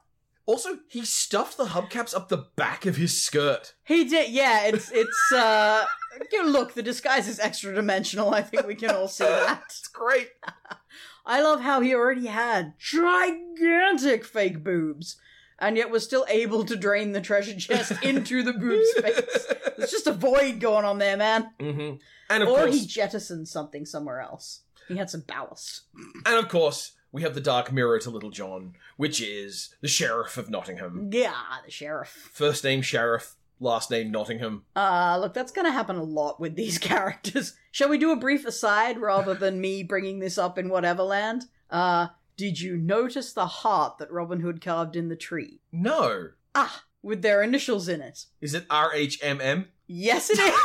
also, 0.47 0.79
he 0.89 1.05
stuffed 1.05 1.57
the 1.57 1.67
hubcaps 1.67 2.15
up 2.15 2.29
the 2.29 2.47
back 2.57 2.87
of 2.87 2.97
his 2.97 3.21
skirt. 3.21 3.75
He 3.85 4.05
did 4.05 4.31
yeah, 4.31 4.67
it's 4.67 4.91
it's 4.93 5.33
uh 5.33 5.85
you 6.31 6.43
know, 6.45 6.49
look, 6.51 6.75
the 6.75 6.83
disguise 6.83 7.27
is 7.29 7.41
extra 7.41 7.75
dimensional. 7.75 8.33
I 8.33 8.43
think 8.43 8.67
we 8.67 8.75
can 8.75 8.91
all 8.91 9.09
see 9.09 9.25
that. 9.29 9.63
It's 9.67 9.89
great. 9.89 10.29
I 11.27 11.41
love 11.41 11.61
how 11.63 11.81
he 11.81 11.95
already 11.95 12.27
had 12.27 12.75
gigantic 12.79 14.25
fake 14.25 14.63
boobs 14.63 15.17
and 15.59 15.77
yet 15.77 15.91
was 15.91 16.05
still 16.05 16.27
able 16.29 16.65
to 16.65 16.77
drain 16.77 17.13
the 17.13 17.21
treasure 17.21 17.59
chest 17.59 17.93
into 18.03 18.43
the 18.43 18.53
boob 18.53 18.83
space. 18.97 19.47
There's 19.79 19.91
just 19.91 20.07
a 20.07 20.13
void 20.13 20.61
going 20.61 20.85
on 20.85 20.99
there, 20.99 21.17
man. 21.17 21.51
hmm 21.59 21.93
And 22.29 22.43
of 22.43 22.49
or 22.51 22.59
course, 22.59 22.75
he 22.75 22.87
jettisoned 22.87 23.49
something 23.49 23.87
somewhere 23.87 24.21
else. 24.21 24.61
He 24.89 24.97
had 24.97 25.11
some 25.11 25.23
ballast. 25.23 25.83
and 26.27 26.37
of 26.37 26.49
course, 26.49 26.93
we 27.13 27.23
have 27.23 27.35
the 27.35 27.41
dark 27.41 27.73
mirror 27.73 27.99
to 28.01 28.11
Little 28.11 28.31
John, 28.31 28.75
which 28.97 29.21
is 29.21 29.75
the 29.81 29.89
sheriff 29.89 30.37
of 30.37 30.51
Nottingham. 30.51 31.11
Yeah, 31.13 31.35
the 31.65 31.71
sheriff. 31.71 32.09
First 32.33 32.65
name 32.65 32.83
sheriff, 32.83 33.37
last 33.61 33.91
name 33.91 34.11
Nottingham. 34.11 34.65
Uh, 34.75 35.17
look, 35.21 35.33
that's 35.35 35.53
gonna 35.53 35.71
happen 35.73 35.97
a 35.97 36.03
lot 36.03 36.41
with 36.41 36.57
these 36.57 36.79
characters. 36.91 37.55
Shall 37.71 37.89
we 37.89 37.99
do 37.99 38.11
a 38.13 38.17
brief 38.17 38.45
aside 38.47 38.99
rather 38.99 39.35
than 39.35 39.61
me 39.61 39.83
bringing 39.83 40.19
this 40.19 40.39
up 40.39 40.59
in 40.59 40.69
whatever 40.69 41.03
land? 41.03 41.45
Uh, 41.71 42.09
did 42.37 42.61
you 42.61 42.77
notice 42.77 43.33
the 43.33 43.47
heart 43.47 43.99
that 43.99 44.11
Robin 44.13 44.41
Hood 44.41 44.61
carved 44.61 44.97
in 44.97 45.09
the 45.09 45.17
tree? 45.17 45.61
No. 45.71 46.31
Ah, 46.55 46.85
with 47.03 47.23
their 47.23 47.43
initials 47.43 47.89
in 47.89 48.01
it. 48.01 48.27
Is 48.41 48.55
it 48.55 48.67
R 48.69 48.93
H 48.93 49.19
M 49.23 49.41
M? 49.41 49.69
Yes, 49.87 50.31
it 50.31 50.39
is. 50.41 50.61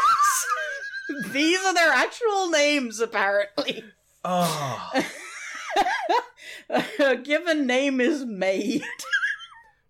These 1.31 1.63
are 1.65 1.73
their 1.73 1.91
actual 1.91 2.49
names, 2.49 2.99
apparently. 2.99 3.83
Ah. 4.25 5.05
A 6.99 7.15
given 7.15 7.65
name 7.65 7.99
is 8.01 8.25
made. 8.25 8.83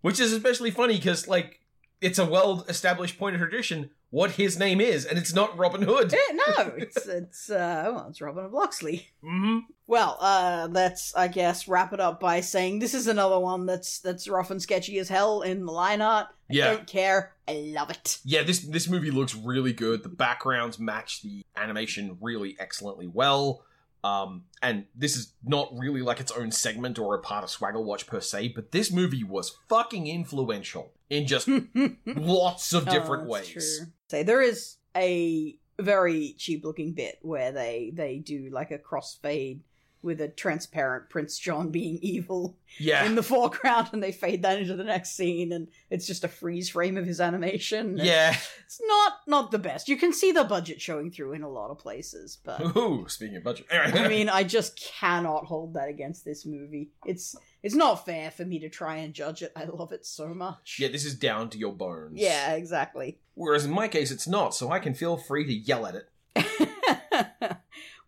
Which 0.01 0.19
is 0.19 0.31
especially 0.31 0.71
funny 0.71 0.95
because, 0.95 1.27
like, 1.27 1.59
it's 1.99 2.19
a 2.19 2.25
well 2.25 2.63
established 2.69 3.17
point 3.17 3.35
of 3.35 3.41
tradition 3.41 3.89
what 4.11 4.31
his 4.31 4.57
name 4.57 4.79
is, 4.81 5.05
and 5.05 5.19
it's 5.19 5.33
not 5.33 5.57
Robin 5.57 5.81
Hood. 5.81 6.13
Eh, 6.13 6.17
no, 6.33 6.73
it's 6.77 7.05
it's 7.05 7.49
uh, 7.49 7.91
well, 7.93 8.07
it's 8.09 8.21
Robin 8.21 8.45
of 8.45 8.53
Locksley. 8.53 9.07
hmm 9.21 9.59
Well, 9.87 10.17
uh, 10.21 10.67
let's 10.71 11.13
I 11.15 11.27
guess 11.27 11.67
wrap 11.67 11.91
it 11.93 11.99
up 11.99 12.19
by 12.19 12.39
saying 12.39 12.79
this 12.79 12.93
is 12.93 13.07
another 13.07 13.39
one 13.39 13.65
that's 13.65 13.99
that's 13.99 14.27
rough 14.27 14.49
and 14.51 14.61
sketchy 14.61 14.97
as 14.99 15.09
hell 15.09 15.41
in 15.41 15.65
the 15.65 15.71
line 15.71 16.01
art. 16.01 16.27
I 16.49 16.53
Yeah. 16.53 16.73
don't 16.73 16.87
care. 16.87 17.33
I 17.47 17.71
love 17.75 17.89
it. 17.91 18.19
Yeah, 18.23 18.43
this 18.43 18.59
this 18.59 18.87
movie 18.87 19.11
looks 19.11 19.35
really 19.35 19.73
good. 19.73 20.01
The 20.03 20.09
backgrounds 20.09 20.79
match 20.79 21.21
the 21.23 21.43
animation 21.57 22.17
really 22.21 22.55
excellently 22.59 23.07
well. 23.07 23.63
Um, 24.03 24.45
and 24.61 24.85
this 24.95 25.17
is 25.17 25.33
not 25.43 25.69
really 25.77 26.01
like 26.01 26.19
its 26.19 26.31
own 26.31 26.51
segment 26.51 26.97
or 26.97 27.15
a 27.15 27.19
part 27.19 27.43
of 27.43 27.49
Swaggle 27.49 27.83
Watch 27.83 28.07
per 28.07 28.21
se, 28.21 28.49
but 28.55 28.71
this 28.71 28.91
movie 28.91 29.23
was 29.23 29.57
fucking 29.67 30.07
influential 30.07 30.93
in 31.09 31.27
just 31.27 31.49
lots 32.05 32.73
of 32.73 32.87
different 32.87 33.23
Oh, 33.27 33.31
ways. 33.31 33.81
Say 34.09 34.23
there 34.23 34.41
is 34.41 34.77
a 34.95 35.55
very 35.79 36.35
cheap 36.37 36.63
looking 36.65 36.93
bit 36.93 37.19
where 37.21 37.51
they 37.51 37.91
they 37.93 38.19
do 38.19 38.49
like 38.51 38.71
a 38.71 38.77
crossfade 38.77 39.59
with 40.01 40.21
a 40.21 40.27
transparent 40.29 41.09
Prince 41.09 41.37
John 41.37 41.69
being 41.69 41.97
evil 42.01 42.57
Yeah. 42.77 43.03
in 43.05 43.15
the 43.15 43.23
foreground, 43.23 43.89
and 43.91 44.01
they 44.01 44.11
fade 44.11 44.43
that 44.43 44.59
into 44.59 44.75
the 44.75 44.83
next 44.83 45.11
scene, 45.15 45.51
and 45.51 45.67
it's 45.89 46.07
just 46.07 46.23
a 46.23 46.27
freeze 46.29 46.69
frame 46.69 46.97
of 46.97 47.05
his 47.05 47.19
animation. 47.19 47.97
yeah. 47.97 48.35
it's 48.65 48.79
not 48.87 49.13
not 49.27 49.51
the 49.51 49.59
best. 49.59 49.89
You 49.89 49.97
can 49.97 50.13
see 50.13 50.31
the 50.31 50.43
budget 50.45 50.81
showing 50.81 51.11
through 51.11 51.33
in 51.33 51.43
a 51.43 51.49
lot 51.49 51.69
of 51.71 51.77
places, 51.79 52.37
but 52.43 52.61
Ooh, 52.77 53.05
speaking 53.09 53.37
of 53.37 53.43
budget. 53.43 53.65
I 53.71 54.07
mean, 54.07 54.29
I 54.39 54.43
just 54.43 54.79
cannot 54.79 55.45
hold 55.45 55.73
that 55.73 55.89
against 55.89 56.23
this 56.25 56.45
movie. 56.45 56.89
It's 57.05 57.35
it's 57.61 57.75
not 57.75 58.05
fair 58.05 58.31
for 58.31 58.45
me 58.45 58.59
to 58.59 58.69
try 58.69 58.97
and 58.97 59.13
judge 59.13 59.41
it. 59.41 59.51
I 59.55 59.65
love 59.65 59.91
it 59.91 60.05
so 60.05 60.29
much. 60.33 60.77
yeah, 60.79 60.87
this 60.87 61.03
is 61.03 61.13
down 61.15 61.49
to 61.49 61.57
your 61.57 61.73
bones. 61.73 62.13
Yeah, 62.15 62.53
exactly. 62.53 63.19
Whereas 63.33 63.65
in 63.65 63.71
my 63.71 63.87
case, 63.89 64.11
it's 64.11 64.27
not, 64.27 64.55
so 64.55 64.71
I 64.71 64.79
can 64.79 64.93
feel 64.93 65.17
free 65.17 65.45
to 65.45 65.53
yell 65.53 65.85
at 65.85 65.95
it. 65.95 67.58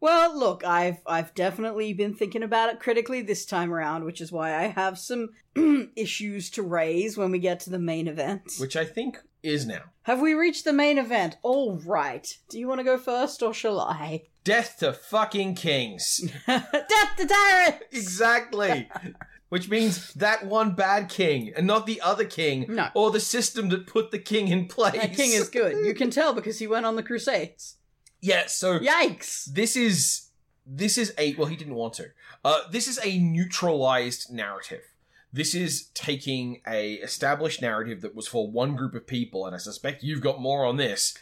Well, 0.02 0.38
look, 0.38 0.66
I've 0.66 0.98
I've 1.08 1.34
definitely 1.36 1.94
been 1.94 2.14
thinking 2.14 2.44
about 2.44 2.70
it 2.74 2.80
critically 2.82 3.22
this 3.22 3.46
time 3.46 3.72
around, 3.74 4.04
which 4.04 4.20
is 4.20 4.32
why 4.32 4.56
I 4.56 4.64
have 4.68 4.98
some 5.00 5.30
issues 5.96 6.50
to 6.52 6.64
raise 6.64 7.18
when 7.18 7.32
we 7.32 7.40
get 7.40 7.62
to 7.62 7.70
the 7.70 7.80
main 7.80 8.08
event. 8.08 8.42
Which 8.60 8.76
I 8.76 8.84
think 8.84 9.20
is 9.44 9.66
now. 9.66 9.84
Have 10.04 10.20
we 10.20 10.34
reached 10.34 10.66
the 10.66 10.74
main 10.74 10.98
event? 10.98 11.38
All 11.44 11.76
right. 11.86 12.36
Do 12.50 12.60
you 12.60 12.68
want 12.68 12.80
to 12.80 12.84
go 12.84 12.98
first, 12.98 13.42
or 13.44 13.54
shall 13.54 13.80
I? 13.80 14.24
Death 14.44 14.78
to 14.80 14.92
fucking 14.92 15.54
kings. 15.56 16.20
Death 16.48 16.68
to 17.18 17.28
tyrants! 17.28 17.86
exactly. 17.92 18.90
Which 19.50 19.70
means 19.70 20.14
that 20.14 20.46
one 20.46 20.76
bad 20.76 21.10
king, 21.10 21.52
and 21.58 21.68
not 21.68 21.86
the 21.86 22.00
other 22.00 22.24
king, 22.24 22.66
No. 22.70 22.88
or 22.96 23.12
the 23.12 23.20
system 23.20 23.68
that 23.70 23.86
put 23.86 24.10
the 24.12 24.18
king 24.18 24.48
in 24.48 24.68
place. 24.68 24.94
That 24.94 25.14
king 25.14 25.32
is 25.34 25.50
good. 25.50 25.86
You 25.86 25.94
can 25.94 26.10
tell 26.20 26.34
because 26.34 26.58
he 26.60 26.68
went 26.68 26.86
on 26.86 26.96
the 26.96 27.04
Crusades. 27.04 27.76
Yeah. 28.22 28.48
So 28.48 28.80
Yikes! 28.80 29.46
this 29.46 29.76
is 29.76 30.30
this 30.66 30.98
is 30.98 31.14
a 31.18 31.36
well, 31.36 31.48
he 31.48 31.56
didn't 31.56 31.76
want 31.76 31.94
to. 31.96 32.08
Uh, 32.44 32.62
this 32.72 32.88
is 32.88 33.00
a 33.04 33.18
neutralized 33.20 34.32
narrative. 34.32 34.84
This 35.34 35.56
is 35.56 35.90
taking 35.94 36.62
a 36.68 36.96
established 36.96 37.62
narrative 37.62 38.02
that 38.02 38.16
was 38.16 38.28
for 38.28 38.50
one 38.50 38.76
group 38.76 38.96
of 38.96 39.08
people, 39.08 39.46
and 39.46 39.56
I 39.56 39.60
suspect 39.60 40.04
you've 40.04 40.22
got 40.22 40.42
more 40.42 40.66
on 40.66 40.78
this, 40.78 41.18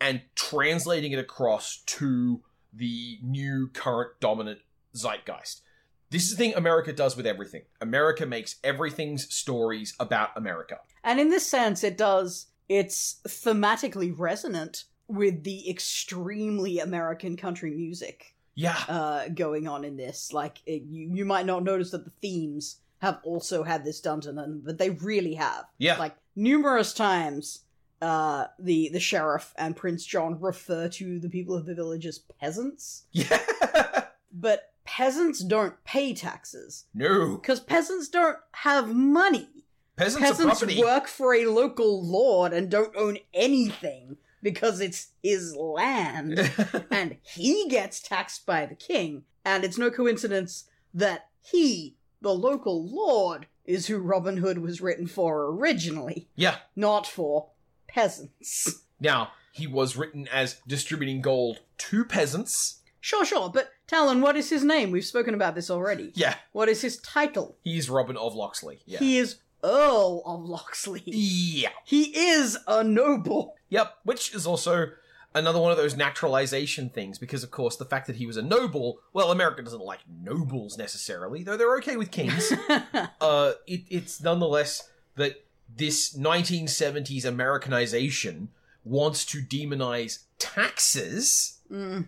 and 0.00 0.22
translating 0.34 1.12
it 1.12 1.18
across 1.18 1.78
to 1.86 2.42
the 2.72 3.18
new 3.22 3.68
current 3.68 4.20
dominant 4.20 4.60
zeitgeist. 4.94 5.62
This 6.10 6.24
is 6.24 6.32
the 6.32 6.36
thing 6.36 6.54
America 6.54 6.92
does 6.92 7.16
with 7.16 7.26
everything. 7.26 7.62
America 7.80 8.26
makes 8.26 8.56
everything's 8.62 9.32
stories 9.34 9.94
about 9.98 10.30
America. 10.36 10.78
And 11.02 11.18
in 11.18 11.30
this 11.30 11.46
sense, 11.46 11.82
it 11.82 11.98
does. 11.98 12.46
It's 12.68 13.20
thematically 13.26 14.14
resonant 14.16 14.84
with 15.08 15.44
the 15.44 15.68
extremely 15.70 16.78
American 16.80 17.36
country 17.36 17.70
music 17.70 18.34
Yeah. 18.54 18.76
uh, 18.88 19.28
going 19.28 19.68
on 19.68 19.84
in 19.84 19.96
this. 19.96 20.32
Like, 20.32 20.58
it, 20.66 20.82
you 20.82 21.10
you 21.14 21.24
might 21.24 21.46
not 21.46 21.62
notice 21.64 21.90
that 21.90 22.04
the 22.04 22.12
themes 22.22 22.80
have 22.98 23.20
also 23.24 23.62
had 23.62 23.84
this 23.84 24.00
done 24.00 24.20
to 24.22 24.32
them, 24.32 24.62
but 24.64 24.78
they 24.78 24.90
really 24.90 25.34
have. 25.34 25.64
Yeah. 25.78 25.98
Like 25.98 26.16
numerous 26.34 26.92
times, 26.94 27.60
uh, 28.02 28.46
the 28.58 28.88
the 28.92 29.00
sheriff 29.00 29.52
and 29.56 29.76
Prince 29.76 30.04
John 30.04 30.40
refer 30.40 30.88
to 30.88 31.18
the 31.18 31.28
people 31.28 31.54
of 31.54 31.66
the 31.66 31.74
village 31.74 32.06
as 32.06 32.18
peasants, 32.18 33.04
yeah. 33.12 33.38
but 34.32 34.72
peasants 34.84 35.40
don't 35.40 35.82
pay 35.84 36.14
taxes 36.14 36.84
no. 36.94 37.36
because 37.36 37.60
peasants 37.60 38.08
don't 38.08 38.38
have 38.52 38.94
money. 38.94 39.48
Peasants, 39.96 40.40
are 40.40 40.46
Peasants 40.46 40.78
work 40.78 41.06
for 41.08 41.34
a 41.34 41.46
local 41.46 42.06
lord 42.06 42.52
and 42.52 42.70
don't 42.70 42.94
own 42.96 43.16
anything 43.32 44.18
because 44.46 44.80
it's 44.80 45.08
his 45.24 45.56
land. 45.56 46.38
and 46.92 47.16
he 47.20 47.66
gets 47.68 47.98
taxed 48.00 48.46
by 48.46 48.64
the 48.64 48.76
king. 48.76 49.24
And 49.44 49.64
it's 49.64 49.76
no 49.76 49.90
coincidence 49.90 50.68
that 50.94 51.30
he, 51.42 51.96
the 52.20 52.32
local 52.32 52.88
lord, 52.88 53.48
is 53.64 53.88
who 53.88 53.98
Robin 53.98 54.36
Hood 54.36 54.58
was 54.58 54.80
written 54.80 55.08
for 55.08 55.46
originally, 55.46 56.28
yeah. 56.36 56.58
not 56.76 57.08
for 57.08 57.48
peasants. 57.88 58.82
Now, 59.00 59.32
he 59.50 59.66
was 59.66 59.96
written 59.96 60.28
as 60.32 60.60
distributing 60.64 61.22
gold 61.22 61.58
to 61.78 62.04
peasants. 62.04 62.82
Sure, 63.00 63.24
sure, 63.24 63.50
but 63.50 63.72
Talon, 63.88 64.20
what 64.20 64.36
is 64.36 64.48
his 64.48 64.62
name? 64.62 64.92
We've 64.92 65.04
spoken 65.04 65.34
about 65.34 65.56
this 65.56 65.72
already. 65.72 66.12
Yeah. 66.14 66.36
What 66.52 66.68
is 66.68 66.82
his 66.82 66.98
title? 66.98 67.56
He's 67.64 67.90
Robin 67.90 68.16
of 68.16 68.36
Locksley. 68.36 68.78
Yeah. 68.86 69.00
He 69.00 69.18
is 69.18 69.38
Earl 69.62 70.22
of 70.24 70.44
Locksley. 70.44 71.02
yeah. 71.06 71.70
He 71.84 72.16
is 72.16 72.58
a 72.66 72.84
noble. 72.84 73.56
Yep. 73.68 73.98
Which 74.04 74.34
is 74.34 74.46
also 74.46 74.88
another 75.34 75.60
one 75.60 75.70
of 75.70 75.76
those 75.76 75.96
naturalization 75.96 76.88
things, 76.88 77.18
because 77.18 77.44
of 77.44 77.50
course 77.50 77.76
the 77.76 77.84
fact 77.84 78.06
that 78.06 78.16
he 78.16 78.26
was 78.26 78.36
a 78.36 78.42
noble, 78.42 79.00
well, 79.12 79.30
America 79.30 79.62
doesn't 79.62 79.82
like 79.82 80.00
nobles 80.08 80.78
necessarily, 80.78 81.42
though 81.42 81.56
they're 81.56 81.76
okay 81.76 81.96
with 81.96 82.10
kings. 82.10 82.52
uh, 83.20 83.52
it, 83.66 83.82
it's 83.90 84.22
nonetheless 84.22 84.88
that 85.16 85.44
this 85.74 86.16
1970s 86.16 87.24
Americanization 87.24 88.48
wants 88.84 89.24
to 89.26 89.38
demonize 89.42 90.20
taxes 90.38 91.60
hmm 91.68 92.02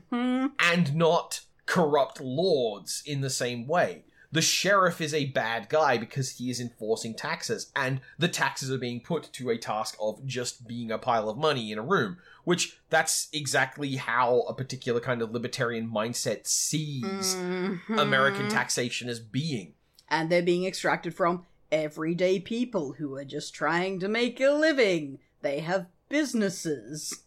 and 0.61 0.95
not 0.95 1.41
corrupt 1.67 2.21
lords 2.21 3.03
in 3.05 3.21
the 3.21 3.31
same 3.31 3.67
way. 3.67 4.05
The 4.31 4.43
sheriff 4.43 5.01
is 5.01 5.14
a 5.14 5.27
bad 5.27 5.71
guy 5.71 5.97
because 5.97 6.37
he 6.37 6.51
is 6.51 6.61
enforcing 6.61 7.14
taxes, 7.14 7.73
and 7.75 8.01
the 8.19 8.29
taxes 8.29 8.71
are 8.71 8.77
being 8.79 9.01
put 9.01 9.33
to 9.33 9.49
a 9.49 9.57
task 9.57 9.97
of 9.99 10.25
just 10.27 10.69
being 10.69 10.91
a 10.91 10.99
pile 10.99 11.31
of 11.31 11.38
money 11.38 11.73
in 11.73 11.79
a 11.79 11.83
room, 11.83 12.19
which 12.45 12.79
that's 12.91 13.29
exactly 13.33 13.97
how 13.97 14.41
a 14.41 14.53
particular 14.53 15.01
kind 15.01 15.23
of 15.23 15.31
libertarian 15.33 15.91
mindset 15.91 16.47
sees 16.47 17.35
Mhm. 17.37 17.99
American 17.99 18.49
taxation 18.51 19.09
as 19.09 19.19
being. 19.21 19.75
and 20.11 20.31
they're 20.31 20.43
being 20.43 20.64
extracted 20.64 21.14
from 21.14 21.45
everyday 21.71 22.38
people 22.41 22.95
who 22.95 23.14
are 23.17 23.25
just 23.27 23.53
trying 23.55 24.01
to 24.01 24.09
make 24.09 24.41
a 24.41 24.51
living. 24.51 25.19
They 25.43 25.61
have 25.61 25.87
businesses. 26.09 27.25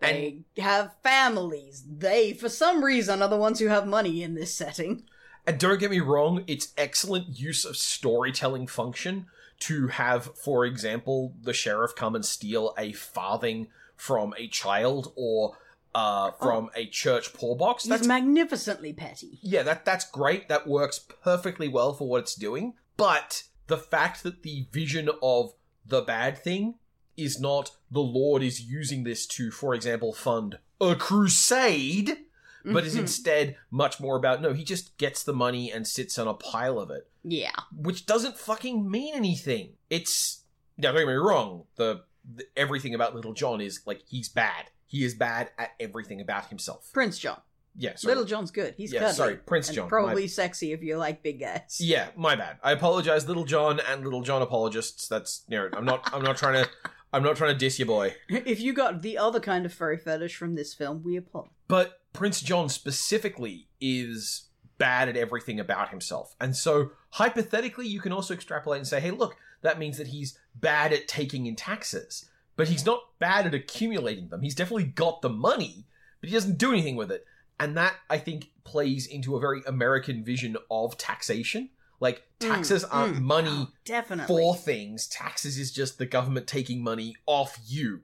They 0.00 0.40
have 0.58 0.94
families. 1.02 1.84
They, 1.88 2.32
for 2.32 2.48
some 2.48 2.84
reason, 2.84 3.22
are 3.22 3.28
the 3.28 3.36
ones 3.36 3.58
who 3.58 3.66
have 3.68 3.86
money 3.86 4.22
in 4.22 4.34
this 4.34 4.52
setting. 4.54 5.04
And 5.46 5.58
don't 5.58 5.80
get 5.80 5.90
me 5.90 6.00
wrong, 6.00 6.44
it's 6.46 6.72
excellent 6.76 7.38
use 7.38 7.64
of 7.64 7.76
storytelling 7.76 8.66
function 8.66 9.26
to 9.60 9.88
have, 9.88 10.36
for 10.36 10.64
example, 10.64 11.34
the 11.42 11.52
sheriff 11.52 11.94
come 11.94 12.14
and 12.14 12.24
steal 12.24 12.74
a 12.78 12.92
farthing 12.92 13.68
from 13.96 14.34
a 14.38 14.48
child 14.48 15.12
or 15.16 15.56
uh, 15.94 16.30
from 16.32 16.70
a 16.74 16.86
church 16.86 17.32
poor 17.32 17.56
box. 17.56 17.84
He's 17.84 17.90
That's 17.90 18.06
magnificently 18.06 18.92
petty. 18.92 19.38
yeah, 19.42 19.62
that 19.64 19.84
that's 19.84 20.08
great. 20.08 20.48
That 20.48 20.66
works 20.66 20.98
perfectly 20.98 21.68
well 21.68 21.92
for 21.92 22.08
what 22.08 22.22
it's 22.22 22.34
doing. 22.34 22.74
But 22.96 23.44
the 23.66 23.76
fact 23.76 24.22
that 24.22 24.42
the 24.42 24.66
vision 24.72 25.10
of 25.22 25.52
the 25.84 26.00
bad 26.02 26.38
thing 26.38 26.76
is 27.16 27.40
not 27.40 27.72
the 27.90 28.00
Lord 28.00 28.42
is 28.42 28.62
using 28.62 29.04
this 29.04 29.26
to, 29.26 29.50
for 29.50 29.74
example, 29.74 30.12
fund 30.12 30.58
a 30.80 30.94
crusade, 30.94 32.18
but 32.64 32.84
is 32.84 32.94
Mhm. 32.96 33.00
instead 33.00 33.56
much 33.70 34.00
more 34.00 34.16
about 34.16 34.40
no, 34.42 34.52
he 34.52 34.64
just 34.64 34.96
gets 34.98 35.22
the 35.22 35.32
money 35.32 35.70
and 35.72 35.86
sits 35.86 36.18
on 36.18 36.26
a 36.28 36.34
pile 36.34 36.78
of 36.78 36.90
it, 36.90 37.10
Yeah. 37.24 37.52
which 37.74 38.06
doesn't 38.06 38.36
fucking 38.38 38.90
mean 38.90 39.14
anything. 39.14 39.76
It's 39.88 40.44
now 40.76 40.92
don't 40.92 41.00
get 41.02 41.06
me 41.08 41.14
wrong, 41.14 41.64
the, 41.76 42.04
the 42.34 42.44
everything 42.56 42.94
about 42.94 43.14
Little 43.14 43.32
John 43.34 43.60
is 43.60 43.80
like 43.86 44.02
he's 44.06 44.28
bad. 44.28 44.66
He 44.86 45.04
is 45.04 45.14
bad 45.14 45.50
at 45.58 45.70
everything 45.78 46.20
about 46.20 46.46
himself. 46.48 46.90
Prince 46.92 47.18
John. 47.18 47.40
Yeah, 47.76 47.94
sorry. 47.94 48.10
Little 48.14 48.24
John's 48.26 48.50
good. 48.50 48.74
He's 48.76 48.92
yeah, 48.92 49.00
cuddly. 49.00 49.14
sorry, 49.14 49.36
Prince 49.36 49.68
John. 49.68 49.84
my- 49.84 49.88
Probably 49.88 50.26
sexy 50.26 50.72
if 50.72 50.82
you 50.82 50.96
like 50.96 51.22
big 51.22 51.38
guys. 51.40 51.78
Yeah, 51.80 52.08
my 52.16 52.34
bad. 52.34 52.58
I 52.64 52.72
apologize, 52.72 53.28
Little 53.28 53.44
John 53.44 53.78
and 53.88 54.02
Little 54.02 54.22
John 54.22 54.42
apologists. 54.42 55.06
That's 55.06 55.44
you 55.48 55.56
know, 55.56 55.68
I'm 55.74 55.84
not 55.84 56.10
I'm 56.12 56.22
not 56.22 56.36
trying 56.36 56.64
to 56.64 56.70
I'm 57.12 57.22
not 57.22 57.36
trying 57.36 57.52
to 57.52 57.58
diss 57.58 57.78
you, 57.78 57.86
boy. 57.86 58.16
If 58.28 58.60
you 58.60 58.72
got 58.72 59.02
the 59.02 59.16
other 59.18 59.38
kind 59.38 59.64
of 59.64 59.72
furry 59.72 59.98
fetish 59.98 60.36
from 60.36 60.56
this 60.56 60.74
film, 60.74 61.02
we 61.04 61.16
apologize. 61.16 61.54
But 61.68 61.99
Prince 62.12 62.40
John 62.40 62.68
specifically 62.68 63.68
is 63.80 64.44
bad 64.78 65.08
at 65.08 65.16
everything 65.16 65.60
about 65.60 65.90
himself. 65.90 66.34
And 66.40 66.56
so 66.56 66.92
hypothetically 67.10 67.86
you 67.86 68.00
can 68.00 68.12
also 68.12 68.34
extrapolate 68.34 68.78
and 68.78 68.88
say, 68.88 69.00
hey, 69.00 69.10
look, 69.10 69.36
that 69.62 69.78
means 69.78 69.98
that 69.98 70.08
he's 70.08 70.38
bad 70.54 70.92
at 70.92 71.06
taking 71.06 71.46
in 71.46 71.54
taxes. 71.54 72.26
But 72.56 72.68
he's 72.68 72.84
not 72.84 73.00
bad 73.18 73.46
at 73.46 73.54
accumulating 73.54 74.28
them. 74.28 74.42
He's 74.42 74.54
definitely 74.54 74.84
got 74.84 75.22
the 75.22 75.30
money, 75.30 75.86
but 76.20 76.28
he 76.28 76.34
doesn't 76.34 76.58
do 76.58 76.72
anything 76.72 76.96
with 76.96 77.10
it. 77.10 77.24
And 77.58 77.76
that 77.76 77.94
I 78.08 78.18
think 78.18 78.50
plays 78.64 79.06
into 79.06 79.36
a 79.36 79.40
very 79.40 79.62
American 79.66 80.24
vision 80.24 80.56
of 80.70 80.96
taxation. 80.96 81.70
Like 82.00 82.22
taxes 82.38 82.84
aren't 82.84 83.16
mm. 83.16 83.22
money 83.22 83.68
Definitely. 83.84 84.34
for 84.34 84.56
things. 84.56 85.06
Taxes 85.06 85.58
is 85.58 85.72
just 85.72 85.98
the 85.98 86.06
government 86.06 86.46
taking 86.46 86.82
money 86.82 87.16
off 87.26 87.58
you. 87.66 88.00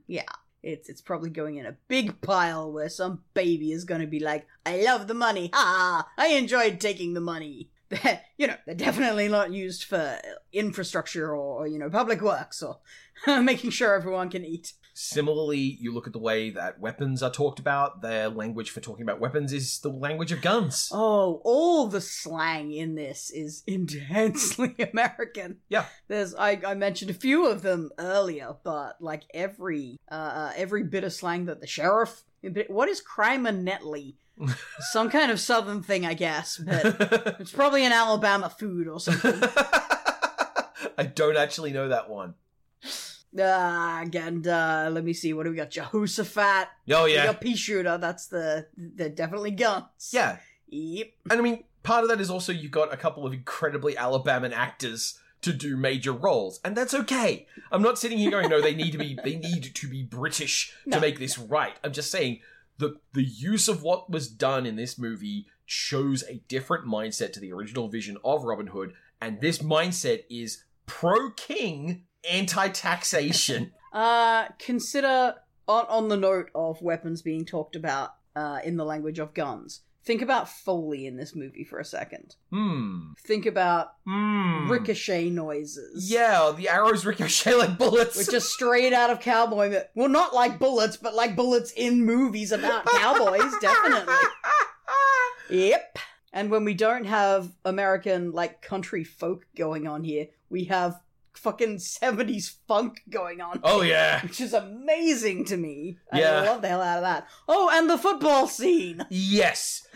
It's 0.63 0.89
it's 0.89 1.01
probably 1.01 1.29
going 1.29 1.57
in 1.57 1.65
a 1.65 1.77
big 1.87 2.21
pile 2.21 2.71
where 2.71 2.89
some 2.89 3.23
baby 3.33 3.71
is 3.71 3.85
going 3.85 4.01
to 4.01 4.07
be 4.07 4.19
like, 4.19 4.47
"I 4.65 4.81
love 4.81 5.07
the 5.07 5.13
money. 5.13 5.49
Ah, 5.53 6.09
I 6.17 6.27
enjoyed 6.29 6.79
taking 6.79 7.13
the 7.13 7.21
money." 7.21 7.69
They, 7.89 8.19
you 8.35 8.47
know, 8.47 8.57
they're 8.65 8.75
definitely 8.75 9.29
not 9.29 9.53
used 9.53 9.85
for 9.85 10.19
infrastructure 10.51 11.33
or, 11.33 11.67
you 11.67 11.79
know, 11.79 11.89
public 11.89 12.19
works 12.19 12.61
or 12.61 12.79
making 13.41 13.69
sure 13.69 13.95
everyone 13.95 14.29
can 14.29 14.43
eat. 14.43 14.73
Similarly, 14.99 15.77
you 15.79 15.93
look 15.93 16.07
at 16.07 16.13
the 16.13 16.17
way 16.17 16.49
that 16.49 16.79
weapons 16.79 17.21
are 17.21 17.29
talked 17.29 17.59
about. 17.59 18.01
Their 18.01 18.29
language 18.29 18.71
for 18.71 18.79
talking 18.79 19.03
about 19.03 19.19
weapons 19.19 19.53
is 19.53 19.77
the 19.77 19.91
language 19.91 20.31
of 20.31 20.41
guns. 20.41 20.89
Oh, 20.91 21.39
all 21.43 21.85
the 21.85 22.01
slang 22.01 22.71
in 22.71 22.95
this 22.95 23.29
is 23.29 23.61
intensely 23.67 24.75
American. 24.91 25.57
Yeah. 25.69 25.85
There's 26.07 26.33
I, 26.33 26.59
I 26.65 26.73
mentioned 26.73 27.11
a 27.11 27.13
few 27.13 27.45
of 27.45 27.61
them 27.61 27.91
earlier, 27.99 28.55
but 28.63 28.99
like 28.99 29.21
every 29.35 29.99
uh 30.09 30.51
every 30.55 30.81
bit 30.81 31.03
of 31.03 31.13
slang 31.13 31.45
that 31.45 31.61
the 31.61 31.67
sheriff 31.67 32.23
what 32.67 32.89
is 32.89 32.99
crime 32.99 33.45
and 33.45 33.67
netley? 33.67 34.15
Some 34.79 35.11
kind 35.11 35.29
of 35.29 35.39
southern 35.39 35.83
thing, 35.83 36.07
I 36.07 36.15
guess, 36.15 36.57
but 36.57 37.37
it's 37.39 37.51
probably 37.51 37.85
an 37.85 37.91
Alabama 37.91 38.49
food 38.49 38.87
or 38.87 38.99
something. 38.99 39.47
I 40.97 41.03
don't 41.03 41.37
actually 41.37 41.71
know 41.71 41.89
that 41.89 42.09
one. 42.09 42.33
Uh, 43.39 44.05
and 44.13 44.47
uh, 44.47 44.89
let 44.91 45.03
me 45.03 45.13
see. 45.13 45.33
What 45.33 45.43
do 45.43 45.49
we 45.51 45.55
got? 45.55 45.69
Jehoshaphat. 45.71 46.67
Oh 46.91 47.05
yeah. 47.05 47.21
We 47.21 47.27
got 47.27 47.41
pea 47.41 47.55
shooter. 47.55 47.97
That's 47.97 48.27
the 48.27 48.67
they're 48.75 49.09
definitely 49.09 49.51
guns. 49.51 49.85
yeah. 50.11 50.37
Yep. 50.69 51.07
And 51.29 51.39
I 51.39 51.41
mean, 51.41 51.63
part 51.83 52.03
of 52.03 52.09
that 52.09 52.19
is 52.19 52.29
also 52.29 52.51
you've 52.51 52.71
got 52.71 52.93
a 52.93 52.97
couple 52.97 53.25
of 53.25 53.31
incredibly 53.33 53.93
Alabaman 53.95 54.51
actors 54.53 55.17
to 55.41 55.53
do 55.53 55.77
major 55.77 56.11
roles, 56.11 56.59
and 56.65 56.75
that's 56.75 56.93
okay. 56.93 57.45
I'm 57.71 57.81
not 57.81 57.97
sitting 57.99 58.17
here 58.17 58.31
going, 58.31 58.49
no, 58.49 58.59
they 58.59 58.73
need 58.75 58.91
to 58.91 58.97
be 58.97 59.17
they 59.23 59.35
need 59.35 59.73
to 59.75 59.87
be 59.87 60.03
British 60.03 60.73
No. 60.85 60.97
to 60.97 61.01
make 61.01 61.19
this 61.19 61.37
right. 61.37 61.75
I'm 61.83 61.93
just 61.93 62.11
saying 62.11 62.39
the 62.79 62.97
the 63.13 63.23
use 63.23 63.67
of 63.67 63.83
what 63.83 64.09
was 64.09 64.27
done 64.27 64.65
in 64.65 64.75
this 64.75 64.97
movie 64.97 65.45
shows 65.65 66.23
a 66.27 66.41
different 66.47 66.85
mindset 66.85 67.33
to 67.33 67.39
the 67.39 67.53
original 67.53 67.87
vision 67.87 68.17
of 68.25 68.43
Robin 68.43 68.67
Hood, 68.67 68.93
and 69.21 69.39
this 69.39 69.59
mindset 69.59 70.23
is 70.29 70.63
pro 70.87 71.29
king, 71.31 72.03
anti 72.29 72.69
taxation. 72.69 73.71
Uh, 73.93 74.49
consider 74.59 75.33
on 75.67 75.85
on 75.87 76.07
the 76.09 76.17
note 76.17 76.51
of 76.53 76.81
weapons 76.83 77.23
being 77.23 77.45
talked 77.45 77.75
about 77.75 78.11
uh, 78.35 78.59
in 78.63 78.77
the 78.77 78.85
language 78.85 79.17
of 79.17 79.33
guns. 79.33 79.81
Think 80.03 80.21
about 80.21 80.47
Foley 80.49 81.07
in 81.07 81.15
this 81.17 81.33
movie 81.35 81.63
for 81.63 81.79
a 81.79 81.85
second. 81.85 82.35
Hmm. 82.51 83.13
Think 83.25 83.45
about 83.47 83.93
Hmm. 84.05 84.69
ricochet 84.69 85.29
noises. 85.31 86.11
Yeah, 86.11 86.51
the 86.55 86.69
arrows 86.69 87.05
ricochet 87.05 87.55
like 87.55 87.77
bullets. 87.79 88.17
Which 88.17 88.33
are 88.35 88.39
straight 88.39 88.93
out 88.93 89.09
of 89.09 89.19
cowboy. 89.19 89.69
mo- 89.71 89.83
Well, 89.95 90.09
not 90.09 90.35
like 90.35 90.59
bullets, 90.59 90.97
but 90.97 91.15
like 91.15 91.35
bullets 91.35 91.71
in 91.75 92.05
movies 92.05 92.51
about 92.51 92.85
cowboys, 92.85 93.51
definitely. 93.61 94.13
Yep. 95.49 95.97
And 96.33 96.51
when 96.51 96.65
we 96.65 96.73
don't 96.73 97.05
have 97.05 97.51
American, 97.65 98.31
like, 98.31 98.61
country 98.61 99.03
folk 99.03 99.45
going 99.55 99.87
on 99.87 100.03
here, 100.03 100.27
we 100.49 100.65
have 100.65 101.01
fucking 101.37 101.77
70s 101.77 102.55
funk 102.67 103.01
going 103.09 103.41
on. 103.41 103.59
oh 103.63 103.81
yeah. 103.81 104.21
Which 104.21 104.41
is 104.41 104.53
amazing 104.53 105.45
to 105.45 105.57
me. 105.57 105.97
Yeah. 106.13 106.41
I 106.41 106.45
love 106.45 106.61
the 106.61 106.67
hell 106.67 106.81
out 106.81 106.97
of 106.97 107.03
that. 107.03 107.27
Oh, 107.47 107.69
and 107.71 107.89
the 107.89 107.97
football 107.97 108.47
scene. 108.47 109.05
Yes. 109.09 109.87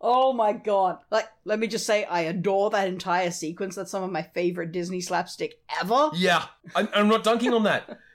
Oh 0.00 0.32
my 0.32 0.52
god. 0.52 0.98
Like, 1.10 1.28
let 1.44 1.58
me 1.58 1.66
just 1.66 1.86
say, 1.86 2.04
I 2.04 2.20
adore 2.22 2.70
that 2.70 2.88
entire 2.88 3.30
sequence. 3.30 3.74
That's 3.76 3.90
some 3.90 4.02
of 4.02 4.12
my 4.12 4.22
favorite 4.22 4.72
Disney 4.72 5.00
slapstick 5.00 5.60
ever. 5.80 6.10
Yeah, 6.14 6.44
I'm, 6.74 6.88
I'm 6.94 7.08
not 7.08 7.24
dunking 7.24 7.52
on 7.52 7.64
that. 7.64 7.98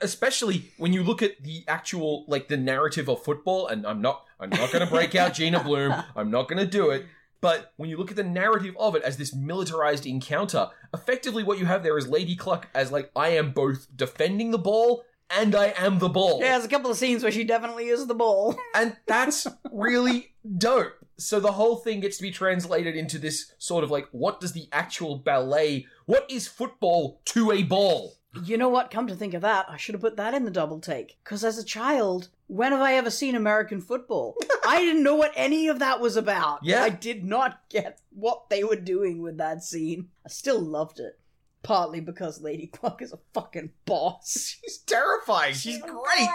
Especially 0.00 0.70
when 0.78 0.92
you 0.92 1.02
look 1.02 1.22
at 1.22 1.42
the 1.42 1.64
actual, 1.66 2.24
like 2.28 2.46
the 2.46 2.56
narrative 2.56 3.08
of 3.08 3.24
football, 3.24 3.66
and 3.66 3.84
I'm 3.84 4.00
not, 4.00 4.26
I'm 4.38 4.50
not 4.50 4.70
going 4.70 4.84
to 4.84 4.90
break 4.90 5.16
out 5.16 5.34
Gina 5.34 5.62
Bloom. 5.64 5.92
I'm 6.16 6.30
not 6.30 6.48
going 6.48 6.60
to 6.60 6.70
do 6.70 6.90
it. 6.90 7.04
But 7.42 7.72
when 7.76 7.90
you 7.90 7.98
look 7.98 8.10
at 8.10 8.16
the 8.16 8.22
narrative 8.22 8.74
of 8.78 8.94
it 8.94 9.02
as 9.02 9.18
this 9.18 9.34
militarized 9.34 10.06
encounter, 10.06 10.68
effectively 10.94 11.42
what 11.42 11.58
you 11.58 11.66
have 11.66 11.82
there 11.82 11.98
is 11.98 12.08
Lady 12.08 12.36
Cluck 12.36 12.68
as 12.72 12.90
like 12.90 13.10
I 13.14 13.30
am 13.30 13.50
both 13.50 13.88
defending 13.94 14.52
the 14.52 14.58
ball 14.58 15.02
and 15.28 15.54
I 15.54 15.74
am 15.76 15.98
the 15.98 16.08
ball. 16.08 16.38
Yeah, 16.40 16.52
there's 16.52 16.64
a 16.64 16.68
couple 16.68 16.90
of 16.90 16.96
scenes 16.96 17.22
where 17.22 17.32
she 17.32 17.42
definitely 17.42 17.88
is 17.88 18.06
the 18.06 18.14
ball. 18.14 18.56
And 18.74 18.96
that's 19.06 19.46
really 19.70 20.32
dope. 20.56 20.94
So 21.18 21.40
the 21.40 21.52
whole 21.52 21.76
thing 21.76 22.00
gets 22.00 22.16
to 22.16 22.22
be 22.22 22.30
translated 22.30 22.96
into 22.96 23.18
this 23.18 23.52
sort 23.58 23.84
of 23.84 23.90
like, 23.90 24.08
what 24.12 24.40
does 24.40 24.52
the 24.52 24.68
actual 24.72 25.16
ballet, 25.18 25.86
what 26.06 26.30
is 26.30 26.48
football 26.48 27.20
to 27.26 27.52
a 27.52 27.64
ball? 27.64 28.14
You 28.44 28.56
know 28.56 28.68
what? 28.68 28.90
Come 28.90 29.06
to 29.08 29.14
think 29.14 29.34
of 29.34 29.42
that, 29.42 29.66
I 29.68 29.76
should 29.76 29.94
have 29.94 30.00
put 30.00 30.16
that 30.16 30.32
in 30.34 30.44
the 30.44 30.50
double 30.50 30.80
take. 30.80 31.18
Because 31.22 31.44
as 31.44 31.58
a 31.58 31.64
child, 31.64 32.28
when 32.46 32.72
have 32.72 32.80
I 32.80 32.94
ever 32.94 33.10
seen 33.10 33.34
American 33.34 33.80
football? 33.80 34.36
I 34.66 34.80
didn't 34.80 35.02
know 35.02 35.16
what 35.16 35.32
any 35.36 35.68
of 35.68 35.80
that 35.80 36.00
was 36.00 36.16
about. 36.16 36.60
Yeah. 36.62 36.82
I 36.82 36.88
did 36.88 37.24
not 37.24 37.60
get 37.68 38.00
what 38.10 38.48
they 38.48 38.64
were 38.64 38.76
doing 38.76 39.20
with 39.20 39.36
that 39.38 39.62
scene. 39.62 40.08
I 40.24 40.30
still 40.30 40.60
loved 40.60 40.98
it. 40.98 41.18
Partly 41.62 42.00
because 42.00 42.40
Lady 42.40 42.66
Cluck 42.66 43.02
is 43.02 43.12
a 43.12 43.20
fucking 43.34 43.70
boss. 43.84 44.56
She's 44.64 44.78
terrifying. 44.78 45.54
She's 45.54 45.80
great. 45.80 46.28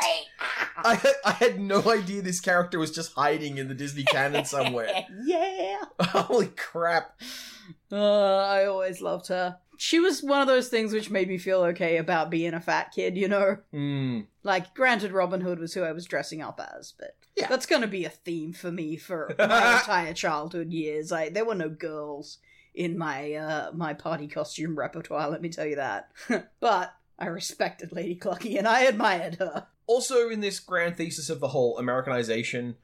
I 0.78 0.96
had, 0.96 1.14
I 1.26 1.32
had 1.32 1.60
no 1.60 1.84
idea 1.86 2.22
this 2.22 2.40
character 2.40 2.80
was 2.80 2.92
just 2.92 3.14
hiding 3.14 3.58
in 3.58 3.68
the 3.68 3.74
Disney 3.74 4.04
canon 4.04 4.46
somewhere. 4.46 4.90
yeah. 5.26 5.80
Holy 6.00 6.48
crap. 6.48 7.20
Uh, 7.92 8.38
I 8.38 8.66
always 8.68 9.02
loved 9.02 9.28
her. 9.28 9.58
She 9.78 10.00
was 10.00 10.22
one 10.24 10.42
of 10.42 10.48
those 10.48 10.68
things 10.70 10.92
which 10.92 11.10
made 11.10 11.28
me 11.28 11.38
feel 11.38 11.62
okay 11.66 11.98
about 11.98 12.30
being 12.30 12.54
a 12.54 12.60
fat 12.60 12.92
kid, 12.94 13.16
you 13.18 13.28
know? 13.28 13.58
Hmm. 13.72 14.22
Like, 14.44 14.74
granted, 14.74 15.12
Robin 15.12 15.42
Hood 15.42 15.60
was 15.60 15.74
who 15.74 15.84
I 15.84 15.92
was 15.92 16.06
dressing 16.06 16.42
up 16.42 16.60
as, 16.78 16.94
but 16.98 17.16
Yeah. 17.36 17.48
that's 17.48 17.66
going 17.66 17.82
to 17.84 17.88
be 17.88 18.04
a 18.06 18.10
theme 18.10 18.54
for 18.54 18.72
me 18.72 18.98
for 18.98 19.34
my 19.40 19.78
entire 19.78 20.14
childhood 20.14 20.72
years. 20.72 21.12
I 21.12 21.30
there 21.30 21.46
were 21.46 21.56
no 21.56 21.70
girls 21.70 22.40
in 22.74 22.98
my 22.98 23.34
uh, 23.34 23.72
my 23.74 23.94
party 23.94 24.28
costume 24.28 24.78
repertoire. 24.78 25.30
Let 25.30 25.42
me 25.42 25.50
tell 25.50 25.66
you 25.66 25.76
that. 25.78 26.10
but 26.60 26.94
I 27.20 27.28
respected 27.28 27.92
Lady 27.92 28.16
Clucky 28.16 28.58
and 28.58 28.68
I 28.68 28.82
admired 28.82 29.36
her. 29.36 29.68
Also, 29.88 30.30
in 30.30 30.42
this 30.42 30.60
grand 30.60 30.98
thesis 30.98 31.30
of 31.30 31.40
the 31.40 31.48
whole 31.50 31.78
Americanization, 31.78 32.76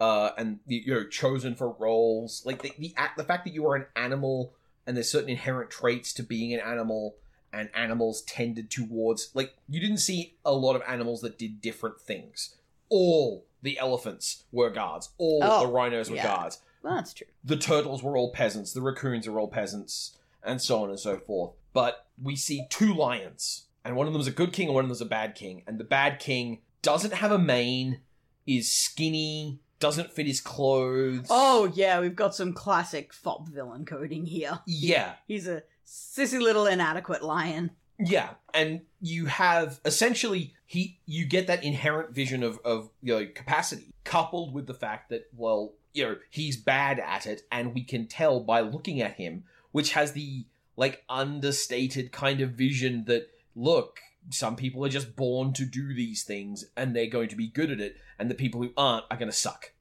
uh, 0.00 0.30
and 0.38 0.60
the, 0.66 0.82
you 0.86 0.94
know, 0.94 1.04
chosen 1.06 1.54
for 1.54 1.70
roles, 1.78 2.42
like 2.46 2.62
the, 2.62 2.72
the 2.78 2.94
act, 2.96 3.16
the 3.16 3.24
fact 3.24 3.44
that 3.44 3.52
you 3.54 3.66
are 3.66 3.76
an 3.76 3.86
animal 3.96 4.52
and 4.86 4.96
there's 4.96 5.10
certain 5.10 5.30
inherent 5.30 5.70
traits 5.70 6.12
to 6.14 6.22
being 6.22 6.52
an 6.52 6.60
animal, 6.60 7.16
and 7.52 7.68
animals 7.74 8.22
tended 8.22 8.70
towards 8.70 9.30
like 9.34 9.54
you 9.68 9.80
didn't 9.80 9.98
see 9.98 10.34
a 10.44 10.52
lot 10.52 10.74
of 10.76 10.82
animals 10.88 11.20
that 11.20 11.38
did 11.38 11.60
different 11.60 12.00
things. 12.00 12.56
All 12.88 13.44
the 13.62 13.78
elephants 13.78 14.44
were 14.52 14.70
guards. 14.70 15.10
All 15.18 15.40
Oh, 15.42 15.66
the 15.66 15.72
rhinos 15.72 16.10
were 16.10 16.16
yeah. 16.16 16.24
guards. 16.26 16.60
Well, 16.82 16.96
that's 16.96 17.14
true. 17.14 17.28
the 17.44 17.56
turtles 17.56 18.02
were 18.02 18.16
all 18.16 18.32
peasants, 18.32 18.72
the 18.72 18.80
raccoons 18.82 19.26
are 19.28 19.38
all 19.38 19.48
peasants, 19.48 20.16
and 20.42 20.60
so 20.60 20.82
on 20.82 20.90
and 20.90 20.98
so 20.98 21.16
forth. 21.18 21.52
But 21.72 22.06
we 22.20 22.34
see 22.36 22.66
two 22.70 22.92
lions, 22.92 23.66
and 23.84 23.94
one 23.96 24.06
of 24.08 24.12
them 24.12 24.20
is 24.20 24.26
a 24.26 24.32
good 24.32 24.52
king 24.52 24.66
and 24.66 24.74
one 24.74 24.84
of 24.84 24.88
them 24.88 24.94
is 24.94 25.00
a 25.00 25.06
bad 25.06 25.34
king. 25.36 25.62
And 25.66 25.78
the 25.78 25.84
bad 25.84 26.18
king 26.18 26.58
doesn't 26.82 27.14
have 27.14 27.30
a 27.30 27.38
mane, 27.38 28.00
is 28.46 28.72
skinny, 28.72 29.60
doesn't 29.82 30.12
fit 30.12 30.26
his 30.26 30.40
clothes. 30.40 31.26
Oh 31.28 31.70
yeah, 31.74 32.00
we've 32.00 32.16
got 32.16 32.34
some 32.34 32.52
classic 32.52 33.12
fop 33.12 33.48
villain 33.48 33.84
coding 33.84 34.24
here. 34.24 34.60
yeah, 34.66 35.14
He's 35.26 35.46
a 35.48 35.64
sissy 35.86 36.40
little 36.40 36.66
inadequate 36.66 37.22
lion. 37.22 37.72
yeah. 37.98 38.30
And 38.54 38.82
you 39.00 39.26
have 39.26 39.80
essentially 39.84 40.54
he 40.64 41.00
you 41.06 41.26
get 41.26 41.48
that 41.48 41.64
inherent 41.64 42.14
vision 42.14 42.42
of 42.42 42.58
of 42.64 42.88
you 43.02 43.12
know 43.14 43.26
capacity 43.34 43.92
coupled 44.04 44.54
with 44.54 44.66
the 44.66 44.74
fact 44.74 45.10
that 45.10 45.26
well 45.36 45.72
you 45.92 46.04
know 46.04 46.16
he's 46.30 46.56
bad 46.56 46.98
at 47.00 47.26
it, 47.26 47.42
and 47.50 47.74
we 47.74 47.82
can 47.82 48.06
tell 48.06 48.40
by 48.40 48.60
looking 48.60 49.02
at 49.02 49.14
him, 49.14 49.44
which 49.72 49.92
has 49.92 50.12
the 50.12 50.46
like 50.76 51.02
understated 51.08 52.12
kind 52.12 52.40
of 52.40 52.50
vision 52.52 53.04
that 53.06 53.28
look 53.54 53.98
some 54.30 54.54
people 54.54 54.84
are 54.84 54.88
just 54.88 55.16
born 55.16 55.52
to 55.52 55.64
do 55.64 55.92
these 55.92 56.22
things 56.22 56.64
and 56.76 56.94
they're 56.94 57.08
going 57.08 57.28
to 57.28 57.34
be 57.36 57.48
good 57.48 57.70
at 57.72 57.80
it 57.80 57.96
and 58.22 58.30
the 58.30 58.34
people 58.36 58.62
who 58.62 58.70
aren't 58.76 59.04
are 59.10 59.16
going 59.16 59.30
to 59.30 59.36
suck 59.36 59.72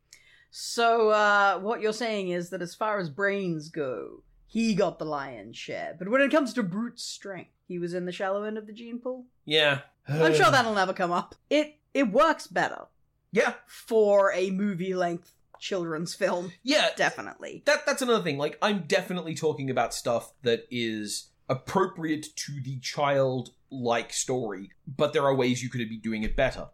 So, 0.50 1.10
uh, 1.12 1.60
what 1.60 1.80
you're 1.82 1.94
saying 1.94 2.30
is 2.30 2.50
that 2.50 2.62
as 2.62 2.76
far 2.76 3.00
as 3.00 3.10
brains 3.10 3.70
go, 3.70 4.24
he 4.48 4.76
got 4.76 5.00
the 5.00 5.06
lion's 5.06 5.56
share. 5.56 5.96
But 5.98 6.10
when 6.10 6.20
it 6.22 6.30
comes 6.32 6.54
to 6.56 6.64
brute 6.64 7.00
strength, 7.00 7.52
he 7.70 7.80
was 7.80 7.94
in 7.94 8.06
the 8.06 8.12
shallow 8.12 8.44
end 8.44 8.58
of 8.58 8.68
the 8.68 8.74
gene 8.74 9.00
pool. 9.00 9.26
yeah 9.46 9.80
I'm 10.10 10.34
sure 10.34 10.52
that'll 10.52 10.74
never 10.74 10.92
come 10.94 11.12
up. 11.12 11.36
It 11.50 11.76
it 11.94 12.12
works 12.12 12.48
better 12.48 12.86
yeah 13.32 13.54
for 13.68 14.34
a 14.34 14.50
movie 14.52 14.94
length 14.94 15.34
children's 15.60 16.14
film, 16.16 16.52
yeah 16.64 16.90
definitely. 16.98 17.62
that 17.66 17.86
that's 17.86 18.02
another 18.02 18.24
thing 18.24 18.38
like 18.38 18.58
i'm 18.62 18.82
definitely 18.88 19.36
talking 19.36 19.70
about 19.70 19.94
stuff 19.94 20.34
that 20.42 20.66
is 20.72 21.30
appropriate 21.48 22.36
to 22.36 22.60
the 22.64 22.80
child 22.80 23.52
like 23.70 24.12
story 24.12 24.72
but 24.88 25.14
there 25.14 25.24
are 25.24 25.36
ways 25.36 25.62
you 25.64 25.70
could 25.70 25.88
be 25.88 25.98
doing 25.98 26.24
it 26.24 26.36
better 26.36 26.68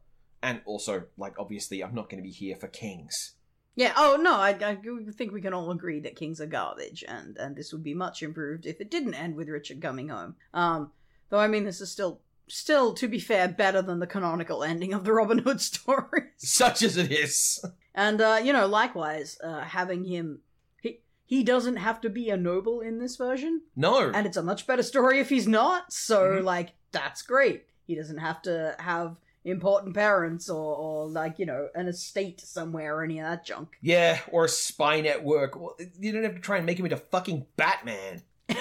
and 0.43 0.61
also 0.65 1.03
like 1.17 1.33
obviously 1.39 1.83
i'm 1.83 1.95
not 1.95 2.09
going 2.09 2.21
to 2.21 2.27
be 2.27 2.31
here 2.31 2.55
for 2.55 2.67
kings 2.67 3.33
Yeah. 3.75 3.93
Oh 3.95 4.17
no, 4.19 4.33
I, 4.33 4.49
I 4.71 4.77
think 5.11 5.31
we 5.31 5.41
can 5.41 5.53
all 5.53 5.69
agree 5.69 5.99
that 6.01 6.15
Kings 6.15 6.41
are 6.41 6.47
garbage, 6.47 7.03
and 7.07 7.37
and 7.37 7.55
this 7.55 7.71
would 7.71 7.83
be 7.83 7.93
much 7.93 8.23
improved 8.23 8.65
if 8.65 8.81
it 8.81 8.89
didn't 8.89 9.13
end 9.13 9.35
with 9.35 9.49
Richard 9.49 9.79
coming 9.83 10.09
home. 10.09 10.33
Um, 10.51 10.91
though 11.29 11.37
I 11.39 11.47
mean, 11.47 11.63
this 11.63 11.79
is 11.79 11.91
still 11.91 12.19
still 12.47 12.95
to 12.95 13.07
be 13.07 13.19
fair 13.19 13.47
better 13.47 13.83
than 13.83 13.99
the 13.99 14.07
canonical 14.07 14.63
ending 14.63 14.93
of 14.93 15.03
the 15.03 15.13
Robin 15.13 15.37
Hood 15.37 15.61
stories. 15.71 16.31
such 16.37 16.81
as 16.81 16.97
it 16.97 17.11
is 17.11 17.63
And 17.93 18.19
uh, 18.19 18.39
you 18.43 18.51
know, 18.51 18.65
likewise, 18.65 19.37
uh, 19.43 19.61
having 19.61 20.05
him, 20.05 20.39
he 20.81 21.01
he 21.27 21.43
doesn't 21.43 21.77
have 21.77 22.01
to 22.01 22.09
be 22.09 22.31
a 22.31 22.37
noble 22.37 22.81
in 22.81 22.97
this 22.97 23.15
version, 23.15 23.61
No. 23.75 24.09
and 24.09 24.25
it's 24.25 24.37
a 24.37 24.43
much 24.51 24.65
better 24.65 24.83
story 24.83 25.19
if 25.19 25.29
he's 25.29 25.47
not. 25.47 25.93
So, 25.93 26.17
Mhm. 26.23 26.43
like, 26.43 26.69
that's 26.91 27.21
great. 27.21 27.67
He 27.85 27.93
doesn't 27.95 28.17
have 28.29 28.41
to 28.41 28.75
have 28.79 29.17
important 29.49 29.95
parents 29.95 30.49
or, 30.49 30.75
or 30.75 31.07
like 31.07 31.39
you 31.39 31.45
know 31.45 31.69
an 31.75 31.87
estate 31.87 32.41
somewhere 32.41 32.97
or 32.97 33.03
any 33.03 33.19
of 33.19 33.25
that 33.25 33.45
junk. 33.45 33.77
yeah, 33.81 34.19
or 34.31 34.45
a 34.45 34.49
spy 34.49 35.01
network. 35.01 35.55
Well, 35.59 35.75
You 35.99 36.11
don't 36.11 36.23
have 36.23 36.35
to 36.35 36.41
try 36.41 36.57
and 36.57 36.65
make 36.65 36.79
him 36.79 36.85
into 36.85 36.97
fucking 36.97 37.45
Batman. 37.55 38.23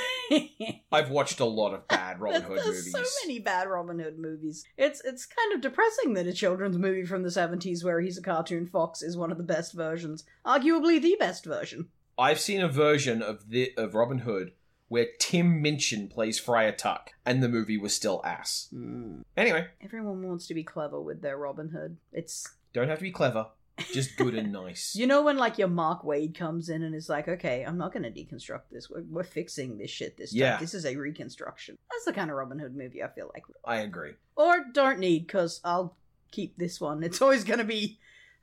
I've 0.93 1.11
watched 1.11 1.41
a 1.41 1.45
lot 1.45 1.73
of 1.75 1.87
bad 1.89 2.21
Robin 2.21 2.43
Hood 2.43 2.59
there's 2.59 2.67
movies. 2.67 2.93
so 2.93 3.03
many 3.25 3.39
bad 3.39 3.69
Robin 3.69 3.99
Hood 3.99 4.19
movies. 4.19 4.65
It's 4.77 5.01
it's 5.05 5.25
kind 5.27 5.53
of 5.55 5.61
depressing 5.61 6.15
that 6.15 6.27
a 6.27 6.33
children's 6.33 6.79
movie 6.79 7.05
from 7.05 7.23
the 7.23 7.29
70s 7.29 7.85
where 7.85 8.01
he's 8.01 8.19
a 8.19 8.23
cartoon 8.23 8.67
fox 8.67 9.03
is 9.03 9.17
one 9.17 9.31
of 9.31 9.39
the 9.39 9.45
best 9.45 9.73
versions, 9.73 10.25
arguably 10.45 11.01
the 11.01 11.17
best 11.21 11.45
version. 11.45 11.89
I've 12.19 12.41
seen 12.41 12.61
a 12.61 12.69
version 12.69 13.23
of 13.23 13.51
the 13.51 13.73
of 13.77 13.95
Robin 13.95 14.19
Hood 14.19 14.53
where 14.89 15.07
Tim 15.19 15.61
Minchin 15.63 16.09
plays 16.09 16.39
Friar 16.39 16.73
Tuck, 16.73 17.13
and 17.25 17.43
the 17.43 17.49
movie 17.49 17.79
was 17.79 17.95
still 17.95 18.21
ass. 18.25 18.69
Mm. 18.73 19.23
Anyway, 19.37 19.67
Everyone 19.81 20.27
wants 20.27 20.47
to 20.49 20.55
be 20.55 20.65
clever 20.65 21.01
with 21.01 21.23
their 21.23 21.37
Robin 21.37 21.69
Hood. 21.69 21.97
It's 22.13 22.47
don't 22.73 22.89
have 22.89 22.99
to 22.99 23.03
be 23.03 23.11
clever, 23.11 23.47
just 23.93 24.17
good 24.17 24.35
and 24.35 24.53
nice. 24.53 24.95
you 24.99 25.07
know 25.07 25.23
when 25.23 25.37
like 25.37 25.59
your 25.59 25.69
Mark 25.69 26.03
Waid 26.03 26.37
comes 26.37 26.69
in 26.69 26.83
and 26.83 26.95
is 26.95 27.09
like, 27.09 27.29
okay, 27.29 27.65
I'm 27.65 27.79
not 27.79 27.93
going 27.93 28.03
to 28.03 28.11
deconstruct 28.11 28.63
this. 28.71 28.89
We're, 28.89 29.05
we're 29.11 29.25
fixing 29.25 29.79
this 29.79 29.91
shit 29.91 30.17
this 30.17 30.33
time. 30.33 30.41
Yeah. 30.41 30.57
This 30.59 30.75
is 30.75 30.87
a 30.87 30.97
reconstruction. 30.97 31.77
That's 31.91 32.05
the 32.05 32.13
kind 32.13 32.31
of 32.31 32.37
Robin 32.37 32.59
Hood 32.59 32.77
movie 32.77 33.03
I 33.03 33.09
feel 33.09 33.31
like. 33.35 33.45
I 33.65 33.79
agree. 33.79 34.13
Or 34.37 34.65
don't 34.73 34.99
need 34.99 35.27
because 35.27 35.61
I'll 35.65 35.97
keep 36.31 36.57
this 36.57 36.81
one. 36.81 37.03
It's 37.03 37.23
always 37.23 37.45
going 37.45 37.59
to 37.59 37.65
be. 37.65 37.99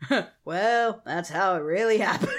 well, 0.45 1.01
that's 1.05 1.29
how 1.29 1.55
it 1.55 1.59
really 1.59 1.97
happened. 2.09 2.31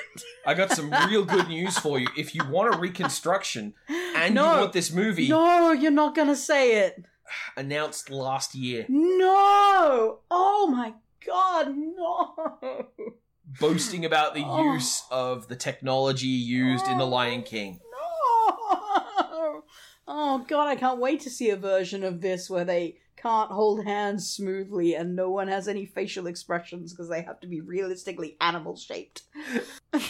I 0.46 0.54
got 0.54 0.70
some 0.72 0.90
real 1.08 1.24
good 1.24 1.48
news 1.48 1.78
for 1.78 1.98
you. 1.98 2.06
If 2.16 2.34
you 2.34 2.42
want 2.48 2.74
a 2.74 2.78
reconstruction 2.78 3.74
and 3.88 4.34
No. 4.34 4.54
you 4.54 4.60
want 4.60 4.72
this 4.72 4.92
movie 4.92 5.28
No, 5.28 5.72
you're 5.72 5.90
not 5.90 6.14
gonna 6.14 6.36
say 6.36 6.84
it. 6.86 7.04
announced 7.56 8.10
last 8.10 8.54
year, 8.54 8.84
No! 8.88 10.18
Oh 10.30 10.68
my 10.70 10.94
god, 11.26 11.74
no! 11.76 12.86
boasting 13.60 14.04
about 14.04 14.34
the 14.34 14.44
Oh. 14.44 14.74
use 14.74 15.02
of 15.10 15.48
the 15.48 15.56
technology 15.56 16.26
used 16.26 16.86
in 16.88 16.98
The 16.98 17.06
Lion 17.06 17.42
King. 17.42 17.80
Oh 20.06 20.44
god, 20.46 20.68
I 20.68 20.76
can't 20.76 21.00
wait 21.00 21.20
to 21.20 21.30
see 21.30 21.50
a 21.50 21.56
version 21.56 22.04
of 22.04 22.20
this 22.20 22.50
where 22.50 22.64
they 22.64 22.98
can't 23.16 23.50
hold 23.50 23.84
hands 23.84 24.28
smoothly 24.28 24.94
and 24.94 25.16
no 25.16 25.30
one 25.30 25.48
has 25.48 25.66
any 25.66 25.86
facial 25.86 26.26
expressions 26.26 26.92
because 26.92 27.08
they 27.08 27.22
have 27.22 27.40
to 27.40 27.46
be 27.46 27.60
realistically 27.60 28.36
animal 28.40 28.76
shaped. 28.76 29.22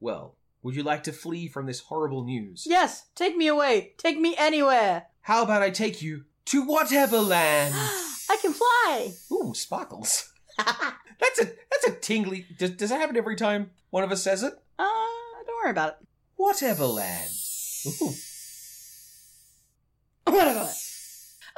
well, 0.00 0.36
would 0.62 0.74
you 0.74 0.82
like 0.82 1.02
to 1.04 1.12
flee 1.12 1.48
from 1.48 1.66
this 1.66 1.80
horrible 1.80 2.24
news? 2.24 2.64
Yes, 2.66 3.06
take 3.14 3.36
me 3.36 3.46
away. 3.46 3.92
Take 3.98 4.18
me 4.18 4.34
anywhere. 4.38 5.06
How 5.20 5.42
about 5.42 5.62
I 5.62 5.70
take 5.70 6.00
you 6.00 6.24
to 6.46 6.64
whatever 6.64 7.18
land? 7.18 7.74
I 7.76 8.38
can 8.40 8.52
fly. 8.52 9.12
Ooh, 9.32 9.52
sparkles. 9.54 10.32
That's 10.58 11.40
a 11.40 11.44
that's 11.44 11.86
a 11.86 11.92
tingly. 11.92 12.44
Does, 12.58 12.72
does 12.72 12.90
that 12.90 13.00
happen 13.00 13.16
every 13.16 13.36
time 13.36 13.70
one 13.90 14.04
of 14.04 14.12
us 14.12 14.22
says 14.22 14.42
it? 14.42 14.52
Uh, 14.78 14.84
don't 15.46 15.56
worry 15.62 15.70
about 15.70 15.88
it. 15.88 15.96
Whatever 16.36 16.84
land. 16.84 17.30
Ooh. 17.86 18.12
Whatever. 20.26 20.68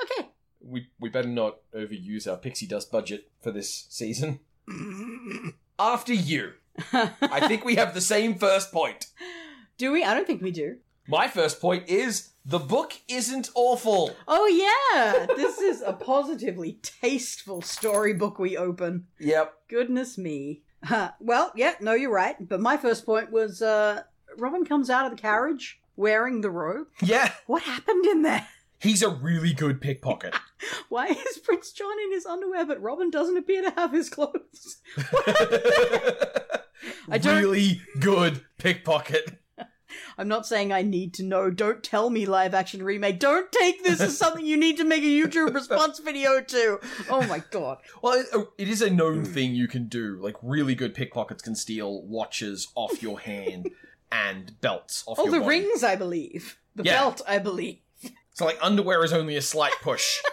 Okay. 0.02 0.28
We 0.60 0.88
we 1.00 1.08
better 1.08 1.28
not 1.28 1.58
overuse 1.74 2.30
our 2.30 2.36
pixie 2.36 2.66
dust 2.66 2.90
budget 2.92 3.30
for 3.42 3.50
this 3.50 3.86
season. 3.88 4.40
After 5.78 6.12
you, 6.12 6.52
I 6.92 7.46
think 7.48 7.64
we 7.64 7.76
have 7.76 7.94
the 7.94 8.00
same 8.00 8.34
first 8.34 8.72
point. 8.72 9.06
do 9.78 9.92
we? 9.92 10.04
I 10.04 10.12
don't 10.14 10.26
think 10.26 10.42
we 10.42 10.50
do. 10.50 10.76
My 11.06 11.26
first 11.28 11.60
point 11.60 11.88
is 11.88 12.30
the 12.44 12.58
book 12.58 12.92
isn't 13.08 13.48
awful. 13.54 14.14
Oh 14.26 14.46
yeah, 14.46 15.26
this 15.36 15.58
is 15.58 15.80
a 15.80 15.94
positively 15.94 16.78
tasteful 16.82 17.62
storybook 17.62 18.38
we 18.38 18.56
open. 18.58 19.06
Yep. 19.18 19.54
Goodness 19.68 20.18
me. 20.18 20.62
Huh. 20.84 21.12
Well, 21.20 21.52
yeah, 21.56 21.74
no, 21.80 21.94
you're 21.94 22.12
right. 22.12 22.36
But 22.46 22.60
my 22.60 22.76
first 22.76 23.06
point 23.06 23.30
was 23.32 23.62
uh, 23.62 24.02
Robin 24.36 24.64
comes 24.66 24.90
out 24.90 25.06
of 25.06 25.16
the 25.16 25.20
carriage 25.20 25.77
wearing 25.98 26.40
the 26.40 26.50
robe. 26.50 26.86
Yeah. 27.02 27.32
What 27.46 27.62
happened 27.64 28.06
in 28.06 28.22
there? 28.22 28.46
He's 28.80 29.02
a 29.02 29.10
really 29.10 29.52
good 29.52 29.80
pickpocket. 29.80 30.34
Why 30.88 31.08
is 31.08 31.38
Prince 31.38 31.72
John 31.72 31.98
in 32.04 32.12
his 32.12 32.24
underwear, 32.24 32.64
but 32.64 32.80
Robin 32.80 33.10
doesn't 33.10 33.36
appear 33.36 33.62
to 33.62 33.70
have 33.70 33.92
his 33.92 34.08
clothes? 34.08 34.78
I 37.10 37.18
don't- 37.18 37.36
really 37.42 37.82
good 38.00 38.44
pickpocket. 38.56 39.40
I'm 40.18 40.28
not 40.28 40.46
saying 40.46 40.72
I 40.72 40.82
need 40.82 41.14
to 41.14 41.22
know. 41.22 41.50
Don't 41.50 41.82
tell 41.82 42.10
me 42.10 42.26
live 42.26 42.52
action 42.52 42.82
remake. 42.82 43.18
Don't 43.18 43.50
take 43.50 43.82
this 43.82 44.00
as 44.00 44.18
something 44.18 44.44
you 44.44 44.56
need 44.56 44.76
to 44.76 44.84
make 44.84 45.02
a 45.02 45.06
YouTube 45.06 45.54
response 45.54 45.98
video 45.98 46.40
to. 46.42 46.78
Oh 47.08 47.26
my 47.26 47.42
god. 47.50 47.78
Well, 48.02 48.22
oh, 48.34 48.48
it 48.58 48.68
is 48.68 48.82
a 48.82 48.90
known 48.90 49.24
thing 49.24 49.54
you 49.54 49.66
can 49.66 49.88
do. 49.88 50.18
Like 50.20 50.36
really 50.42 50.74
good 50.74 50.94
pickpockets 50.94 51.42
can 51.42 51.54
steal 51.54 52.02
watches 52.02 52.68
off 52.74 53.02
your 53.02 53.20
hand 53.20 53.70
and 54.12 54.60
belts 54.60 55.04
off 55.06 55.18
Oh, 55.18 55.30
the 55.30 55.40
body. 55.40 55.60
rings, 55.60 55.82
I 55.84 55.96
believe. 55.96 56.58
The 56.74 56.84
Yeah. 56.84 56.94
belt, 57.00 57.22
I 57.26 57.38
believe. 57.38 57.78
So 58.32 58.44
like 58.44 58.58
underwear 58.62 59.02
is 59.04 59.12
only 59.12 59.34
a 59.36 59.42
slight 59.42 59.74
push. 59.82 60.20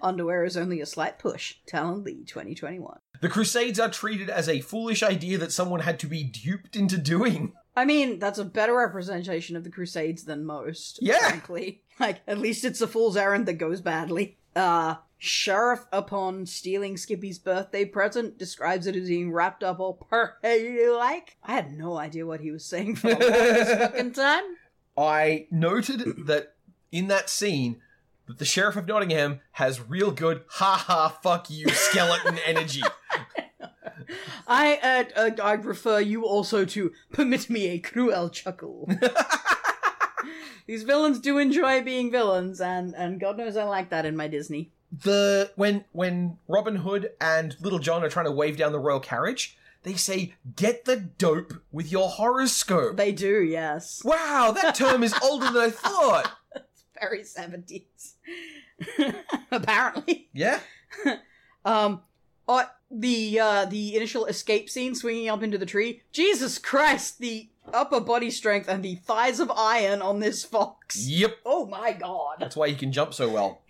Underwear 0.00 0.44
is 0.44 0.56
only 0.56 0.80
a 0.80 0.86
slight 0.86 1.18
push. 1.18 1.56
Talon 1.66 2.04
Lee 2.04 2.24
2021. 2.24 2.98
the 3.20 3.28
Crusades 3.28 3.80
are 3.80 3.88
treated 3.88 4.28
as 4.30 4.48
a 4.48 4.60
foolish 4.60 5.02
idea 5.02 5.38
that 5.38 5.50
someone 5.50 5.80
had 5.80 5.98
to 6.00 6.06
be 6.06 6.22
duped 6.22 6.76
into 6.76 6.96
doing. 6.98 7.54
I 7.74 7.84
mean, 7.84 8.18
that's 8.20 8.38
a 8.38 8.44
better 8.44 8.76
representation 8.76 9.56
of 9.56 9.64
the 9.64 9.70
Crusades 9.70 10.24
than 10.24 10.44
most. 10.44 10.98
Yeah. 11.02 11.18
Frankly. 11.28 11.82
Like, 11.98 12.20
at 12.28 12.38
least 12.38 12.64
it's 12.64 12.80
a 12.80 12.86
fool's 12.86 13.16
errand 13.16 13.46
that 13.46 13.54
goes 13.54 13.80
badly. 13.80 14.36
Uh, 14.54 14.96
Sheriff, 15.24 15.86
upon 15.90 16.44
stealing 16.44 16.96
Skippy's 16.96 17.38
birthday 17.38 17.84
present, 17.86 18.38
describes 18.38 18.86
it 18.86 18.94
as 18.94 19.08
being 19.08 19.32
wrapped 19.32 19.64
up 19.64 19.80
all 19.80 19.94
parade 19.94 20.90
like. 20.90 21.38
I 21.42 21.52
had 21.52 21.76
no 21.76 21.96
idea 21.96 22.26
what 22.26 22.40
he 22.40 22.50
was 22.50 22.64
saying 22.64 22.96
for 22.96 23.14
the 23.14 23.18
longest 23.18 23.78
fucking 23.78 24.12
time. 24.14 24.42
I 24.96 25.46
noted 25.50 26.26
that 26.26 26.54
in 26.92 27.08
that 27.08 27.30
scene 27.30 27.80
that 28.26 28.38
the 28.38 28.44
Sheriff 28.44 28.76
of 28.76 28.86
Nottingham 28.86 29.40
has 29.52 29.80
real 29.80 30.10
good 30.10 30.42
ha 30.46 30.76
ha 30.86 31.08
fuck 31.22 31.48
you 31.48 31.68
skeleton 31.70 32.38
energy. 32.46 32.82
I, 34.46 34.76
uh, 35.16 35.20
uh, 35.20 35.42
I 35.42 35.52
refer 35.54 36.00
you 36.00 36.26
also 36.26 36.66
to 36.66 36.92
permit 37.12 37.48
me 37.48 37.68
a 37.68 37.78
cruel 37.78 38.28
chuckle. 38.28 38.90
These 40.66 40.82
villains 40.82 41.18
do 41.18 41.38
enjoy 41.38 41.82
being 41.82 42.10
villains, 42.10 42.60
and, 42.60 42.94
and 42.94 43.20
God 43.20 43.38
knows 43.38 43.56
I 43.56 43.64
like 43.64 43.90
that 43.90 44.06
in 44.06 44.16
my 44.16 44.28
Disney. 44.28 44.72
The 45.02 45.50
when 45.56 45.84
when 45.92 46.38
Robin 46.48 46.76
Hood 46.76 47.10
and 47.20 47.56
Little 47.60 47.78
John 47.78 48.04
are 48.04 48.08
trying 48.08 48.26
to 48.26 48.32
wave 48.32 48.56
down 48.56 48.72
the 48.72 48.78
royal 48.78 49.00
carriage, 49.00 49.56
they 49.82 49.94
say, 49.94 50.34
"Get 50.56 50.84
the 50.84 50.96
dope 50.96 51.54
with 51.72 51.90
your 51.90 52.08
horoscope." 52.08 52.96
They 52.96 53.12
do, 53.12 53.42
yes. 53.42 54.02
wow, 54.04 54.52
that 54.54 54.74
term 54.74 55.02
is 55.02 55.14
older 55.22 55.46
than 55.46 55.56
I 55.62 55.70
thought. 55.70 56.32
It's 56.56 56.84
very 57.00 57.22
70s. 57.22 58.14
Apparently. 59.50 60.28
Yeah, 60.32 60.60
Um, 61.64 62.02
uh, 62.48 62.64
the, 62.90 63.40
uh, 63.40 63.64
the 63.64 63.96
initial 63.96 64.26
escape 64.26 64.68
scene 64.70 64.94
swinging 64.94 65.28
up 65.28 65.42
into 65.42 65.58
the 65.58 65.66
tree. 65.66 66.02
Jesus 66.12 66.58
Christ, 66.58 67.18
the 67.18 67.48
upper 67.72 67.98
body 68.00 68.30
strength 68.30 68.68
and 68.68 68.84
the 68.84 68.96
thighs 68.96 69.40
of 69.40 69.50
iron 69.50 70.02
on 70.02 70.20
this 70.20 70.44
fox. 70.44 71.06
yep. 71.08 71.38
Oh 71.44 71.66
my 71.66 71.92
god. 71.92 72.36
That's 72.38 72.54
why 72.56 72.68
he 72.68 72.76
can 72.76 72.92
jump 72.92 73.14
so 73.14 73.28
well. 73.30 73.62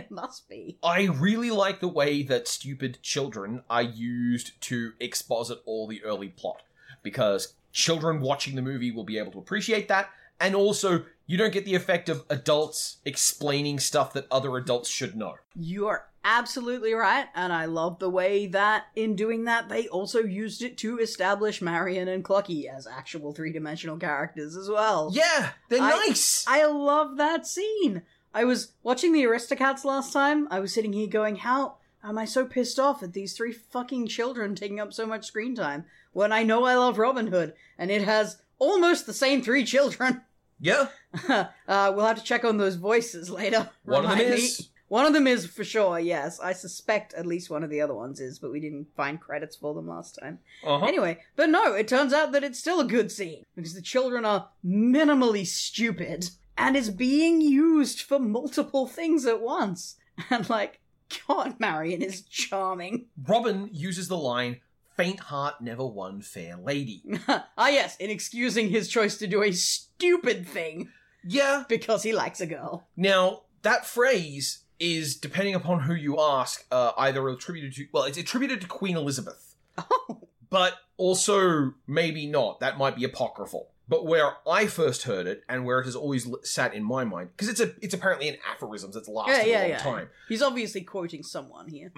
it 0.04 0.10
must 0.10 0.48
be. 0.48 0.78
I 0.82 1.04
really 1.04 1.50
like 1.50 1.80
the 1.80 1.88
way 1.88 2.22
that 2.24 2.48
stupid 2.48 2.98
children 3.02 3.62
are 3.68 3.82
used 3.82 4.60
to 4.62 4.92
exposit 5.00 5.60
all 5.66 5.86
the 5.86 6.02
early 6.04 6.28
plot 6.28 6.62
because 7.02 7.54
children 7.72 8.20
watching 8.20 8.56
the 8.56 8.62
movie 8.62 8.90
will 8.90 9.04
be 9.04 9.18
able 9.18 9.32
to 9.32 9.38
appreciate 9.38 9.88
that 9.88 10.10
and 10.40 10.54
also 10.54 11.04
you 11.26 11.36
don't 11.36 11.52
get 11.52 11.64
the 11.64 11.74
effect 11.74 12.08
of 12.08 12.24
adults 12.28 12.96
explaining 13.04 13.78
stuff 13.78 14.14
that 14.14 14.26
other 14.32 14.56
adults 14.56 14.88
should 14.88 15.14
know. 15.14 15.36
You 15.54 15.86
are 15.86 16.06
absolutely 16.24 16.92
right, 16.92 17.26
and 17.36 17.52
I 17.52 17.66
love 17.66 17.98
the 17.98 18.10
way 18.10 18.48
that 18.48 18.86
in 18.96 19.14
doing 19.14 19.44
that 19.44 19.68
they 19.68 19.86
also 19.86 20.18
used 20.18 20.62
it 20.62 20.76
to 20.78 20.98
establish 20.98 21.62
Marion 21.62 22.08
and 22.08 22.24
Clucky 22.24 22.64
as 22.64 22.86
actual 22.86 23.32
three 23.32 23.52
dimensional 23.52 23.96
characters 23.96 24.56
as 24.56 24.68
well. 24.68 25.12
Yeah, 25.14 25.50
they're 25.68 25.82
I- 25.82 26.06
nice. 26.06 26.44
I 26.48 26.66
love 26.66 27.16
that 27.18 27.46
scene. 27.46 28.02
I 28.32 28.44
was 28.44 28.72
watching 28.82 29.12
the 29.12 29.24
Aristocats 29.24 29.84
last 29.84 30.12
time. 30.12 30.46
I 30.50 30.60
was 30.60 30.72
sitting 30.72 30.92
here 30.92 31.08
going, 31.08 31.36
How 31.36 31.76
am 32.04 32.18
I 32.18 32.24
so 32.24 32.44
pissed 32.44 32.78
off 32.78 33.02
at 33.02 33.12
these 33.12 33.36
three 33.36 33.52
fucking 33.52 34.06
children 34.06 34.54
taking 34.54 34.78
up 34.78 34.92
so 34.92 35.06
much 35.06 35.26
screen 35.26 35.54
time 35.54 35.84
when 36.12 36.32
I 36.32 36.42
know 36.42 36.64
I 36.64 36.76
love 36.76 36.98
Robin 36.98 37.26
Hood 37.26 37.54
and 37.76 37.90
it 37.90 38.02
has 38.02 38.38
almost 38.58 39.06
the 39.06 39.12
same 39.12 39.42
three 39.42 39.64
children? 39.64 40.22
yeah. 40.60 40.88
uh, 41.28 41.44
we'll 41.68 42.06
have 42.06 42.18
to 42.18 42.24
check 42.24 42.44
on 42.44 42.56
those 42.56 42.76
voices 42.76 43.30
later. 43.30 43.68
One 43.84 44.04
of 44.04 44.16
them 44.16 44.30
me. 44.30 44.36
is 44.36 44.68
One 44.86 45.06
of 45.06 45.12
them 45.12 45.26
is 45.26 45.46
for 45.46 45.64
sure, 45.64 45.98
yes. 45.98 46.38
I 46.38 46.52
suspect 46.52 47.14
at 47.14 47.26
least 47.26 47.50
one 47.50 47.64
of 47.64 47.70
the 47.70 47.80
other 47.80 47.94
ones 47.94 48.20
is, 48.20 48.38
but 48.38 48.52
we 48.52 48.60
didn't 48.60 48.86
find 48.96 49.20
credits 49.20 49.56
for 49.56 49.74
them 49.74 49.88
last 49.88 50.20
time. 50.22 50.38
Uh-huh. 50.64 50.86
Anyway, 50.86 51.18
but 51.34 51.50
no, 51.50 51.74
it 51.74 51.88
turns 51.88 52.12
out 52.12 52.30
that 52.30 52.44
it's 52.44 52.60
still 52.60 52.78
a 52.78 52.84
good 52.84 53.10
scene 53.10 53.44
because 53.56 53.74
the 53.74 53.82
children 53.82 54.24
are 54.24 54.50
minimally 54.64 55.44
stupid 55.44 56.30
and 56.60 56.76
is 56.76 56.90
being 56.90 57.40
used 57.40 58.02
for 58.02 58.18
multiple 58.18 58.86
things 58.86 59.26
at 59.26 59.40
once. 59.40 59.96
And 60.28 60.48
like, 60.50 60.80
God, 61.26 61.58
Marion 61.58 62.02
is 62.02 62.20
charming. 62.20 63.06
Robin 63.26 63.70
uses 63.72 64.08
the 64.08 64.18
line, 64.18 64.60
faint 64.94 65.18
heart 65.18 65.62
never 65.62 65.86
won 65.86 66.20
fair 66.20 66.58
lady. 66.58 67.02
ah, 67.28 67.68
yes, 67.68 67.96
in 67.96 68.10
excusing 68.10 68.68
his 68.68 68.90
choice 68.90 69.16
to 69.16 69.26
do 69.26 69.42
a 69.42 69.50
stupid 69.52 70.46
thing 70.46 70.90
yeah. 71.24 71.64
because 71.70 72.02
he 72.02 72.12
likes 72.12 72.42
a 72.42 72.46
girl. 72.46 72.86
Now, 72.98 73.44
that 73.62 73.86
phrase 73.86 74.64
is, 74.78 75.16
depending 75.16 75.54
upon 75.54 75.80
who 75.80 75.94
you 75.94 76.20
ask, 76.20 76.66
uh, 76.70 76.92
either 76.98 77.26
attributed 77.30 77.72
to, 77.76 77.86
well, 77.92 78.04
it's 78.04 78.18
attributed 78.18 78.60
to 78.60 78.66
Queen 78.66 78.98
Elizabeth, 78.98 79.54
Oh, 79.78 80.28
but 80.50 80.74
also 80.98 81.72
maybe 81.86 82.26
not. 82.26 82.60
That 82.60 82.76
might 82.76 82.96
be 82.96 83.04
apocryphal. 83.04 83.70
But 83.90 84.06
where 84.06 84.34
I 84.48 84.68
first 84.68 85.02
heard 85.02 85.26
it, 85.26 85.42
and 85.48 85.64
where 85.66 85.80
it 85.80 85.84
has 85.84 85.96
always 85.96 86.24
sat 86.44 86.74
in 86.74 86.84
my 86.84 87.02
mind, 87.04 87.30
because 87.36 87.48
it's 87.48 87.58
a, 87.58 87.74
it's 87.82 87.92
apparently 87.92 88.28
an 88.28 88.36
aphorism 88.48 88.92
that's 88.92 89.08
lasted 89.08 89.48
yeah, 89.48 89.52
yeah, 89.52 89.58
a 89.58 89.62
long 89.62 89.70
yeah. 89.70 89.78
time. 89.78 90.08
He's 90.28 90.42
obviously 90.42 90.82
quoting 90.82 91.24
someone 91.24 91.66
here. 91.66 91.92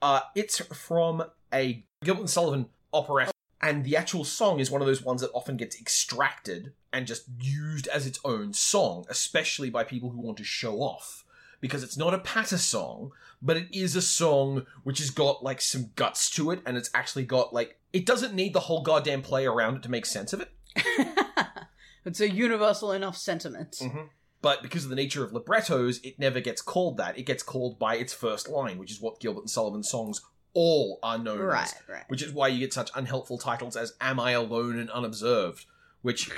Uh, 0.00 0.20
it's 0.34 0.58
from 0.74 1.22
a 1.52 1.84
Gilbert 2.02 2.20
and 2.20 2.30
Sullivan 2.30 2.66
operetta, 2.94 3.30
and 3.60 3.84
the 3.84 3.94
actual 3.94 4.24
song 4.24 4.58
is 4.58 4.70
one 4.70 4.80
of 4.80 4.86
those 4.86 5.02
ones 5.02 5.20
that 5.20 5.30
often 5.34 5.58
gets 5.58 5.78
extracted 5.78 6.72
and 6.94 7.06
just 7.06 7.24
used 7.38 7.88
as 7.88 8.06
its 8.06 8.18
own 8.24 8.54
song, 8.54 9.04
especially 9.10 9.68
by 9.68 9.84
people 9.84 10.08
who 10.08 10.22
want 10.22 10.38
to 10.38 10.44
show 10.44 10.78
off. 10.78 11.26
Because 11.60 11.82
it's 11.82 11.98
not 11.98 12.14
a 12.14 12.18
patter 12.18 12.56
song, 12.56 13.10
but 13.42 13.58
it 13.58 13.66
is 13.70 13.96
a 13.96 14.00
song 14.00 14.64
which 14.82 15.00
has 15.00 15.10
got 15.10 15.42
like 15.42 15.60
some 15.60 15.90
guts 15.94 16.30
to 16.30 16.52
it, 16.52 16.62
and 16.64 16.78
it's 16.78 16.90
actually 16.94 17.26
got 17.26 17.52
like 17.52 17.78
it 17.92 18.06
doesn't 18.06 18.32
need 18.32 18.54
the 18.54 18.60
whole 18.60 18.80
goddamn 18.80 19.20
play 19.20 19.44
around 19.44 19.76
it 19.76 19.82
to 19.82 19.90
make 19.90 20.06
sense 20.06 20.32
of 20.32 20.40
it. 20.40 20.50
it's 22.04 22.20
a 22.20 22.30
universal 22.30 22.92
enough 22.92 23.16
sentiment. 23.16 23.76
Mm. 23.80 24.08
But 24.40 24.62
because 24.62 24.84
of 24.84 24.90
the 24.90 24.96
nature 24.96 25.24
of 25.24 25.32
librettos, 25.32 25.98
it 26.04 26.18
never 26.18 26.40
gets 26.40 26.62
called 26.62 26.96
that. 26.98 27.18
It 27.18 27.24
gets 27.24 27.42
called 27.42 27.78
by 27.78 27.96
its 27.96 28.12
first 28.12 28.48
line, 28.48 28.78
which 28.78 28.92
is 28.92 29.00
what 29.00 29.20
Gilbert 29.20 29.40
and 29.40 29.50
Sullivan 29.50 29.82
songs 29.82 30.20
all 30.54 30.98
are 31.02 31.18
known 31.18 31.40
Right, 31.40 31.64
as. 31.66 31.74
right. 31.88 32.04
Which 32.08 32.22
is 32.22 32.32
why 32.32 32.48
you 32.48 32.60
get 32.60 32.72
such 32.72 32.90
unhelpful 32.94 33.38
titles 33.38 33.76
as 33.76 33.94
Am 34.00 34.20
I 34.20 34.32
Alone 34.32 34.78
and 34.78 34.90
Unobserved? 34.90 35.66
Which 36.02 36.30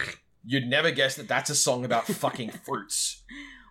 you'd 0.45 0.67
never 0.67 0.91
guess 0.91 1.15
that 1.17 1.29
that's 1.29 1.51
a 1.51 1.55
song 1.55 1.85
about 1.85 2.07
fucking 2.07 2.51
fruits. 2.51 3.23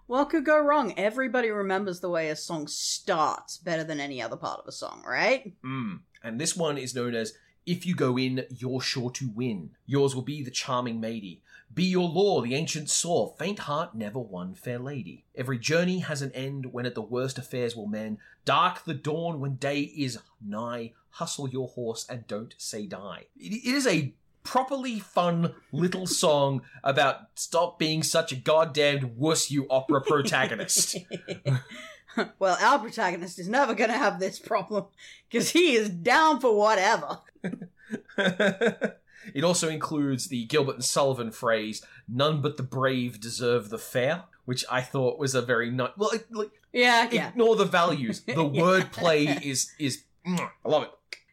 What 0.05 0.30
could 0.30 0.45
go 0.45 0.59
wrong? 0.59 0.93
Everybody 0.97 1.49
remembers 1.49 1.99
the 1.99 2.09
way 2.09 2.30
a 2.30 2.36
song 2.36 2.67
starts 2.67 3.57
better 3.57 3.84
than 3.84 3.99
any 3.99 4.22
other 4.22 4.38
part 4.38 4.59
of 4.59 4.67
a 4.67 4.72
song, 4.72 5.03
right? 5.05 5.53
Mm. 5.63 5.99
And 6.24 6.39
this 6.39 6.55
one 6.55 6.78
is 6.78 6.95
known 6.95 7.15
as 7.15 7.34
If 7.70 7.86
You 7.86 7.93
Go 7.93 8.17
In, 8.17 8.45
You're 8.49 8.82
Sure 8.82 9.11
to 9.11 9.30
Win. 9.30 9.70
Yours 9.86 10.15
will 10.15 10.24
be 10.24 10.41
the 10.41 10.49
charming 10.49 10.99
mady. 10.99 11.41
Be 11.72 11.84
your 11.84 12.09
law, 12.09 12.41
the 12.41 12.55
ancient 12.55 12.89
saw. 12.89 13.36
Faint 13.36 13.59
heart 13.59 13.93
never 13.93 14.17
won 14.17 14.55
fair 14.55 14.80
lady. 14.80 15.24
Every 15.36 15.59
journey 15.59 15.99
has 15.99 16.24
an 16.24 16.32
end 16.32 16.74
when 16.74 16.88
at 16.88 16.95
the 16.95 17.03
worst 17.03 17.38
affairs 17.38 17.76
will 17.76 17.86
mend. 17.86 18.17
Dark 18.43 18.86
the 18.86 18.95
dawn 18.95 19.39
when 19.39 19.57
day 19.57 19.82
is 19.82 20.17
nigh. 20.43 20.93
Hustle 21.11 21.47
your 21.47 21.67
horse 21.67 22.07
and 22.09 22.26
don't 22.26 22.55
say 22.57 22.88
die. 22.88 23.26
It, 23.38 23.53
it 23.53 23.76
is 23.76 23.86
a 23.86 24.15
properly 24.41 24.99
fun 24.99 25.53
little 25.72 26.07
song 26.24 26.63
about 26.84 27.28
stop 27.36 27.78
being 27.78 28.01
such 28.01 28.32
a 28.32 28.36
goddamned 28.36 29.15
wuss, 29.15 29.51
you 29.51 29.67
opera 29.70 30.01
protagonist. 30.01 30.97
well, 32.39 32.57
our 32.62 32.80
protagonist 32.80 33.39
is 33.39 33.49
never 33.49 33.74
gonna 33.74 33.97
have 33.97 34.20
this 34.20 34.39
problem 34.39 34.86
because 35.30 35.49
he 35.51 35.76
is 35.76 35.89
down 35.89 36.39
for 36.39 36.55
whatever. 36.55 37.20
it 38.18 39.43
also 39.43 39.70
includes 39.70 40.28
the 40.28 40.45
Gilbert 40.45 40.76
and 40.76 40.86
Sullivan 40.86 41.32
phrase, 41.32 41.84
none 42.07 42.41
but 42.41 42.57
the 42.57 42.64
brave 42.64 43.20
deserve 43.20 43.70
the 43.70 43.78
fair, 43.78 44.24
which 44.45 44.66
I 44.72 44.82
thought 44.82 45.20
was 45.20 45.36
a 45.36 45.41
very 45.41 45.72
nice, 45.72 45.91
well, 45.97 46.10
it, 46.12 46.26
like, 46.32 46.51
Yeah, 46.74 47.07
yeah, 47.12 47.30
ignore 47.30 47.55
the 47.55 47.66
values. 47.66 48.22
The 48.22 48.34
wordplay 48.36 49.41
is, 49.43 49.72
is, 49.80 50.03
mwah, 50.26 50.49
I 50.66 50.70
love 50.70 50.84
it. 50.84 50.91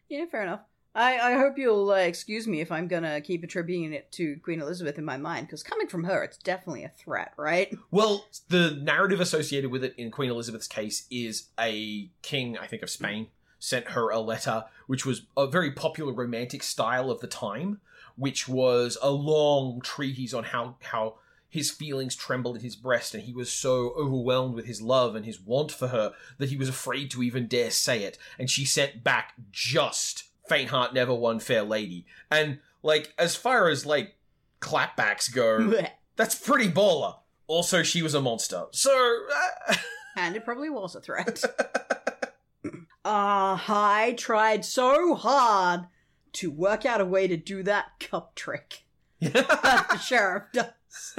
yeah. 0.09 0.25
Fair 0.25 0.43
enough. 0.43 0.61
I, 0.97 1.33
I 1.33 1.33
hope 1.37 1.59
you'll 1.59 1.91
uh, 1.91 1.97
excuse 1.97 2.47
me 2.47 2.59
if 2.59 2.71
I'm 2.71 2.87
gonna 2.87 3.21
keep 3.21 3.43
attributing 3.43 3.93
it 3.93 4.11
to 4.13 4.37
Queen 4.37 4.61
Elizabeth 4.61 4.97
in 4.97 5.05
my 5.05 5.17
mind 5.17 5.45
because 5.45 5.61
coming 5.61 5.87
from 5.87 6.03
her, 6.05 6.23
it's 6.23 6.37
definitely 6.37 6.83
a 6.83 6.89
threat, 6.89 7.33
right? 7.37 7.71
Well, 7.91 8.25
the 8.49 8.71
narrative 8.71 9.21
associated 9.21 9.69
with 9.69 9.83
it 9.83 9.93
in 9.97 10.09
Queen 10.09 10.31
Elizabeth's 10.31 10.67
case 10.67 11.05
is 11.11 11.49
a 11.59 12.09
king, 12.23 12.57
I 12.57 12.65
think, 12.65 12.81
of 12.81 12.89
Spain 12.89 13.27
sent 13.59 13.89
her 13.89 14.09
a 14.09 14.19
letter, 14.19 14.65
which 14.87 15.05
was 15.05 15.23
a 15.35 15.45
very 15.47 15.71
popular 15.71 16.13
romantic 16.13 16.63
style 16.63 17.11
of 17.11 17.19
the 17.21 17.27
time, 17.27 17.79
which 18.15 18.47
was 18.47 18.97
a 19.01 19.11
long 19.11 19.81
treatise 19.81 20.33
on 20.33 20.45
how, 20.45 20.77
how 20.81 21.15
his 21.49 21.71
feelings 21.71 22.15
trembled 22.15 22.55
in 22.55 22.61
his 22.61 22.75
breast 22.75 23.13
and 23.13 23.23
he 23.23 23.33
was 23.33 23.51
so 23.51 23.93
overwhelmed 23.97 24.55
with 24.55 24.65
his 24.65 24.81
love 24.81 25.15
and 25.15 25.25
his 25.25 25.39
want 25.39 25.71
for 25.71 25.87
her 25.89 26.13
that 26.37 26.49
he 26.49 26.57
was 26.57 26.69
afraid 26.69 27.09
to 27.11 27.23
even 27.23 27.47
dare 27.47 27.71
say 27.71 28.03
it. 28.03 28.17
And 28.37 28.49
she 28.49 28.65
sent 28.65 29.03
back 29.03 29.33
just 29.51 30.26
faint 30.47 30.69
heart 30.69 30.93
never 30.93 31.13
won 31.13 31.39
fair 31.39 31.63
lady. 31.63 32.05
And 32.31 32.59
like, 32.83 33.13
as 33.17 33.35
far 33.35 33.69
as 33.69 33.85
like 33.85 34.15
clapbacks 34.59 35.33
go, 35.33 35.73
that's 36.15 36.35
pretty 36.35 36.69
baller. 36.69 37.15
Also, 37.47 37.83
she 37.83 38.01
was 38.01 38.13
a 38.13 38.21
monster. 38.21 38.65
So, 38.71 39.19
uh, 39.69 39.75
and 40.17 40.35
it 40.35 40.43
probably 40.43 40.69
was 40.69 40.95
a 40.95 41.01
threat. 41.01 41.41
Ah, 43.05 43.63
I 43.67 44.13
tried 44.13 44.65
so 44.65 45.15
hard 45.15 45.87
to 46.33 46.51
work 46.51 46.85
out 46.85 46.99
a 46.99 47.05
way 47.05 47.27
to 47.27 47.37
do 47.37 47.63
that 47.63 47.99
cup 47.99 48.35
trick 48.35 48.83
that 49.21 49.87
the 49.89 49.97
sheriff 49.97 50.43
does. 50.53 51.15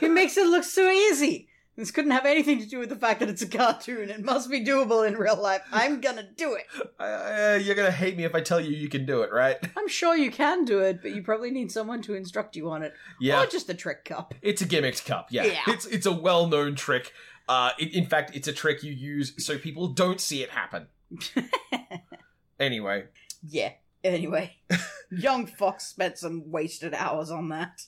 he 0.00 0.08
makes 0.08 0.36
it 0.36 0.46
look 0.48 0.64
so 0.64 0.90
easy. 0.90 1.49
This 1.80 1.90
couldn't 1.90 2.10
have 2.10 2.26
anything 2.26 2.58
to 2.60 2.66
do 2.66 2.78
with 2.78 2.90
the 2.90 2.96
fact 2.96 3.20
that 3.20 3.30
it's 3.30 3.40
a 3.40 3.48
cartoon. 3.48 4.10
It 4.10 4.22
must 4.22 4.50
be 4.50 4.62
doable 4.62 5.08
in 5.08 5.16
real 5.16 5.40
life. 5.40 5.62
I'm 5.72 6.02
gonna 6.02 6.28
do 6.36 6.54
it. 6.54 6.66
uh, 7.00 7.58
you're 7.62 7.74
gonna 7.74 7.90
hate 7.90 8.18
me 8.18 8.24
if 8.24 8.34
I 8.34 8.42
tell 8.42 8.60
you 8.60 8.76
you 8.76 8.90
can 8.90 9.06
do 9.06 9.22
it, 9.22 9.32
right? 9.32 9.56
I'm 9.78 9.88
sure 9.88 10.14
you 10.14 10.30
can 10.30 10.66
do 10.66 10.80
it, 10.80 11.00
but 11.00 11.12
you 11.12 11.22
probably 11.22 11.50
need 11.50 11.72
someone 11.72 12.02
to 12.02 12.14
instruct 12.14 12.54
you 12.54 12.68
on 12.70 12.82
it. 12.82 12.92
Yeah. 13.18 13.42
Or 13.42 13.46
just 13.46 13.70
a 13.70 13.74
trick 13.74 14.04
cup. 14.04 14.34
It's 14.42 14.60
a 14.60 14.66
gimmicked 14.66 15.06
cup. 15.06 15.28
Yeah, 15.30 15.44
Yeah. 15.44 15.60
it's 15.68 15.86
it's 15.86 16.04
a 16.04 16.12
well 16.12 16.46
known 16.48 16.74
trick. 16.74 17.12
Uh, 17.48 17.70
it, 17.78 17.94
in 17.94 18.04
fact, 18.04 18.36
it's 18.36 18.46
a 18.46 18.52
trick 18.52 18.82
you 18.82 18.92
use 18.92 19.32
so 19.42 19.56
people 19.56 19.88
don't 19.88 20.20
see 20.20 20.42
it 20.42 20.50
happen. 20.50 20.86
anyway, 22.60 23.04
Yeah. 23.48 23.72
Anyway, 24.02 24.56
young 25.10 25.46
Fox 25.46 25.86
spent 25.86 26.16
some 26.16 26.50
wasted 26.50 26.94
hours 26.94 27.30
on 27.30 27.48
that. 27.50 27.82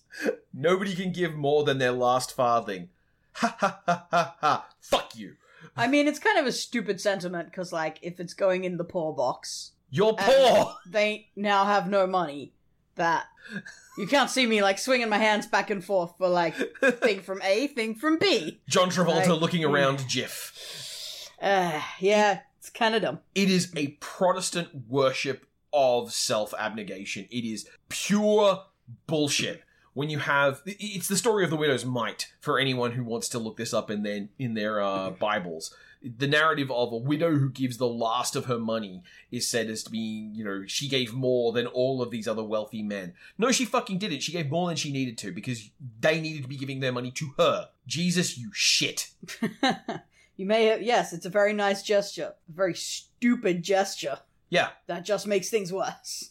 nobody 0.53 0.95
can 0.95 1.11
give 1.13 1.35
more 1.35 1.65
than 1.65 1.79
their 1.79 1.93
last 1.93 2.35
farthing. 2.35 2.89
Ha 3.35 3.57
ha 3.59 3.81
ha 3.87 4.07
ha 4.11 4.37
ha! 4.41 4.69
Fuck 4.81 5.17
you. 5.17 5.37
I 5.77 5.87
mean, 5.89 6.07
it's 6.07 6.19
kind 6.19 6.39
of 6.39 6.47
a 6.47 6.53
stupid 6.53 7.01
sentiment 7.01 7.51
because, 7.51 7.73
like, 7.73 7.99
if 8.03 8.21
it's 8.21 8.35
going 8.35 8.65
in 8.65 8.77
the 8.77 8.85
poor 8.85 9.13
box, 9.15 9.73
You're 9.91 10.15
poor. 10.15 10.75
they 10.87 11.29
now 11.37 11.65
have 11.65 11.89
no 11.89 12.07
money. 12.07 12.53
That 12.97 13.25
you 13.97 14.07
can't 14.07 14.29
see 14.29 14.45
me 14.45 14.61
like 14.63 14.79
swinging 14.79 15.09
my 15.09 15.17
hands 15.17 15.47
back 15.47 15.71
and 15.71 15.83
forth 15.83 16.13
for 16.19 16.29
like 16.29 16.55
thing 17.03 17.21
from 17.23 17.41
A, 17.43 17.69
thing 17.69 17.95
from 17.95 18.19
B. 18.19 18.61
John 18.69 18.91
Travolta 18.91 19.29
Like, 19.29 19.41
looking 19.41 19.65
around 19.65 20.05
GIF. 20.11 21.31
Uh, 21.41 21.81
yeah, 22.01 22.41
it's 22.59 22.69
kind 22.69 22.95
of 22.95 23.01
dumb. 23.01 23.21
It 23.35 23.49
is 23.49 23.73
a 23.75 23.89
Protestant 24.01 24.69
worship 24.91 25.47
of 25.73 26.13
self 26.13 26.53
abnegation. 26.59 27.27
It 27.31 27.47
is 27.47 27.67
pure 27.89 28.63
bullshit. 29.07 29.63
When 29.95 30.09
you 30.09 30.21
have, 30.21 30.63
it's 30.65 31.09
the 31.09 31.17
story 31.17 31.45
of 31.45 31.51
the 31.51 31.57
widow's 31.57 31.85
mite 31.85 32.33
for 32.41 32.59
anyone 32.59 32.93
who 32.93 33.05
wants 33.05 33.29
to 33.31 33.39
look 33.39 33.57
this 33.57 33.75
up 33.75 33.91
in 33.91 34.03
their 34.03 34.29
in 34.39 34.55
their 34.55 34.81
uh, 34.81 35.11
Bibles. 35.11 35.75
The 36.03 36.27
narrative 36.27 36.71
of 36.71 36.93
a 36.93 36.97
widow 36.97 37.37
who 37.37 37.49
gives 37.49 37.77
the 37.77 37.87
last 37.87 38.35
of 38.35 38.47
her 38.47 38.59
money 38.59 39.05
is 39.31 39.47
said 39.47 39.71
as 39.71 39.85
to 39.85 39.91
being, 39.91 40.35
you 40.35 40.45
know, 40.45 40.65
she 40.67 40.89
gave 40.89 41.13
more 41.13 41.53
than 41.53 41.69
all 41.69 42.03
of 42.03 42.11
these 42.11 42.27
other 42.27 42.43
wealthy 42.43 42.83
men. 42.83 43.15
No, 43.39 43.53
she 43.53 43.65
fucking 43.65 43.99
didn't. 43.99 44.21
She 44.21 44.33
gave 44.33 44.51
more 44.51 44.67
than 44.67 44.77
she 44.77 44.91
needed 44.91 45.17
to 45.19 45.31
because 45.31 45.71
they 46.01 46.21
needed 46.21 46.43
to 46.43 46.49
be 46.49 46.57
giving 46.57 46.81
their 46.81 46.91
money 46.91 47.13
to 47.13 47.35
her. 47.39 47.69
Jesus, 47.87 48.37
you 48.37 48.51
shit. 48.53 49.11
You 50.37 50.47
may 50.47 50.65
have, 50.67 50.83
yes, 50.83 51.13
it's 51.13 51.27
a 51.27 51.31
very 51.31 51.53
nice 51.53 51.83
gesture, 51.83 52.33
a 52.49 52.53
very 52.53 52.75
stupid 52.75 53.63
gesture 53.63 54.19
Yeah, 54.49 54.71
that 54.87 55.05
just 55.05 55.27
makes 55.27 55.51
things 55.51 55.73
worse 55.73 56.31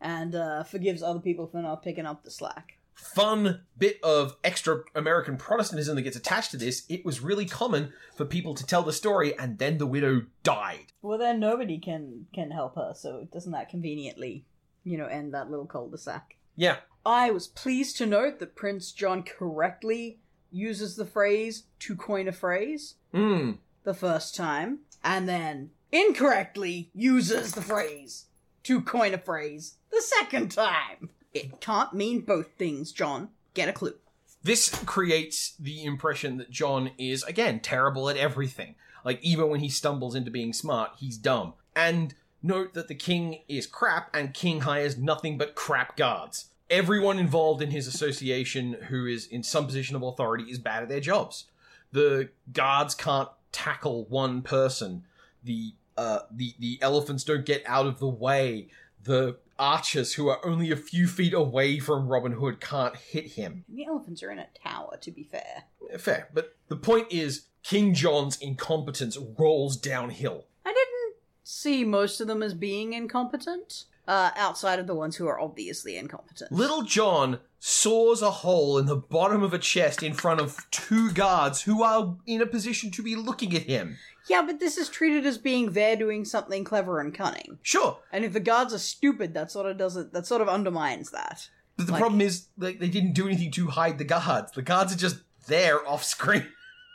and 0.00 0.34
uh, 0.34 0.64
forgives 0.64 1.02
other 1.02 1.20
people 1.20 1.46
for 1.46 1.60
not 1.62 1.82
picking 1.82 2.06
up 2.06 2.24
the 2.24 2.30
slack. 2.30 2.78
Fun 3.02 3.60
bit 3.76 3.98
of 4.02 4.36
extra 4.44 4.82
American 4.94 5.36
Protestantism 5.36 5.96
that 5.96 6.02
gets 6.02 6.16
attached 6.16 6.52
to 6.52 6.56
this, 6.56 6.84
it 6.88 7.04
was 7.04 7.20
really 7.20 7.46
common 7.46 7.92
for 8.16 8.24
people 8.24 8.54
to 8.54 8.64
tell 8.64 8.82
the 8.82 8.92
story 8.92 9.36
and 9.38 9.58
then 9.58 9.78
the 9.78 9.86
widow 9.86 10.22
died. 10.42 10.92
Well, 11.02 11.18
then 11.18 11.40
nobody 11.40 11.78
can 11.78 12.26
can 12.32 12.50
help 12.50 12.76
her, 12.76 12.92
so 12.94 13.26
doesn't 13.32 13.52
that 13.52 13.68
conveniently, 13.68 14.44
you 14.84 14.96
know, 14.96 15.06
end 15.06 15.34
that 15.34 15.50
little 15.50 15.66
cul-de-sac? 15.66 16.36
Yeah. 16.56 16.76
I 17.04 17.30
was 17.30 17.48
pleased 17.48 17.96
to 17.98 18.06
note 18.06 18.38
that 18.38 18.54
Prince 18.54 18.92
John 18.92 19.24
correctly 19.24 20.20
uses 20.52 20.94
the 20.96 21.06
phrase 21.06 21.64
to 21.80 21.96
coin 21.96 22.28
a 22.28 22.32
phrase. 22.32 22.94
Hmm. 23.12 23.52
the 23.84 23.94
first 23.94 24.34
time 24.34 24.78
and 25.04 25.28
then 25.28 25.70
incorrectly 25.90 26.90
uses 26.94 27.52
the 27.52 27.62
phrase 27.62 28.26
to 28.62 28.80
coin 28.80 29.12
a 29.12 29.18
phrase 29.18 29.74
the 29.90 30.00
second 30.00 30.50
time. 30.50 31.10
It 31.34 31.60
can't 31.60 31.94
mean 31.94 32.20
both 32.20 32.48
things, 32.58 32.92
John. 32.92 33.30
Get 33.54 33.68
a 33.68 33.72
clue. 33.72 33.94
This 34.42 34.70
creates 34.86 35.54
the 35.58 35.84
impression 35.84 36.36
that 36.38 36.50
John 36.50 36.90
is, 36.98 37.22
again, 37.24 37.60
terrible 37.60 38.08
at 38.08 38.16
everything. 38.16 38.74
Like, 39.04 39.22
even 39.22 39.48
when 39.48 39.60
he 39.60 39.68
stumbles 39.68 40.14
into 40.14 40.30
being 40.30 40.52
smart, 40.52 40.92
he's 40.98 41.16
dumb. 41.16 41.54
And 41.74 42.14
note 42.42 42.74
that 42.74 42.88
the 42.88 42.94
king 42.94 43.40
is 43.48 43.66
crap, 43.66 44.14
and 44.14 44.34
king 44.34 44.60
hires 44.60 44.96
nothing 44.96 45.38
but 45.38 45.54
crap 45.54 45.96
guards. 45.96 46.46
Everyone 46.70 47.18
involved 47.18 47.62
in 47.62 47.70
his 47.70 47.86
association 47.86 48.74
who 48.88 49.06
is 49.06 49.26
in 49.26 49.42
some 49.42 49.66
position 49.66 49.94
of 49.94 50.02
authority 50.02 50.44
is 50.44 50.58
bad 50.58 50.82
at 50.82 50.88
their 50.88 51.00
jobs. 51.00 51.44
The 51.92 52.30
guards 52.52 52.94
can't 52.94 53.28
tackle 53.52 54.06
one 54.06 54.42
person. 54.42 55.04
The 55.44 55.74
uh, 55.96 56.20
the 56.30 56.54
the 56.58 56.78
elephants 56.80 57.24
don't 57.24 57.44
get 57.44 57.62
out 57.66 57.86
of 57.86 57.98
the 57.98 58.08
way. 58.08 58.68
The 59.04 59.36
archers 59.62 60.14
who 60.14 60.28
are 60.28 60.44
only 60.44 60.72
a 60.72 60.76
few 60.76 61.06
feet 61.06 61.32
away 61.32 61.78
from 61.78 62.08
Robin 62.08 62.32
Hood 62.32 62.60
can't 62.60 62.96
hit 62.96 63.32
him. 63.32 63.64
The 63.68 63.86
elephants 63.86 64.20
are 64.24 64.32
in 64.32 64.40
a 64.40 64.48
tower, 64.60 64.98
to 65.00 65.10
be 65.12 65.22
fair. 65.22 65.64
Fair, 65.98 66.28
but 66.34 66.56
the 66.66 66.76
point 66.76 67.06
is, 67.12 67.46
King 67.62 67.94
John's 67.94 68.36
incompetence 68.38 69.16
rolls 69.38 69.76
downhill. 69.76 70.46
I 70.66 70.70
didn't 70.70 71.16
see 71.44 71.84
most 71.84 72.20
of 72.20 72.26
them 72.26 72.42
as 72.42 72.54
being 72.54 72.92
incompetent, 72.92 73.84
uh, 74.08 74.32
outside 74.36 74.80
of 74.80 74.88
the 74.88 74.96
ones 74.96 75.14
who 75.14 75.28
are 75.28 75.38
obviously 75.38 75.96
incompetent. 75.96 76.50
Little 76.50 76.82
John 76.82 77.38
saws 77.60 78.20
a 78.20 78.32
hole 78.32 78.78
in 78.78 78.86
the 78.86 78.96
bottom 78.96 79.44
of 79.44 79.54
a 79.54 79.58
chest 79.58 80.02
in 80.02 80.12
front 80.12 80.40
of 80.40 80.68
two 80.72 81.12
guards 81.12 81.62
who 81.62 81.84
are 81.84 82.16
in 82.26 82.42
a 82.42 82.46
position 82.46 82.90
to 82.90 83.02
be 83.02 83.14
looking 83.14 83.54
at 83.54 83.62
him. 83.62 83.96
Yeah, 84.28 84.42
but 84.42 84.60
this 84.60 84.78
is 84.78 84.88
treated 84.88 85.26
as 85.26 85.38
being 85.38 85.72
there 85.72 85.96
doing 85.96 86.24
something 86.24 86.64
clever 86.64 87.00
and 87.00 87.12
cunning. 87.14 87.58
Sure, 87.62 87.98
And 88.12 88.24
if 88.24 88.32
the 88.32 88.40
guards 88.40 88.72
are 88.72 88.78
stupid, 88.78 89.34
that 89.34 89.50
sort 89.50 89.66
of 89.66 89.76
doesn't. 89.78 90.12
That 90.12 90.26
sort 90.26 90.40
of 90.42 90.48
undermines 90.48 91.10
that. 91.10 91.48
but 91.76 91.86
the 91.86 91.92
Like- 91.92 92.00
problem 92.00 92.20
is 92.20 92.46
like 92.58 92.78
they 92.78 92.88
didn't 92.88 93.14
do 93.14 93.26
anything 93.26 93.50
to 93.52 93.66
hide 93.68 93.98
the 93.98 94.04
guards. 94.04 94.52
The 94.52 94.62
guards 94.62 94.92
are 94.92 94.98
just 94.98 95.16
there 95.48 95.86
off 95.88 96.04
screen. 96.04 96.46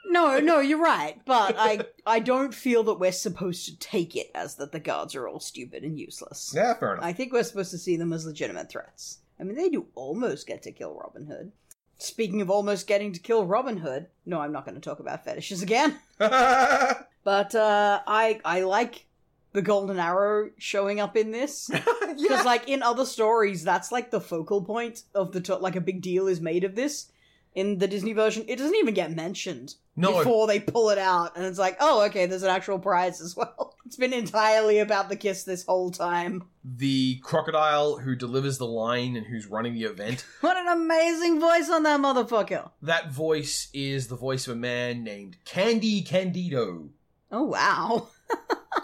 No, 0.05 0.39
no, 0.51 0.59
you're 0.59 0.79
right. 0.81 1.19
But 1.25 1.55
I, 1.59 1.81
I 2.05 2.19
don't 2.19 2.53
feel 2.53 2.83
that 2.83 2.99
we're 2.99 3.11
supposed 3.11 3.65
to 3.65 3.77
take 3.77 4.15
it 4.15 4.31
as 4.33 4.55
that 4.55 4.71
the 4.71 4.79
guards 4.79 5.15
are 5.15 5.27
all 5.27 5.39
stupid 5.41 5.83
and 5.83 5.99
useless. 5.99 6.53
Yeah, 6.55 6.75
fair 6.75 6.93
enough. 6.93 7.03
I 7.05 7.11
think 7.11 7.33
we're 7.33 7.43
supposed 7.43 7.71
to 7.71 7.77
see 7.77 7.97
them 7.97 8.13
as 8.13 8.25
legitimate 8.25 8.69
threats. 8.69 9.17
I 9.39 9.43
mean, 9.43 9.55
they 9.57 9.67
do 9.69 9.87
almost 9.95 10.47
get 10.47 10.61
to 10.63 10.71
kill 10.71 10.95
Robin 10.95 11.25
Hood. 11.27 11.51
Speaking 11.97 12.41
of 12.41 12.49
almost 12.49 12.87
getting 12.87 13.11
to 13.13 13.19
kill 13.19 13.45
Robin 13.45 13.77
Hood, 13.77 14.07
no, 14.25 14.39
I'm 14.39 14.51
not 14.51 14.65
going 14.65 14.75
to 14.75 14.81
talk 14.81 14.99
about 14.99 15.25
fetishes 15.25 15.61
again. 15.61 15.97
But 17.27 17.55
uh, 17.55 17.99
I, 18.07 18.39
I 18.45 18.61
like 18.61 19.05
the 19.51 19.61
Golden 19.61 19.99
Arrow 19.99 20.51
showing 20.57 21.01
up 21.01 21.17
in 21.17 21.31
this. 21.31 21.67
Because, 21.69 22.15
yeah. 22.15 22.41
like, 22.43 22.69
in 22.69 22.81
other 22.81 23.05
stories, 23.05 23.65
that's 23.65 23.91
like 23.91 24.11
the 24.11 24.21
focal 24.21 24.61
point 24.61 25.03
of 25.13 25.33
the, 25.33 25.41
to- 25.41 25.57
like, 25.57 25.75
a 25.75 25.81
big 25.81 26.01
deal 26.01 26.27
is 26.27 26.39
made 26.39 26.63
of 26.63 26.75
this. 26.75 27.11
In 27.57 27.79
the 27.79 27.87
Disney 27.87 28.13
version, 28.13 28.45
it 28.47 28.57
doesn't 28.57 28.75
even 28.75 28.93
get 28.93 29.11
mentioned 29.15 29.73
No. 29.95 30.19
before 30.19 30.45
they 30.45 30.59
pull 30.59 30.91
it 30.91 30.99
out. 30.99 31.35
And 31.35 31.43
it's 31.43 31.57
like, 31.57 31.75
oh, 31.79 32.05
okay, 32.05 32.27
there's 32.27 32.43
an 32.43 32.49
actual 32.51 32.77
prize 32.77 33.19
as 33.19 33.35
well. 33.35 33.73
It's 33.87 33.95
been 33.95 34.11
entirely 34.13 34.79
about 34.79 35.07
the 35.07 35.15
kiss 35.15 35.43
this 35.45 35.65
whole 35.65 35.89
time. 35.91 36.43
the 36.63 37.19
crocodile 37.23 37.97
who 37.97 38.15
delivers 38.17 38.57
the 38.57 38.67
line 38.67 39.15
and 39.15 39.25
who's 39.25 39.47
running 39.47 39.73
the 39.75 39.85
event. 39.85 40.25
What 40.41 40.57
an 40.57 40.67
amazing 40.67 41.39
voice 41.39 41.69
on 41.69 41.83
that 41.83 41.99
motherfucker. 42.01 42.69
That 42.81 43.11
voice 43.13 43.69
is 43.73 44.07
the 44.07 44.17
voice 44.17 44.45
of 44.45 44.53
a 44.53 44.59
man 44.59 45.03
named 45.05 45.37
Candy 45.45 46.01
Candido. 46.03 46.89
Oh, 47.31 47.43
wow. 47.43 48.09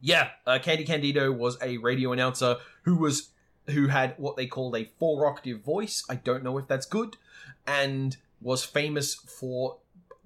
Yeah, 0.00 0.28
uh, 0.46 0.58
Candy 0.60 0.84
Candido 0.84 1.32
was 1.32 1.58
a 1.60 1.76
radio 1.78 2.12
announcer 2.12 2.56
who 2.82 2.96
was 2.96 3.30
who 3.66 3.88
had 3.88 4.14
what 4.16 4.36
they 4.36 4.46
called 4.46 4.76
a 4.76 4.84
four 4.98 5.26
octave 5.26 5.60
voice. 5.64 6.04
I 6.08 6.14
don't 6.14 6.44
know 6.44 6.56
if 6.56 6.68
that's 6.68 6.86
good, 6.86 7.16
and 7.68 8.16
was 8.40 8.64
famous 8.64 9.14
for 9.14 9.76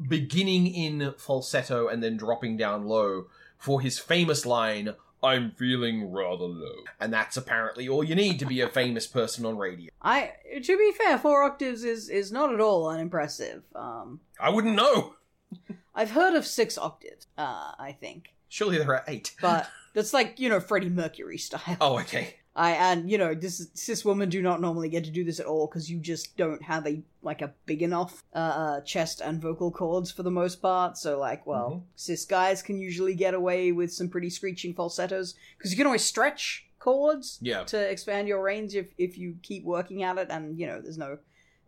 beginning 0.08 0.66
in 0.68 1.12
falsetto 1.18 1.88
and 1.88 2.02
then 2.02 2.16
dropping 2.16 2.56
down 2.56 2.86
low 2.86 3.26
for 3.58 3.80
his 3.80 3.98
famous 3.98 4.46
line. 4.46 4.94
I'm 5.24 5.52
feeling 5.52 6.10
rather 6.10 6.44
low. 6.44 6.82
And 7.00 7.12
that's 7.12 7.36
apparently 7.36 7.88
all 7.88 8.02
you 8.02 8.14
need 8.14 8.38
to 8.40 8.46
be 8.46 8.60
a 8.60 8.68
famous 8.68 9.06
person 9.06 9.46
on 9.46 9.56
radio. 9.56 9.90
I, 10.00 10.32
to 10.62 10.78
be 10.78 10.92
fair, 10.92 11.18
four 11.18 11.44
octaves 11.44 11.84
is, 11.84 12.08
is 12.08 12.32
not 12.32 12.52
at 12.52 12.60
all 12.60 12.88
unimpressive. 12.88 13.62
Um, 13.74 14.20
I 14.40 14.50
wouldn't 14.50 14.74
know. 14.74 15.14
I've 15.94 16.10
heard 16.10 16.34
of 16.34 16.46
six 16.46 16.76
octaves, 16.76 17.26
uh, 17.38 17.72
I 17.78 17.96
think. 18.00 18.34
Surely 18.48 18.78
there 18.78 18.94
are 18.94 19.04
eight. 19.06 19.34
But 19.40 19.68
that's 19.94 20.12
like, 20.12 20.40
you 20.40 20.48
know, 20.48 20.58
Freddie 20.58 20.88
Mercury 20.88 21.38
style. 21.38 21.76
Oh, 21.80 22.00
okay. 22.00 22.36
I 22.54 22.72
and 22.72 23.10
you 23.10 23.16
know 23.16 23.34
this 23.34 23.66
cis 23.74 24.04
women 24.04 24.28
do 24.28 24.42
not 24.42 24.60
normally 24.60 24.88
get 24.90 25.04
to 25.04 25.10
do 25.10 25.24
this 25.24 25.40
at 25.40 25.46
all 25.46 25.66
because 25.66 25.90
you 25.90 25.98
just 25.98 26.36
don't 26.36 26.62
have 26.62 26.86
a 26.86 27.02
like 27.22 27.40
a 27.40 27.52
big 27.64 27.80
enough 27.82 28.22
uh, 28.34 28.38
uh 28.38 28.80
chest 28.82 29.20
and 29.22 29.40
vocal 29.40 29.70
cords 29.70 30.10
for 30.12 30.22
the 30.22 30.30
most 30.30 30.60
part. 30.60 30.98
So 30.98 31.18
like, 31.18 31.46
well, 31.46 31.70
Mhm. 31.70 31.82
cis 31.96 32.24
guys 32.26 32.60
can 32.62 32.78
usually 32.78 33.14
get 33.14 33.32
away 33.34 33.72
with 33.72 33.92
some 33.92 34.08
pretty 34.10 34.28
screeching 34.28 34.74
falsettos 34.74 35.34
because 35.56 35.70
you 35.70 35.76
can 35.78 35.86
always 35.86 36.04
stretch 36.04 36.66
chords 36.78 37.38
Yeah. 37.40 37.64
to 37.64 37.78
expand 37.90 38.28
your 38.28 38.42
range 38.42 38.74
if 38.76 38.88
if 38.98 39.16
you 39.16 39.38
keep 39.42 39.64
working 39.64 40.02
at 40.02 40.18
it, 40.18 40.28
and 40.30 40.58
you 40.58 40.66
know 40.66 40.80
there's 40.80 40.98
no 40.98 41.18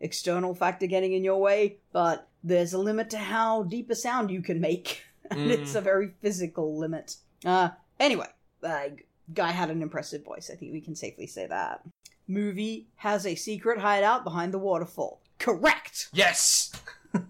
external 0.00 0.54
factor 0.54 0.86
getting 0.86 1.12
in 1.14 1.24
your 1.24 1.40
way. 1.40 1.78
But 1.92 2.28
there's 2.42 2.74
a 2.74 2.78
limit 2.78 3.08
to 3.10 3.18
how 3.18 3.62
deep 3.62 3.88
a 3.90 3.94
sound 3.94 4.30
you 4.30 4.42
can 4.42 4.60
make, 4.60 5.02
and 5.30 5.40
Mm. 5.50 5.50
it's 5.50 5.74
a 5.74 5.80
very 5.80 6.10
physical 6.20 6.76
limit. 6.78 7.16
Uh, 7.42 7.70
anyway, 7.98 8.26
uh, 8.62 8.88
guy 9.32 9.50
had 9.52 9.70
an 9.70 9.82
impressive 9.82 10.24
voice. 10.24 10.50
I 10.52 10.56
think 10.56 10.72
we 10.72 10.80
can 10.80 10.94
safely 10.94 11.26
say 11.26 11.46
that. 11.46 11.82
Movie 12.26 12.88
has 12.96 13.26
a 13.26 13.34
secret 13.34 13.78
hideout 13.78 14.24
behind 14.24 14.52
the 14.52 14.58
waterfall. 14.58 15.20
Correct. 15.38 16.08
Yes. 16.12 16.72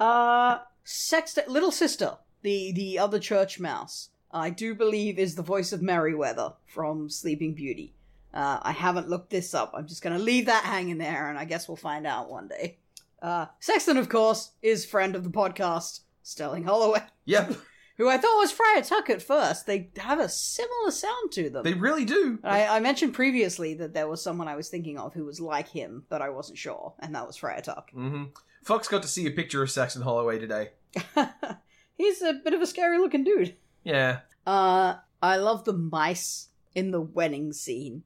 Uh, 0.00 0.60
Sext, 0.86 1.38
little 1.48 1.72
sister, 1.72 2.16
the 2.42 2.72
the 2.72 2.98
other 2.98 3.18
church 3.18 3.58
mouse. 3.58 4.10
I 4.30 4.50
do 4.50 4.74
believe 4.74 5.18
is 5.18 5.34
the 5.34 5.42
voice 5.42 5.72
of 5.72 5.82
Merryweather 5.82 6.52
from 6.66 7.10
Sleeping 7.10 7.54
Beauty. 7.54 7.94
Uh, 8.32 8.58
I 8.62 8.72
haven't 8.72 9.08
looked 9.08 9.30
this 9.30 9.54
up. 9.54 9.72
I'm 9.74 9.86
just 9.88 10.02
gonna 10.02 10.18
leave 10.18 10.46
that 10.46 10.64
hanging 10.64 10.98
there, 10.98 11.28
and 11.28 11.36
I 11.38 11.44
guess 11.46 11.66
we'll 11.66 11.76
find 11.76 12.06
out 12.06 12.30
one 12.30 12.46
day. 12.48 12.78
Uh, 13.20 13.46
Sexton, 13.58 13.96
of 13.96 14.08
course, 14.08 14.52
is 14.62 14.86
friend 14.86 15.16
of 15.16 15.24
the 15.24 15.30
podcast, 15.30 16.00
Sterling 16.22 16.64
Holloway, 16.64 17.02
Yep. 17.24 17.54
Who 17.98 18.08
I 18.08 18.16
thought 18.16 18.38
was 18.38 18.50
Friar 18.52 18.80
Tuck 18.82 19.10
at 19.10 19.20
first. 19.20 19.66
They 19.66 19.90
have 19.98 20.18
a 20.20 20.28
similar 20.28 20.90
sound 20.90 21.32
to 21.32 21.50
them. 21.50 21.64
They 21.64 21.74
really 21.74 22.04
do. 22.06 22.38
I, 22.42 22.66
I 22.66 22.80
mentioned 22.80 23.12
previously 23.12 23.74
that 23.74 23.92
there 23.92 24.08
was 24.08 24.22
someone 24.22 24.48
I 24.48 24.56
was 24.56 24.68
thinking 24.70 24.98
of 24.98 25.12
who 25.12 25.24
was 25.26 25.40
like 25.40 25.68
him, 25.68 26.04
but 26.08 26.22
I 26.22 26.30
wasn't 26.30 26.58
sure, 26.58 26.94
and 27.00 27.14
that 27.14 27.26
was 27.26 27.36
Friar 27.36 27.60
Tuck. 27.60 27.90
hmm 27.90 28.24
Fox 28.62 28.88
got 28.88 29.02
to 29.02 29.08
see 29.08 29.26
a 29.26 29.30
picture 29.30 29.62
of 29.62 29.70
Saxon 29.70 30.02
Holloway 30.02 30.38
today. 30.38 30.70
He's 31.96 32.22
a 32.22 32.34
bit 32.34 32.54
of 32.54 32.60
a 32.60 32.66
scary 32.66 32.98
looking 32.98 33.24
dude. 33.24 33.56
Yeah. 33.84 34.20
Uh, 34.46 34.96
I 35.22 35.36
love 35.36 35.64
the 35.64 35.72
mice 35.72 36.48
in 36.74 36.90
the 36.90 37.00
wedding 37.00 37.52
scene, 37.52 38.02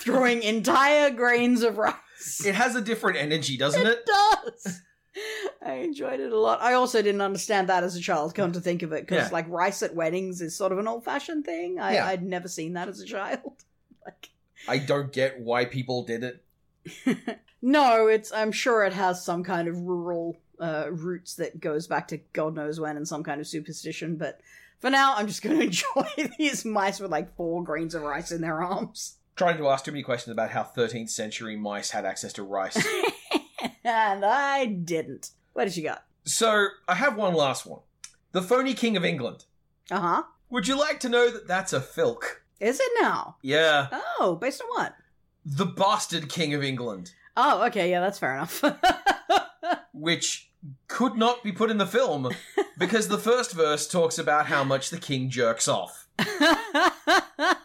throwing 0.00 0.42
entire 0.42 1.10
grains 1.10 1.62
of 1.62 1.78
rice. 1.78 2.44
It 2.44 2.54
has 2.54 2.74
a 2.76 2.80
different 2.80 3.18
energy, 3.18 3.56
doesn't 3.56 3.86
it? 3.86 3.98
It 3.98 4.06
does. 4.06 4.80
I 5.64 5.72
enjoyed 5.74 6.20
it 6.20 6.32
a 6.32 6.38
lot. 6.38 6.60
I 6.62 6.74
also 6.74 7.02
didn't 7.02 7.20
understand 7.20 7.68
that 7.68 7.82
as 7.84 7.96
a 7.96 8.00
child. 8.00 8.34
Come 8.34 8.52
to 8.52 8.60
think 8.60 8.82
of 8.82 8.92
it, 8.92 9.06
because 9.06 9.26
Yeah. 9.28 9.32
like 9.32 9.48
rice 9.48 9.82
at 9.82 9.94
weddings 9.94 10.40
is 10.40 10.54
sort 10.54 10.72
of 10.72 10.78
an 10.78 10.86
old-fashioned 10.88 11.44
thing. 11.44 11.80
I, 11.80 11.94
Yeah. 11.94 12.06
I'd 12.06 12.22
never 12.22 12.48
seen 12.48 12.74
that 12.74 12.88
as 12.88 13.00
a 13.00 13.04
child. 13.06 13.64
like, 14.06 14.30
I 14.68 14.78
don't 14.78 15.12
get 15.12 15.40
why 15.40 15.64
people 15.64 16.04
did 16.04 16.22
it. 16.24 16.44
no, 17.62 18.06
it's. 18.06 18.32
I'm 18.32 18.52
sure 18.52 18.84
it 18.84 18.92
has 18.94 19.24
some 19.24 19.44
kind 19.44 19.68
of 19.68 19.76
rural 19.78 20.38
uh, 20.58 20.86
roots 20.90 21.34
that 21.36 21.60
goes 21.60 21.86
back 21.86 22.08
to 22.08 22.18
God 22.32 22.54
knows 22.54 22.78
when 22.80 22.96
and 22.96 23.06
some 23.06 23.22
kind 23.22 23.40
of 23.40 23.46
superstition. 23.46 24.16
But 24.16 24.40
for 24.78 24.90
now, 24.90 25.14
I'm 25.16 25.26
just 25.26 25.42
going 25.42 25.56
to 25.58 25.64
enjoy 25.64 26.30
these 26.38 26.64
mice 26.64 27.00
with 27.00 27.10
like 27.10 27.34
four 27.36 27.62
grains 27.64 27.94
of 27.94 28.02
rice 28.02 28.30
in 28.32 28.40
their 28.40 28.62
arms. 28.62 29.16
Trying 29.36 29.58
to 29.58 29.68
ask 29.68 29.84
too 29.84 29.92
many 29.92 30.02
questions 30.02 30.32
about 30.32 30.50
how 30.50 30.62
13th 30.62 31.10
century 31.10 31.56
mice 31.56 31.90
had 31.90 32.04
access 32.04 32.32
to 32.34 32.42
rice. 32.42 32.76
And 33.84 34.24
I 34.24 34.66
didn't. 34.66 35.30
What 35.52 35.64
did 35.64 35.76
you 35.76 35.82
got? 35.82 36.04
so, 36.24 36.68
I 36.86 36.94
have 36.94 37.16
one 37.16 37.34
last 37.34 37.66
one. 37.66 37.80
The 38.32 38.42
phony 38.42 38.74
king 38.74 38.96
of 38.96 39.04
England. 39.04 39.44
Uh 39.90 40.00
huh. 40.00 40.22
Would 40.50 40.68
you 40.68 40.78
like 40.78 41.00
to 41.00 41.08
know 41.08 41.30
that 41.30 41.48
that's 41.48 41.72
a 41.72 41.80
filk? 41.80 42.22
Is 42.60 42.78
it 42.80 42.90
now? 43.00 43.36
Yeah. 43.42 43.88
Oh, 44.18 44.36
based 44.40 44.60
on 44.60 44.68
what? 44.68 44.94
The 45.44 45.66
bastard 45.66 46.28
king 46.28 46.54
of 46.54 46.62
England. 46.62 47.12
Oh, 47.36 47.64
okay, 47.66 47.90
yeah, 47.90 48.00
that's 48.00 48.18
fair 48.18 48.34
enough. 48.34 48.62
Which 49.92 50.50
could 50.88 51.16
not 51.16 51.42
be 51.42 51.52
put 51.52 51.70
in 51.70 51.78
the 51.78 51.86
film 51.86 52.28
because 52.78 53.08
the 53.08 53.18
first 53.18 53.52
verse 53.52 53.88
talks 53.88 54.18
about 54.18 54.46
how 54.46 54.62
much 54.62 54.90
the 54.90 54.98
king 54.98 55.30
jerks 55.30 55.66
off. 55.68 56.06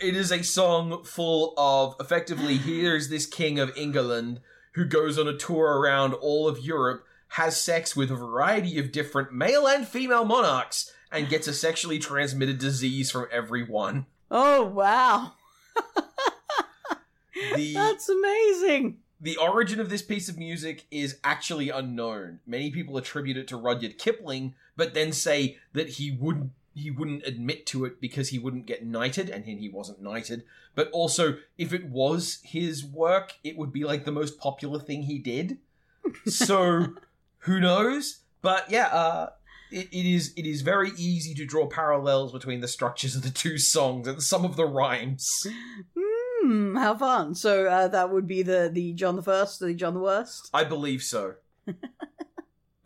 It 0.00 0.14
is 0.14 0.30
a 0.30 0.44
song 0.44 1.02
full 1.02 1.54
of 1.58 1.96
effectively 1.98 2.56
here's 2.56 3.08
this 3.08 3.26
king 3.26 3.58
of 3.58 3.76
England 3.76 4.40
who 4.78 4.84
goes 4.84 5.18
on 5.18 5.26
a 5.26 5.36
tour 5.36 5.78
around 5.80 6.14
all 6.14 6.46
of 6.46 6.60
Europe 6.60 7.04
has 7.32 7.60
sex 7.60 7.96
with 7.96 8.10
a 8.12 8.14
variety 8.14 8.78
of 8.78 8.92
different 8.92 9.32
male 9.32 9.66
and 9.66 9.86
female 9.86 10.24
monarchs, 10.24 10.92
and 11.10 11.28
gets 11.28 11.48
a 11.48 11.52
sexually 11.52 11.98
transmitted 11.98 12.58
disease 12.58 13.10
from 13.10 13.26
every 13.32 13.64
one. 13.64 14.06
Oh 14.30 14.64
wow, 14.64 15.32
The 17.56 17.72
that's 17.74 18.08
amazing. 18.08 18.98
the 19.20 19.36
origin 19.36 19.80
of 19.80 19.90
this 19.90 20.02
piece 20.02 20.28
of 20.28 20.38
music 20.38 20.84
is 20.92 21.18
actually 21.24 21.70
unknown. 21.70 22.38
Many 22.46 22.70
people 22.70 22.96
attribute 22.96 23.36
it 23.36 23.48
to 23.48 23.56
Rudyard 23.56 23.98
Kipling, 23.98 24.54
but 24.76 24.94
then 24.94 25.12
say 25.12 25.58
that 25.72 25.88
he 25.90 26.10
wouldn't 26.12 26.52
he 26.78 26.90
wouldn't 26.90 27.26
admit 27.26 27.66
to 27.66 27.84
it 27.84 28.00
because 28.00 28.28
he 28.28 28.38
wouldn't 28.38 28.66
get 28.66 28.84
knighted, 28.84 29.28
and 29.28 29.44
then 29.44 29.58
he 29.58 29.68
wasn't 29.68 30.00
knighted. 30.00 30.44
But 30.74 30.90
also, 30.90 31.38
if 31.56 31.72
it 31.72 31.86
was 31.86 32.38
his 32.42 32.84
work, 32.84 33.34
it 33.44 33.56
would 33.56 33.72
be 33.72 33.84
like 33.84 34.04
the 34.04 34.12
most 34.12 34.38
popular 34.38 34.78
thing 34.78 35.02
he 35.02 35.18
did. 35.18 35.58
So, 36.26 36.94
who 37.40 37.60
knows? 37.60 38.20
But 38.42 38.70
yeah, 38.70 38.86
uh, 38.86 39.30
it, 39.70 39.88
it 39.92 40.06
is 40.06 40.32
it 40.36 40.46
is 40.46 40.62
very 40.62 40.90
easy 40.96 41.34
to 41.34 41.44
draw 41.44 41.66
parallels 41.66 42.32
between 42.32 42.60
the 42.60 42.68
structures 42.68 43.16
of 43.16 43.22
the 43.22 43.30
two 43.30 43.58
songs 43.58 44.06
and 44.06 44.22
some 44.22 44.44
of 44.44 44.56
the 44.56 44.66
rhymes. 44.66 45.28
Hmm, 45.96 46.76
how 46.76 46.96
fun. 46.96 47.34
So 47.34 47.66
uh, 47.66 47.88
that 47.88 48.10
would 48.10 48.26
be 48.26 48.42
the 48.42 48.70
the 48.72 48.92
John 48.92 49.16
the 49.16 49.22
First, 49.22 49.60
the 49.60 49.74
John 49.74 49.94
the 49.94 50.00
Worst. 50.00 50.48
I 50.54 50.64
believe 50.64 51.02
so. 51.02 51.34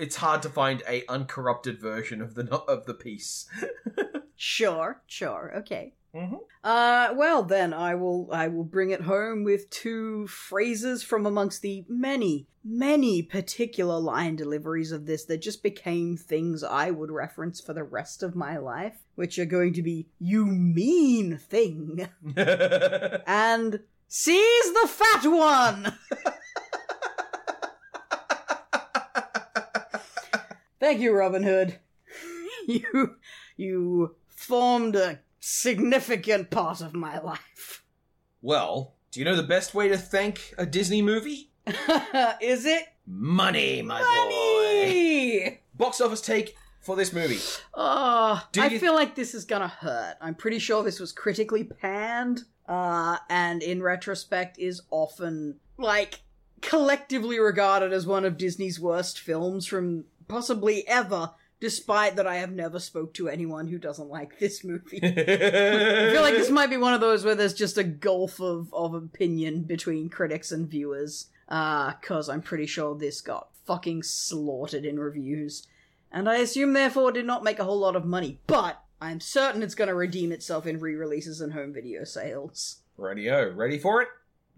it's 0.03 0.17
hard 0.17 0.43
to 0.43 0.49
find 0.49 0.83
a 0.89 1.05
uncorrupted 1.09 1.81
version 1.81 2.21
of 2.21 2.35
the 2.35 2.45
of 2.69 2.87
the 2.87 2.95
piece. 2.95 3.47
Sure, 4.35 5.01
sure, 5.07 5.53
okay. 5.59 5.95
Mhm. 6.13 6.41
Uh, 6.65 7.15
well 7.15 7.45
then, 7.45 7.73
I 7.73 7.95
will 7.95 8.29
I 8.33 8.49
will 8.49 8.65
bring 8.65 8.91
it 8.91 9.03
home 9.03 9.45
with 9.45 9.71
two 9.71 10.27
phrases 10.27 11.05
from 11.05 11.27
amongst 11.27 11.63
the 11.63 11.85
many, 11.89 12.49
many 12.65 13.23
particular 13.23 14.01
line 14.01 14.35
deliveries 14.35 14.91
of 14.91 15.07
this 15.07 15.25
that 15.27 15.43
just 15.43 15.63
became 15.63 16.17
things 16.17 16.65
I 16.65 16.91
would 16.91 17.13
reference 17.13 17.61
for 17.61 17.73
the 17.73 17.85
rest 17.85 18.25
of 18.25 18.35
my 18.35 18.57
life, 18.57 18.99
which 19.15 19.39
are 19.39 19.45
going 19.45 19.75
to 19.75 19.83
be 19.83 20.09
"you 20.19 20.45
mean 20.45 21.39
thing" 21.39 22.09
and 22.37 23.79
"seize 24.09 24.73
the 24.73 24.89
fat 24.89 25.25
one." 25.27 25.97
Thank 30.83 30.99
you, 31.01 31.13
Robin 31.13 31.45
Hood. 31.45 31.79
you 32.67 33.15
you 33.57 34.17
formed 34.27 34.97
a 34.97 35.21
significant 35.39 36.51
part 36.51 36.81
of 36.81 36.93
my 36.93 37.21
life. 37.21 37.85
well, 38.43 38.95
do 39.13 39.21
you 39.21 39.25
know 39.25 39.37
the 39.37 39.45
best 39.45 39.75
way 39.75 39.87
to 39.89 39.97
thank 39.97 40.53
a 40.59 40.67
Disney 40.67 41.01
movie? 41.01 41.51
Is 42.41 42.67
it 42.67 42.83
Money, 43.07 43.81
my 43.83 44.01
boy. 44.01 45.47
money? 45.47 45.61
Box 45.77 46.01
office 46.01 46.21
take 46.21 46.57
for 46.81 46.97
this 46.97 47.13
movie. 47.13 47.39
Oh, 47.75 48.43
Do 48.51 48.61
I 48.63 48.67
you- 48.67 48.81
feel 48.81 48.95
like 48.95 49.15
this 49.15 49.35
is 49.35 49.45
gonna 49.45 49.69
hurt. 49.69 50.17
I'm 50.21 50.35
pretty 50.35 50.59
sure 50.59 50.83
this 50.83 50.99
was 50.99 51.13
critically 51.13 51.63
panned, 51.63 52.43
uh, 52.69 53.19
and 53.31 53.63
in 53.63 53.81
retrospect 53.85 54.59
is 54.59 54.83
often 54.91 55.61
like 55.79 56.23
collectively 56.61 57.39
regarded 57.39 57.93
as 57.93 58.05
one 58.05 58.25
of 58.25 58.37
Disney's 58.37 58.81
worst 58.81 59.21
films 59.21 59.65
from 59.67 60.07
possibly 60.33 60.89
ever. 60.89 61.31
Despite 61.61 62.17
that, 62.17 62.27
I 62.27 62.37
have 62.37 62.51
never 62.51 62.81
spoke 62.81 63.15
to 63.15 63.29
anyone 63.29 63.69
who 63.69 63.79
doesn't 63.79 64.09
like 64.09 64.39
this 64.39 64.65
movie. 64.65 64.99
I 65.03 66.11
feel 66.11 66.23
like 66.23 66.35
this 66.35 66.51
might 66.51 66.71
be 66.71 66.77
one 66.77 66.95
of 66.95 67.01
those 67.01 67.25
where 67.25 67.37
there's 67.37 67.55
just 67.55 67.79
a 67.79 67.85
gulf 67.85 68.41
of, 68.41 68.73
of 68.75 68.95
opinion 68.95 69.63
between 69.63 70.09
critics 70.09 70.51
and 70.51 70.69
viewers. 70.69 71.27
Uh, 71.49 71.93
cause 72.01 72.29
I'm 72.29 72.43
pretty 72.43 72.67
sure 72.67 72.97
this 72.97 73.21
got 73.21 73.49
fucking 73.65 74.03
slaughtered 74.03 74.85
in 74.85 74.99
reviews. 74.99 75.69
And 76.11 76.29
I 76.29 76.39
assume 76.39 76.73
therefore 76.73 77.13
did 77.13 77.27
not 77.27 77.45
make 77.45 77.59
a 77.59 77.65
whole 77.65 77.79
lot 77.79 77.95
of 77.95 78.05
money. 78.05 78.41
But 78.47 78.83
I'm 79.01 79.21
certain 79.21 79.63
it's 79.63 79.77
gonna 79.77 79.95
redeem 79.95 80.33
itself 80.33 80.67
in 80.67 80.81
re-releases 80.81 81.41
and 81.41 81.53
home 81.53 81.73
video 81.73 82.03
sales. 82.05 82.79
Radio, 82.97 83.53
ready 83.53 83.79
for 83.79 84.03
it? 84.03 84.09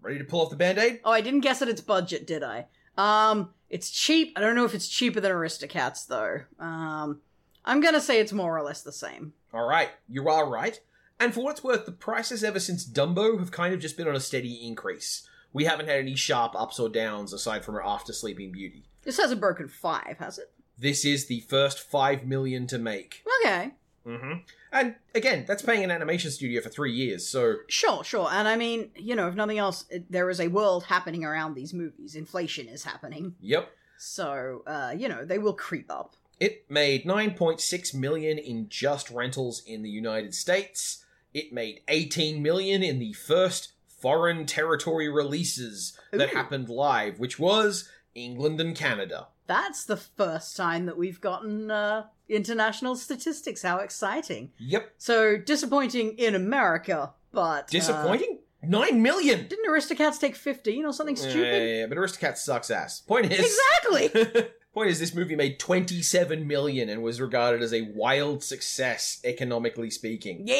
Ready 0.01 0.17
to 0.19 0.23
pull 0.23 0.41
off 0.41 0.49
the 0.49 0.55
band-aid? 0.55 1.01
Oh, 1.03 1.11
I 1.11 1.21
didn't 1.21 1.41
guess 1.41 1.61
at 1.61 1.67
its 1.67 1.81
budget, 1.81 2.25
did 2.25 2.41
I? 2.41 2.65
Um, 2.97 3.53
it's 3.75 3.91
cheap. 3.91 4.31
I 4.37 4.39
don't 4.39 4.55
know 4.55 4.63
if 4.63 4.73
it's 4.73 4.87
cheaper 4.87 5.19
than 5.19 5.33
Aristocats 5.33 6.07
though. 6.07 6.39
Um, 6.63 7.19
I'm 7.65 7.81
gonna 7.81 7.99
say 7.99 8.21
it's 8.21 8.31
more 8.31 8.57
or 8.57 8.63
less 8.63 8.81
the 8.81 8.93
same. 8.93 9.33
All 9.53 9.67
right, 9.67 9.89
you 10.07 10.29
are 10.29 10.49
right. 10.49 10.79
And 11.19 11.33
for 11.33 11.43
what 11.43 11.51
it's 11.51 11.63
worth, 11.63 11.85
the 11.85 11.91
prices 11.91 12.41
ever 12.41 12.61
since 12.61 12.87
Dumbo 12.87 13.37
have 13.37 13.51
kind 13.51 13.73
of 13.73 13.81
just 13.81 13.97
been 13.97 14.07
on 14.07 14.15
a 14.15 14.21
steady 14.21 14.65
increase. 14.65 15.27
We 15.51 15.65
haven't 15.65 15.87
had 15.87 15.99
any 15.99 16.15
sharp 16.15 16.55
ups 16.55 16.79
or 16.79 16.87
downs 16.87 17.33
aside 17.33 17.65
from 17.65 17.75
our 17.75 17.85
After 17.85 18.13
Sleeping 18.13 18.53
Beauty. 18.53 18.85
This 19.03 19.17
hasn't 19.17 19.41
broken 19.41 19.67
five, 19.67 20.17
has 20.19 20.37
it? 20.37 20.53
This 20.77 21.03
is 21.03 21.25
the 21.25 21.41
first 21.41 21.79
five 21.79 22.25
million 22.25 22.67
to 22.67 22.77
make. 22.77 23.25
Okay. 23.43 23.73
Mm-hmm. 24.05 24.33
And 24.71 24.95
again, 25.13 25.45
that's 25.47 25.63
paying 25.63 25.83
an 25.83 25.91
animation 25.91 26.31
studio 26.31 26.61
for 26.61 26.69
three 26.69 26.93
years, 26.93 27.27
so 27.27 27.55
Sure, 27.67 28.03
sure. 28.03 28.29
And 28.31 28.47
I 28.47 28.55
mean, 28.55 28.91
you 28.95 29.15
know, 29.15 29.27
if 29.27 29.35
nothing 29.35 29.57
else, 29.57 29.85
there 30.09 30.29
is 30.29 30.39
a 30.39 30.47
world 30.47 30.83
happening 30.83 31.25
around 31.25 31.55
these 31.55 31.73
movies. 31.73 32.15
Inflation 32.15 32.67
is 32.67 32.83
happening. 32.83 33.35
yep. 33.39 33.71
So, 33.97 34.63
uh, 34.67 34.93
you 34.95 35.07
know, 35.07 35.23
they 35.25 35.39
will 35.39 35.53
creep 35.53 35.89
up. 35.89 36.15
It 36.39 36.69
made 36.69 37.05
9.6 37.05 37.93
million 37.95 38.37
in 38.37 38.67
just 38.67 39.09
rentals 39.09 39.63
in 39.65 39.83
the 39.83 39.89
United 39.89 40.33
States. 40.33 41.05
It 41.33 41.53
made 41.53 41.79
18 41.87 42.41
million 42.41 42.83
in 42.83 42.99
the 42.99 43.13
first 43.13 43.71
foreign 43.87 44.45
territory 44.45 45.09
releases 45.09 45.97
that 46.11 46.31
Ooh. 46.31 46.35
happened 46.35 46.69
live, 46.69 47.19
which 47.19 47.39
was 47.39 47.89
England 48.13 48.59
and 48.59 48.75
Canada. 48.75 49.27
That's 49.47 49.85
the 49.85 49.97
first 49.97 50.57
time 50.57 50.85
that 50.87 50.97
we've 50.97 51.21
gotten 51.21 51.71
uh, 51.71 52.05
international 52.29 52.95
statistics. 52.95 53.61
How 53.61 53.77
exciting. 53.77 54.51
Yep. 54.57 54.93
So, 54.97 55.37
disappointing 55.37 56.17
in 56.17 56.35
America, 56.35 57.13
but. 57.31 57.63
uh, 57.63 57.67
Disappointing? 57.69 58.39
9 58.63 58.99
million! 59.01 59.47
didn't 59.47 59.69
Aristocats 59.69 60.19
take 60.19 60.35
15 60.35 60.85
or 60.85 60.93
something 60.93 61.15
stupid? 61.15 61.37
Yeah, 61.69 61.85
but 61.85 61.97
Aristocats 61.99 62.37
sucks 62.37 62.71
ass. 62.71 62.99
Point 63.01 63.31
is. 63.31 63.57
Exactly! 63.85 64.45
Point 64.73 64.89
is, 64.89 64.99
this 64.99 65.13
movie 65.15 65.35
made 65.37 65.57
27 65.59 66.45
million 66.47 66.89
and 66.89 67.01
was 67.01 67.21
regarded 67.21 67.61
as 67.61 67.73
a 67.73 67.83
wild 67.93 68.43
success, 68.43 69.21
economically 69.23 69.89
speaking. 69.89 70.41
yeah! 70.47 70.55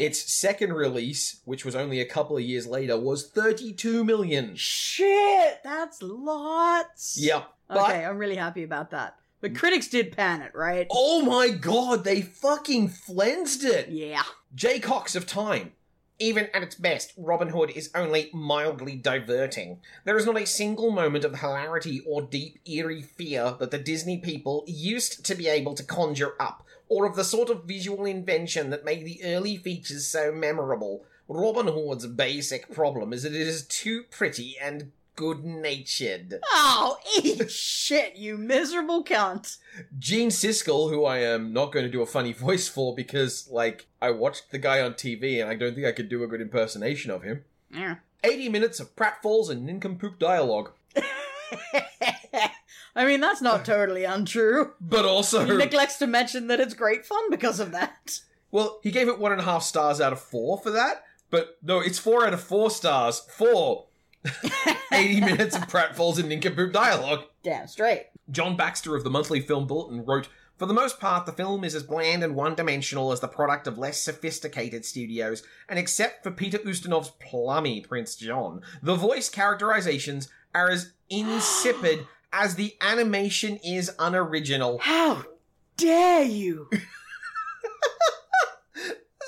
Its 0.00 0.20
second 0.32 0.72
release, 0.74 1.40
which 1.44 1.64
was 1.64 1.74
only 1.76 2.00
a 2.00 2.04
couple 2.04 2.36
of 2.36 2.42
years 2.42 2.66
later, 2.66 2.98
was 2.98 3.26
32 3.30 4.04
million. 4.04 4.54
Shit! 4.56 5.60
That's 5.62 6.02
lots! 6.02 7.16
Yep. 7.18 7.48
But, 7.68 7.78
Okay, 7.90 8.04
I'm 8.04 8.18
really 8.18 8.36
happy 8.36 8.64
about 8.64 8.90
that. 8.90 9.16
The 9.44 9.50
critics 9.50 9.88
did 9.88 10.16
pan 10.16 10.40
it, 10.40 10.54
right? 10.54 10.86
oh 10.90 11.20
my 11.20 11.50
god, 11.50 12.02
they 12.02 12.22
fucking 12.22 12.88
flensed 12.88 13.62
it! 13.62 13.90
Yeah. 13.90 14.22
Jay 14.54 14.80
Cocks 14.80 15.14
of 15.14 15.26
Time. 15.26 15.72
Even 16.18 16.48
at 16.54 16.62
its 16.62 16.76
best, 16.76 17.12
Robin 17.18 17.50
Hood 17.50 17.68
is 17.72 17.90
only 17.94 18.30
mildly 18.32 18.96
diverting. 18.96 19.80
There 20.04 20.16
is 20.16 20.24
not 20.24 20.40
a 20.40 20.46
single 20.46 20.90
moment 20.90 21.26
of 21.26 21.40
hilarity 21.40 22.00
or 22.06 22.22
deep, 22.22 22.58
eerie 22.64 23.02
fear 23.02 23.54
that 23.60 23.70
the 23.70 23.76
Disney 23.76 24.16
people 24.16 24.64
used 24.66 25.26
to 25.26 25.34
be 25.34 25.46
able 25.46 25.74
to 25.74 25.84
conjure 25.84 26.36
up, 26.40 26.64
or 26.88 27.04
of 27.04 27.14
the 27.14 27.22
sort 27.22 27.50
of 27.50 27.64
visual 27.64 28.06
invention 28.06 28.70
that 28.70 28.86
made 28.86 29.04
the 29.04 29.20
early 29.26 29.58
features 29.58 30.06
so 30.06 30.32
memorable. 30.32 31.04
Robin 31.28 31.68
Hood's 31.68 32.06
basic 32.06 32.72
problem 32.72 33.12
is 33.12 33.24
that 33.24 33.34
it 33.34 33.46
is 33.46 33.66
too 33.66 34.04
pretty 34.04 34.56
and 34.58 34.90
good 35.16 35.44
natured. 35.44 36.40
Oh, 36.52 36.98
eat 37.22 37.50
shit, 37.50 38.16
you 38.16 38.36
miserable 38.36 39.04
cunt. 39.04 39.58
Gene 39.98 40.30
Siskel, 40.30 40.90
who 40.90 41.04
I 41.04 41.18
am 41.18 41.52
not 41.52 41.72
going 41.72 41.84
to 41.84 41.90
do 41.90 42.02
a 42.02 42.06
funny 42.06 42.32
voice 42.32 42.68
for 42.68 42.94
because, 42.94 43.48
like, 43.50 43.86
I 44.02 44.10
watched 44.10 44.50
the 44.50 44.58
guy 44.58 44.80
on 44.80 44.94
TV 44.94 45.40
and 45.40 45.50
I 45.50 45.54
don't 45.54 45.74
think 45.74 45.86
I 45.86 45.92
could 45.92 46.08
do 46.08 46.22
a 46.22 46.26
good 46.26 46.40
impersonation 46.40 47.10
of 47.10 47.22
him. 47.22 47.44
Yeah. 47.72 47.96
80 48.22 48.48
minutes 48.48 48.80
of 48.80 48.94
pratfalls 48.96 49.50
and 49.50 49.64
nincompoop 49.66 50.18
dialogue. 50.18 50.70
I 52.96 53.04
mean, 53.06 53.20
that's 53.20 53.42
not 53.42 53.64
totally 53.64 54.04
untrue. 54.04 54.72
But 54.80 55.04
also, 55.04 55.44
He 55.44 55.56
neglects 55.56 55.98
to 55.98 56.06
mention 56.06 56.46
that 56.46 56.60
it's 56.60 56.74
great 56.74 57.04
fun 57.04 57.28
because 57.30 57.58
of 57.60 57.72
that. 57.72 58.20
well, 58.50 58.78
he 58.82 58.90
gave 58.90 59.08
it 59.08 59.18
one 59.18 59.32
and 59.32 59.40
a 59.40 59.44
half 59.44 59.62
stars 59.64 60.00
out 60.00 60.12
of 60.12 60.20
four 60.20 60.58
for 60.60 60.70
that. 60.70 61.04
But 61.30 61.58
no, 61.62 61.80
it's 61.80 61.98
four 61.98 62.24
out 62.26 62.32
of 62.34 62.40
four 62.40 62.70
stars 62.70 63.20
for 63.36 63.86
80 64.92 65.20
minutes 65.20 65.56
of 65.56 65.62
pratfalls 65.62 66.18
and 66.18 66.28
nincompoop 66.28 66.72
dialogue. 66.72 67.24
Damn 67.42 67.66
straight. 67.66 68.06
John 68.30 68.56
Baxter 68.56 68.96
of 68.96 69.04
the 69.04 69.10
Monthly 69.10 69.40
Film 69.40 69.66
Bulletin 69.66 70.04
wrote, 70.04 70.28
For 70.56 70.66
the 70.66 70.72
most 70.72 70.98
part, 70.98 71.26
the 71.26 71.32
film 71.32 71.64
is 71.64 71.74
as 71.74 71.82
bland 71.82 72.22
and 72.24 72.34
one 72.34 72.54
dimensional 72.54 73.12
as 73.12 73.20
the 73.20 73.28
product 73.28 73.66
of 73.66 73.78
less 73.78 74.00
sophisticated 74.00 74.84
studios, 74.84 75.42
and 75.68 75.78
except 75.78 76.22
for 76.22 76.30
Peter 76.30 76.58
Ustinov's 76.58 77.12
plummy 77.20 77.80
Prince 77.80 78.16
John, 78.16 78.62
the 78.82 78.94
voice 78.94 79.28
characterizations 79.28 80.28
are 80.54 80.70
as 80.70 80.92
insipid 81.10 82.06
as 82.32 82.54
the 82.54 82.74
animation 82.80 83.58
is 83.64 83.92
unoriginal. 83.98 84.78
How 84.78 85.24
dare 85.76 86.24
you? 86.24 86.68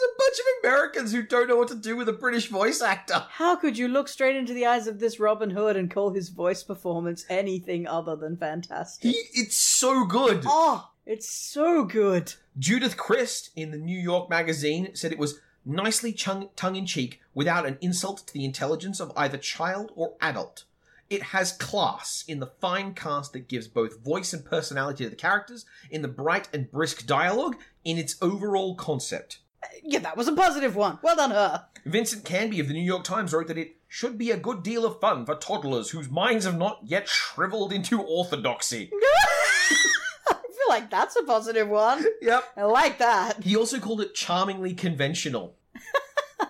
A 0.06 0.18
bunch 0.18 0.38
of 0.38 0.44
Americans 0.62 1.12
who 1.12 1.22
don't 1.22 1.48
know 1.48 1.56
what 1.56 1.68
to 1.68 1.74
do 1.74 1.96
with 1.96 2.08
a 2.08 2.12
British 2.12 2.48
voice 2.48 2.80
actor. 2.80 3.26
How 3.30 3.56
could 3.56 3.76
you 3.76 3.88
look 3.88 4.06
straight 4.06 4.36
into 4.36 4.54
the 4.54 4.64
eyes 4.64 4.86
of 4.86 5.00
this 5.00 5.18
Robin 5.18 5.50
Hood 5.50 5.76
and 5.76 5.90
call 5.90 6.10
his 6.10 6.28
voice 6.28 6.62
performance 6.62 7.24
anything 7.28 7.88
other 7.88 8.14
than 8.14 8.36
fantastic? 8.36 9.10
He, 9.10 9.22
it's 9.34 9.56
so 9.56 10.04
good. 10.04 10.44
Oh, 10.46 10.90
it's 11.04 11.28
so 11.28 11.84
good. 11.84 12.34
Judith 12.56 12.96
Crist 12.96 13.50
in 13.56 13.72
the 13.72 13.78
New 13.78 13.98
York 13.98 14.30
Magazine 14.30 14.94
said 14.94 15.10
it 15.10 15.18
was 15.18 15.40
nicely 15.64 16.12
tongue 16.12 16.76
in 16.76 16.86
cheek 16.86 17.20
without 17.34 17.66
an 17.66 17.78
insult 17.80 18.26
to 18.26 18.32
the 18.32 18.44
intelligence 18.44 19.00
of 19.00 19.12
either 19.16 19.38
child 19.38 19.90
or 19.96 20.14
adult. 20.20 20.64
It 21.08 21.22
has 21.24 21.52
class 21.52 22.24
in 22.26 22.40
the 22.40 22.50
fine 22.60 22.94
cast 22.94 23.32
that 23.32 23.48
gives 23.48 23.68
both 23.68 24.04
voice 24.04 24.32
and 24.32 24.44
personality 24.44 25.04
to 25.04 25.10
the 25.10 25.16
characters, 25.16 25.64
in 25.90 26.02
the 26.02 26.08
bright 26.08 26.48
and 26.52 26.70
brisk 26.70 27.06
dialogue, 27.06 27.56
in 27.84 27.98
its 27.98 28.16
overall 28.20 28.74
concept. 28.74 29.38
Yeah, 29.82 30.00
that 30.00 30.16
was 30.16 30.28
a 30.28 30.32
positive 30.32 30.76
one. 30.76 30.98
Well 31.02 31.16
done, 31.16 31.30
her. 31.30 31.66
Vincent 31.84 32.24
Canby 32.24 32.60
of 32.60 32.68
the 32.68 32.74
New 32.74 32.82
York 32.82 33.04
Times 33.04 33.32
wrote 33.32 33.46
that 33.48 33.58
it 33.58 33.76
should 33.88 34.18
be 34.18 34.30
a 34.30 34.36
good 34.36 34.62
deal 34.62 34.84
of 34.84 35.00
fun 35.00 35.24
for 35.24 35.36
toddlers 35.36 35.90
whose 35.90 36.10
minds 36.10 36.44
have 36.44 36.58
not 36.58 36.80
yet 36.84 37.08
shriveled 37.08 37.72
into 37.72 38.02
orthodoxy. 38.02 38.90
I 40.28 40.32
feel 40.32 40.68
like 40.68 40.90
that's 40.90 41.16
a 41.16 41.22
positive 41.22 41.68
one. 41.68 42.04
Yep. 42.20 42.44
I 42.56 42.64
like 42.64 42.98
that. 42.98 43.42
He 43.44 43.56
also 43.56 43.78
called 43.78 44.00
it 44.00 44.14
charmingly 44.14 44.74
conventional. 44.74 45.54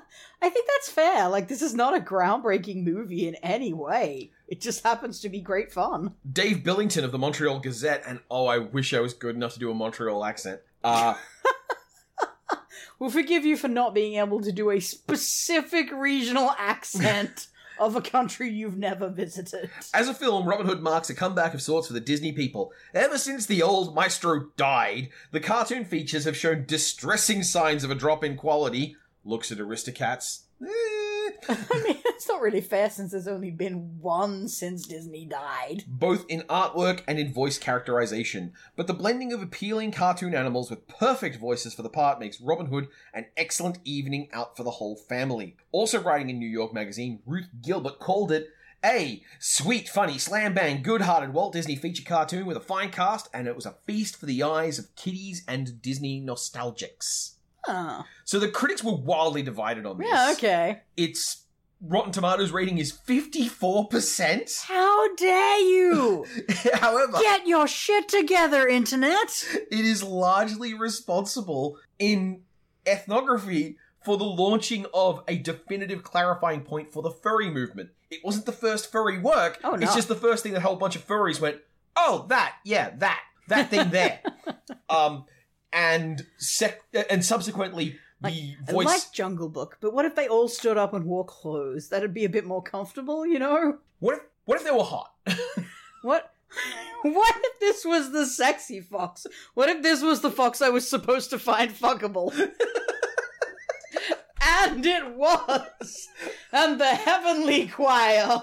I 0.43 0.49
think 0.49 0.67
that's 0.67 0.91
fair. 0.91 1.29
Like, 1.29 1.49
this 1.49 1.62
is 1.62 1.75
not 1.75 1.97
a 1.97 2.01
groundbreaking 2.01 2.85
movie 2.85 3.29
in 3.29 3.35
any 3.37 3.73
way. 3.73 4.31
It 4.49 4.61
just 4.61 4.85
happens 4.85 5.21
to 5.21 5.29
be 5.29 5.41
great 5.41 5.73
fun. 5.73 6.14
Dave 6.31 6.62
Billington 6.62 7.05
of 7.05 7.12
the 7.12 7.19
Montreal 7.19 7.59
Gazette, 7.59 8.05
and 8.07 8.21
oh, 8.31 8.47
I 8.47 8.59
wish 8.59 8.95
I 8.95 9.01
was 9.01 9.12
good 9.12 9.35
enough 9.35 9.55
to 9.55 9.59
do 9.59 9.71
a 9.71 9.75
Montreal 9.75 10.25
accent. 10.25 10.61
Uh, 10.85 11.14
We'll 12.99 13.11
forgive 13.11 13.44
you 13.44 13.57
for 13.57 13.68
not 13.68 13.94
being 13.94 14.14
able 14.14 14.40
to 14.40 14.53
do 14.53 14.70
a 14.70 14.80
specific 14.80 15.92
regional 15.92 16.55
accent 16.59 17.49
of 17.78 17.94
a 17.94 18.01
country 18.01 18.51
you've 18.51 18.78
never 18.78 19.09
visited. 19.09 19.70
As 19.92 20.09
a 20.09 20.14
film, 20.14 20.49
Robin 20.49 20.66
Hood 20.66 20.82
marks 20.82 21.11
a 21.11 21.14
comeback 21.14 21.53
of 21.53 21.61
sorts 21.61 21.86
for 21.88 21.92
the 21.92 22.01
Disney 22.01 22.32
people. 22.32 22.72
Ever 22.94 23.18
since 23.18 23.47
the 23.47 23.62
old 23.62 23.94
maestro 23.94 24.51
died, 24.57 25.11
the 25.30 25.40
cartoon 25.40 25.84
features 25.84 26.24
have 26.24 26.36
shown 26.36 26.64
distressing 26.66 27.42
signs 27.42 27.84
of 27.84 27.90
a 27.90 27.94
drop 27.94 28.24
in 28.24 28.36
quality. 28.36 28.97
Looks 29.24 29.53
at 29.53 29.59
Aristocats. 29.59 30.44
Eh. 30.64 31.06
I 31.49 31.82
mean, 31.84 31.99
it's 32.07 32.28
not 32.28 32.41
really 32.41 32.61
fair 32.61 32.91
since 32.91 33.12
there's 33.12 33.28
only 33.28 33.51
been 33.51 34.01
one 34.01 34.49
since 34.49 34.87
Disney 34.87 35.24
died. 35.24 35.84
both 35.87 36.24
in 36.28 36.43
artwork 36.43 37.03
and 37.07 37.18
in 37.18 37.32
voice 37.32 37.59
characterization. 37.59 38.53
But 38.76 38.87
the 38.87 38.95
blending 38.95 39.32
of 39.32 39.43
appealing 39.43 39.93
cartoon 39.93 40.34
animals 40.34 40.70
with 40.70 40.89
perfect 40.89 41.37
voices 41.37 41.74
for 41.74 41.82
the 41.82 41.89
part 41.89 42.20
makes 42.20 42.41
Robin 42.41 42.66
Hood 42.66 42.89
an 43.14 43.26
excellent 43.37 43.78
evening 43.84 44.28
out 44.32 44.57
for 44.57 44.62
the 44.62 44.72
whole 44.72 44.97
family. 44.97 45.57
Also 45.72 46.01
writing 46.01 46.30
in 46.30 46.39
New 46.39 46.49
York 46.49 46.72
Magazine, 46.72 47.20
Ruth 47.26 47.49
Gilbert 47.62 47.99
called 47.99 48.32
it 48.32 48.49
a 48.84 49.22
sweet, 49.39 49.89
funny, 49.89 50.18
slam 50.18 50.55
bang, 50.55 50.82
good 50.82 51.01
hearted 51.01 51.32
Walt 51.32 51.53
Disney 51.53 51.76
feature 51.76 52.05
cartoon 52.05 52.47
with 52.47 52.57
a 52.57 52.61
fine 52.61 52.91
cast, 52.91 53.28
and 53.34 53.49
it 53.49 53.57
was 53.57 53.66
a 53.66 53.74
feast 53.87 54.16
for 54.16 54.26
the 54.26 54.43
eyes 54.43 54.78
of 54.78 54.95
kiddies 54.95 55.43
and 55.49 55.80
Disney 55.82 56.20
nostalgics. 56.20 57.36
Oh. 57.69 58.05
So 58.25 58.39
the 58.39 58.49
critics 58.49 58.83
were 58.83 58.95
wildly 58.95 59.43
divided 59.43 59.87
on 59.87 59.99
this. 59.99 60.09
Yeah, 60.11 60.33
okay. 60.33 60.83
Its 60.97 61.43
Rotten 61.81 62.12
Tomatoes 62.12 62.51
rating 62.53 62.79
is 62.79 62.93
54%. 62.93 64.62
How 64.64 65.14
dare 65.14 65.61
you! 65.61 66.27
However, 66.75 67.19
Get 67.21 67.47
your 67.47 67.67
shit 67.69 68.09
together, 68.09 68.67
Internet! 68.67 69.47
it 69.71 69.85
is 69.85 70.03
largely 70.03 70.75
responsible 70.75 71.79
in 71.99 72.43
ethnography 72.87 73.77
for 74.03 74.17
the 74.17 74.25
launching 74.25 74.87
of 74.95 75.23
a 75.29 75.37
definitive 75.37 76.03
clarifying 76.03 76.62
point 76.62 76.93
for 76.93 77.03
the 77.03 77.11
furry 77.11 77.51
movement. 77.51 77.91
It 78.11 78.21
wasn't 78.25 78.47
the 78.47 78.53
first 78.53 78.91
furry 78.91 79.19
work. 79.19 79.59
Oh, 79.64 79.73
no. 79.73 79.85
It's 79.85 79.95
just 79.95 80.09
the 80.09 80.14
first 80.14 80.43
thing 80.43 80.53
that 80.53 80.59
a 80.59 80.62
whole 80.62 80.77
bunch 80.77 80.97
of 80.97 81.07
furries 81.07 81.41
went, 81.41 81.59
oh, 81.97 82.25
that, 82.29 82.55
yeah, 82.64 82.91
that, 82.99 83.21
that 83.49 83.69
thing 83.69 83.91
there. 83.91 84.21
um, 84.89 85.25
and 85.73 86.27
sec- 86.39 86.85
and 87.11 87.25
subsequently 87.25 87.99
the 88.23 88.29
I 88.29 88.57
voice. 88.71 88.87
like 88.87 89.12
Jungle 89.12 89.49
Book, 89.49 89.79
but 89.81 89.93
what 89.93 90.05
if 90.05 90.14
they 90.14 90.29
all 90.29 90.49
stood 90.49 90.77
up 90.77 90.95
and 90.95 91.05
wore 91.05 91.25
clothes? 91.25 91.89
That'd 91.89 92.14
be 92.14 92.25
a 92.25 92.31
bit 92.31 92.47
more 92.47 92.62
comfortable, 92.62 93.27
you 93.27 93.39
know? 93.39 93.79
What 93.99 94.14
if 94.17 94.21
what 94.45 94.59
if 94.59 94.64
they 94.64 94.71
were 94.71 94.85
hot? 94.85 95.12
What? 96.03 96.31
What 97.03 97.35
if 97.37 97.59
this 97.59 97.85
was 97.85 98.12
the 98.12 98.27
sexy 98.27 98.81
fox? 98.81 99.27
What 99.55 99.69
if 99.69 99.83
this 99.83 100.03
was 100.03 100.21
the 100.21 100.31
fox 100.31 100.62
I 100.62 100.69
was 100.69 100.89
supposed 100.89 101.31
to 101.31 101.39
find 101.39 101.73
fuckable? 101.73 102.33
and 104.41 104.87
it 104.87 105.17
was! 105.17 106.09
And 106.53 106.81
the 106.81 106.95
heavenly 106.95 107.67
choir! 107.67 108.41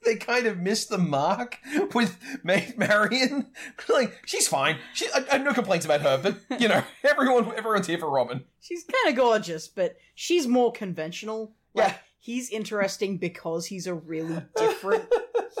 they 0.04 0.16
kind 0.16 0.46
of 0.46 0.58
missed 0.58 0.88
the 0.88 0.98
mark 0.98 1.58
with 1.94 2.18
Maid 2.44 2.76
Marian. 2.78 3.48
like 3.88 4.18
she's 4.26 4.48
fine. 4.48 4.78
She, 4.94 5.06
I, 5.14 5.24
I 5.30 5.36
have 5.36 5.44
no 5.44 5.52
complaints 5.52 5.84
about 5.86 6.00
her, 6.02 6.18
but 6.22 6.60
you 6.60 6.68
know, 6.68 6.82
everyone, 7.04 7.52
everyone's 7.56 7.86
here 7.86 7.98
for 7.98 8.10
Robin. 8.10 8.44
She's 8.60 8.84
kind 8.84 9.10
of 9.12 9.16
gorgeous, 9.16 9.68
but 9.68 9.96
she's 10.14 10.46
more 10.46 10.72
conventional. 10.72 11.52
Like, 11.74 11.88
Yeah. 11.88 11.94
he's 12.18 12.50
interesting 12.50 13.18
because 13.18 13.66
he's 13.66 13.86
a 13.86 13.94
really 13.94 14.42
different 14.56 15.04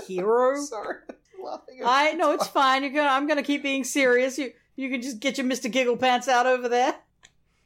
hero. 0.06 0.60
Sorry, 0.60 0.96
I'm 1.38 1.44
laughing. 1.44 1.80
I 1.84 2.12
know 2.12 2.32
it's 2.32 2.46
fine. 2.48 2.82
You're 2.82 2.92
gonna. 2.92 3.10
I'm 3.10 3.26
gonna 3.26 3.42
keep 3.42 3.62
being 3.62 3.84
serious. 3.84 4.38
You 4.38 4.52
you 4.76 4.90
can 4.90 5.02
just 5.02 5.20
get 5.20 5.38
your 5.38 5.46
Mr. 5.46 5.70
Giggle 5.70 5.96
Pants 5.96 6.28
out 6.28 6.46
over 6.46 6.68
there. 6.68 6.94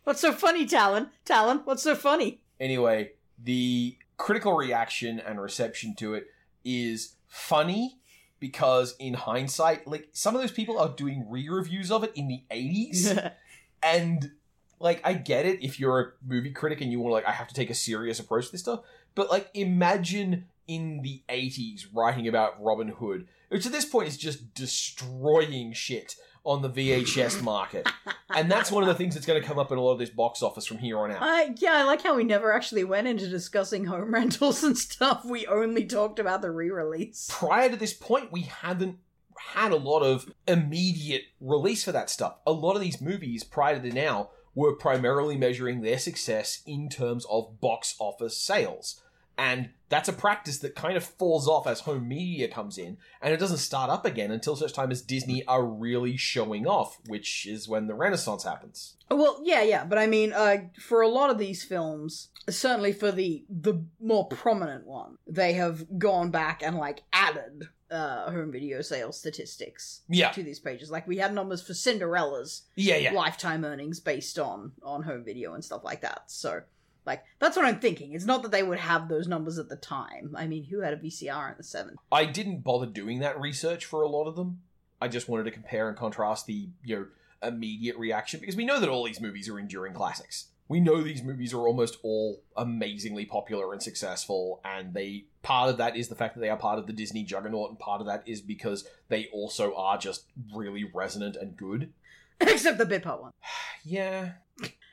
What's 0.04 0.20
so 0.20 0.32
funny, 0.32 0.66
Talon? 0.66 1.10
Talon, 1.24 1.58
what's 1.64 1.82
so 1.82 1.94
funny? 1.94 2.40
Anyway, 2.58 3.12
the 3.42 3.96
critical 4.16 4.54
reaction 4.54 5.20
and 5.20 5.40
reception 5.40 5.94
to 5.96 6.14
it 6.14 6.26
is 6.64 7.14
funny 7.28 7.98
because 8.40 8.96
in 8.98 9.14
hindsight, 9.14 9.86
like 9.86 10.08
some 10.12 10.34
of 10.34 10.40
those 10.40 10.50
people 10.50 10.78
are 10.78 10.88
doing 10.88 11.26
re-reviews 11.28 11.90
of 11.90 12.04
it 12.04 12.12
in 12.14 12.28
the 12.28 12.42
80s 12.50 13.32
and 13.82 14.32
like 14.80 15.00
I 15.04 15.14
get 15.14 15.46
it 15.46 15.62
if 15.62 15.78
you're 15.78 16.00
a 16.00 16.06
movie 16.26 16.50
critic 16.50 16.80
and 16.80 16.90
you 16.90 17.00
want 17.00 17.10
to 17.10 17.14
like 17.14 17.26
I 17.26 17.32
have 17.32 17.48
to 17.48 17.54
take 17.54 17.70
a 17.70 17.74
serious 17.74 18.18
approach 18.18 18.46
to 18.46 18.52
this 18.52 18.62
stuff, 18.62 18.80
but 19.14 19.30
like 19.30 19.48
imagine 19.54 20.46
in 20.66 21.02
the 21.02 21.22
80s 21.28 21.86
writing 21.92 22.28
about 22.28 22.62
Robin 22.62 22.88
Hood, 22.88 23.28
which 23.48 23.66
at 23.66 23.72
this 23.72 23.84
point 23.84 24.08
is 24.08 24.16
just 24.16 24.54
destroying 24.54 25.72
shit 25.72 26.16
on 26.44 26.62
the 26.62 26.70
VHS 26.70 27.42
market. 27.42 27.88
and 28.34 28.50
that's 28.50 28.70
one 28.70 28.82
of 28.82 28.88
the 28.88 28.94
things 28.94 29.14
that's 29.14 29.26
going 29.26 29.40
to 29.40 29.46
come 29.46 29.58
up 29.58 29.70
in 29.72 29.78
a 29.78 29.80
lot 29.80 29.92
of 29.92 29.98
this 29.98 30.10
box 30.10 30.42
office 30.42 30.66
from 30.66 30.78
here 30.78 30.98
on 30.98 31.10
out. 31.10 31.18
I 31.20 31.54
yeah, 31.56 31.74
I 31.74 31.84
like 31.84 32.02
how 32.02 32.16
we 32.16 32.24
never 32.24 32.52
actually 32.52 32.84
went 32.84 33.06
into 33.06 33.28
discussing 33.28 33.84
home 33.84 34.12
rentals 34.14 34.62
and 34.62 34.76
stuff. 34.76 35.24
We 35.24 35.46
only 35.46 35.86
talked 35.86 36.18
about 36.18 36.42
the 36.42 36.50
re-release. 36.50 37.28
prior 37.30 37.68
to 37.70 37.76
this 37.76 37.92
point, 37.92 38.32
we 38.32 38.42
hadn't 38.42 38.98
had 39.38 39.72
a 39.72 39.76
lot 39.76 40.00
of 40.00 40.32
immediate 40.46 41.22
release 41.40 41.84
for 41.84 41.92
that 41.92 42.10
stuff. 42.10 42.36
A 42.46 42.52
lot 42.52 42.74
of 42.74 42.80
these 42.80 43.00
movies 43.00 43.44
prior 43.44 43.80
to 43.80 43.92
now 43.92 44.30
were 44.54 44.74
primarily 44.74 45.36
measuring 45.36 45.80
their 45.80 45.98
success 45.98 46.62
in 46.66 46.88
terms 46.88 47.26
of 47.30 47.60
box 47.60 47.94
office 47.98 48.36
sales. 48.36 49.00
And 49.42 49.70
that's 49.88 50.08
a 50.08 50.12
practice 50.12 50.58
that 50.58 50.76
kind 50.76 50.96
of 50.96 51.02
falls 51.02 51.48
off 51.48 51.66
as 51.66 51.80
home 51.80 52.06
media 52.06 52.46
comes 52.46 52.78
in, 52.78 52.96
and 53.20 53.34
it 53.34 53.38
doesn't 53.40 53.58
start 53.58 53.90
up 53.90 54.06
again 54.06 54.30
until 54.30 54.54
such 54.54 54.72
time 54.72 54.92
as 54.92 55.02
Disney 55.02 55.44
are 55.46 55.64
really 55.66 56.16
showing 56.16 56.64
off, 56.64 56.98
which 57.08 57.44
is 57.46 57.68
when 57.68 57.88
the 57.88 57.94
Renaissance 57.94 58.44
happens. 58.44 58.96
Well, 59.10 59.40
yeah, 59.42 59.62
yeah, 59.62 59.84
but 59.84 59.98
I 59.98 60.06
mean, 60.06 60.32
uh, 60.32 60.68
for 60.80 61.02
a 61.02 61.08
lot 61.08 61.28
of 61.30 61.38
these 61.38 61.64
films, 61.64 62.28
certainly 62.48 62.92
for 62.92 63.10
the 63.10 63.44
the 63.50 63.84
more 64.00 64.28
prominent 64.28 64.86
one, 64.86 65.18
they 65.26 65.54
have 65.54 65.98
gone 65.98 66.30
back 66.30 66.62
and 66.62 66.76
like 66.76 67.02
added 67.12 67.68
uh, 67.90 68.30
home 68.30 68.50
video 68.50 68.80
sales 68.80 69.18
statistics 69.18 70.02
Yeah, 70.08 70.30
to 70.30 70.42
these 70.42 70.60
pages. 70.60 70.90
Like 70.90 71.06
we 71.06 71.18
had 71.18 71.34
numbers 71.34 71.62
for 71.62 71.74
Cinderella's 71.74 72.62
yeah, 72.76 72.96
yeah. 72.96 73.12
lifetime 73.12 73.64
earnings 73.64 74.00
based 74.00 74.38
on 74.38 74.72
on 74.82 75.02
home 75.02 75.24
video 75.24 75.52
and 75.54 75.64
stuff 75.64 75.82
like 75.84 76.00
that. 76.00 76.22
So, 76.28 76.62
like 77.04 77.24
that's 77.38 77.56
what 77.56 77.64
I'm 77.64 77.80
thinking. 77.80 78.12
It's 78.12 78.24
not 78.24 78.42
that 78.42 78.52
they 78.52 78.62
would 78.62 78.78
have 78.78 79.08
those 79.08 79.26
numbers 79.26 79.58
at 79.58 79.68
the 79.68 79.76
time. 79.76 80.34
I 80.36 80.46
mean, 80.46 80.64
who 80.64 80.80
had 80.80 80.92
a 80.92 80.96
VCR 80.96 81.50
in 81.50 81.54
the 81.56 81.62
'70s? 81.62 81.96
I 82.10 82.24
didn't 82.24 82.64
bother 82.64 82.86
doing 82.86 83.20
that 83.20 83.40
research 83.40 83.84
for 83.84 84.02
a 84.02 84.08
lot 84.08 84.26
of 84.26 84.36
them. 84.36 84.60
I 85.00 85.08
just 85.08 85.28
wanted 85.28 85.44
to 85.44 85.50
compare 85.50 85.88
and 85.88 85.96
contrast 85.96 86.46
the 86.46 86.68
you 86.84 86.96
know 86.96 87.06
immediate 87.42 87.96
reaction 87.98 88.40
because 88.40 88.56
we 88.56 88.64
know 88.64 88.78
that 88.78 88.88
all 88.88 89.04
these 89.04 89.20
movies 89.20 89.48
are 89.48 89.58
enduring 89.58 89.94
classics. 89.94 90.46
We 90.68 90.80
know 90.80 91.02
these 91.02 91.22
movies 91.22 91.52
are 91.52 91.66
almost 91.66 91.98
all 92.02 92.42
amazingly 92.56 93.26
popular 93.26 93.72
and 93.72 93.82
successful, 93.82 94.60
and 94.64 94.94
they 94.94 95.24
part 95.42 95.70
of 95.70 95.76
that 95.78 95.96
is 95.96 96.08
the 96.08 96.14
fact 96.14 96.34
that 96.34 96.40
they 96.40 96.48
are 96.48 96.56
part 96.56 96.78
of 96.78 96.86
the 96.86 96.92
Disney 96.92 97.24
juggernaut, 97.24 97.70
and 97.70 97.78
part 97.78 98.00
of 98.00 98.06
that 98.06 98.22
is 98.26 98.40
because 98.40 98.86
they 99.08 99.26
also 99.32 99.74
are 99.74 99.98
just 99.98 100.26
really 100.54 100.84
resonant 100.84 101.36
and 101.36 101.56
good. 101.56 101.92
Except 102.40 102.78
the 102.78 102.86
bit 102.86 103.02
part 103.02 103.22
one. 103.22 103.32
Yeah, 103.84 104.34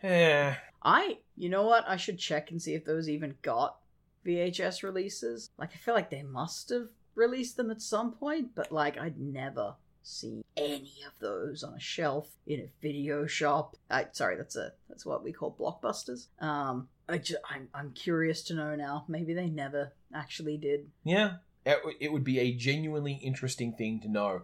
yeah. 0.02 0.56
I, 0.82 1.20
you 1.40 1.50
know 1.50 1.64
what? 1.64 1.86
I 1.88 1.96
should 1.96 2.20
check 2.20 2.52
and 2.52 2.62
see 2.62 2.74
if 2.74 2.84
those 2.86 3.08
even 3.10 3.36
got 3.42 3.78
VHS 4.26 4.84
releases. 4.84 5.50
Like, 5.58 5.72
I 5.74 5.78
feel 5.78 5.94
like 5.94 6.10
they 6.10 6.22
must 6.22 6.70
have 6.70 6.90
released 7.16 7.56
them 7.58 7.72
at 7.72 7.82
some 7.82 8.12
point, 8.12 8.50
but 8.56 8.72
like, 8.72 8.98
I'd 8.98 9.18
never 9.20 9.76
seen 10.04 10.44
any 10.58 10.94
of 11.08 11.14
those 11.20 11.64
on 11.64 11.74
a 11.74 11.80
shelf 11.80 12.28
in 12.46 12.60
a 12.60 12.70
video 12.82 13.26
shop. 13.26 13.78
I 13.90 14.08
sorry, 14.12 14.36
that's 14.36 14.58
a 14.58 14.74
that's 14.90 15.06
what 15.06 15.24
we 15.24 15.32
call 15.32 15.56
blockbusters. 15.58 16.28
Um, 16.44 16.90
I 17.08 17.20
ju- 17.20 17.38
I'm 17.50 17.70
I'm 17.74 17.92
curious 17.92 18.44
to 18.44 18.54
know 18.54 18.76
now. 18.76 19.06
Maybe 19.08 19.34
they 19.34 19.48
never 19.48 19.94
actually 20.14 20.58
did. 20.58 20.88
Yeah, 21.04 21.36
it, 21.66 21.78
w- 21.78 21.98
it 22.02 22.12
would 22.12 22.24
be 22.24 22.40
a 22.40 22.54
genuinely 22.54 23.14
interesting 23.14 23.74
thing 23.74 24.02
to 24.02 24.10
know. 24.10 24.42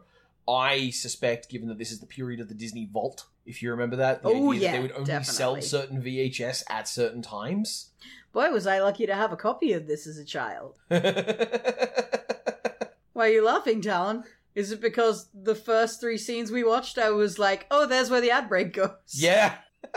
I 0.48 0.92
suspect, 0.92 1.50
given 1.50 1.68
that 1.70 1.78
this 1.78 1.92
is 1.92 2.00
the 2.00 2.06
period 2.06 2.40
of 2.40 2.48
the 2.48 2.54
Disney 2.54 2.88
Vault, 2.92 3.26
if 3.46 3.62
you 3.62 3.72
remember 3.72 3.98
that, 3.98 4.24
the 4.24 4.30
Oh, 4.30 4.52
idea 4.52 4.72
that 4.72 4.74
they 4.74 4.80
would 4.82 4.92
only 4.92 5.24
sell 5.24 5.62
certain 5.62 6.02
VHS 6.02 6.64
at 6.70 6.88
certain 6.88 7.22
times. 7.22 7.92
Boy, 8.34 8.52
was 8.52 8.68
I 8.68 8.80
lucky 8.80 9.06
to 9.06 9.16
have 9.16 9.32
a 9.32 9.38
copy 9.38 9.72
of 9.74 9.88
this 9.88 10.08
as 10.08 10.18
a 10.18 10.26
child. 10.26 10.78
Why 13.14 13.28
are 13.28 13.30
you 13.30 13.46
laughing, 13.46 13.82
Talon? 13.82 14.24
Is 14.56 14.72
it 14.72 14.82
because 14.82 15.30
the 15.34 15.56
first 15.56 16.02
three 16.02 16.18
scenes 16.18 16.52
we 16.52 16.64
watched, 16.64 16.98
I 16.98 17.12
was 17.12 17.40
like, 17.40 17.66
oh, 17.72 17.86
there's 17.86 18.10
where 18.10 18.22
the 18.22 18.32
ad 18.32 18.50
break 18.50 18.74
goes? 18.74 18.90
yeah, 19.14 19.56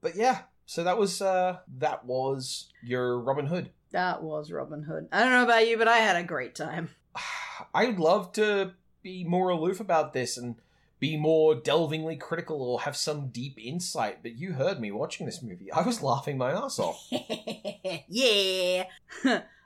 but 0.00 0.16
yeah. 0.16 0.40
So 0.66 0.84
that 0.84 0.98
was 0.98 1.22
uh 1.22 1.58
that 1.78 2.04
was 2.04 2.70
your 2.82 3.18
Robin 3.20 3.46
Hood. 3.46 3.70
That 3.90 4.22
was 4.22 4.52
Robin 4.52 4.82
Hood. 4.82 5.08
I 5.12 5.20
don't 5.20 5.32
know 5.32 5.44
about 5.44 5.66
you, 5.66 5.78
but 5.78 5.88
I 5.88 5.96
had 5.98 6.16
a 6.16 6.22
great 6.22 6.54
time. 6.54 6.90
I'd 7.74 7.98
love 7.98 8.32
to 8.34 8.72
be 9.02 9.24
more 9.24 9.48
aloof 9.48 9.80
about 9.80 10.12
this 10.12 10.36
and 10.36 10.56
be 11.00 11.16
more 11.16 11.54
delvingly 11.54 12.18
critical 12.18 12.62
or 12.62 12.80
have 12.80 12.96
some 12.96 13.28
deep 13.28 13.58
insight, 13.58 14.18
but 14.22 14.36
you 14.36 14.52
heard 14.52 14.80
me 14.80 14.90
watching 14.90 15.26
this 15.26 15.42
movie. 15.42 15.70
I 15.70 15.82
was 15.82 16.02
laughing 16.02 16.38
my 16.38 16.52
ass 16.52 16.78
off. 16.78 17.06
yeah. 18.08 18.84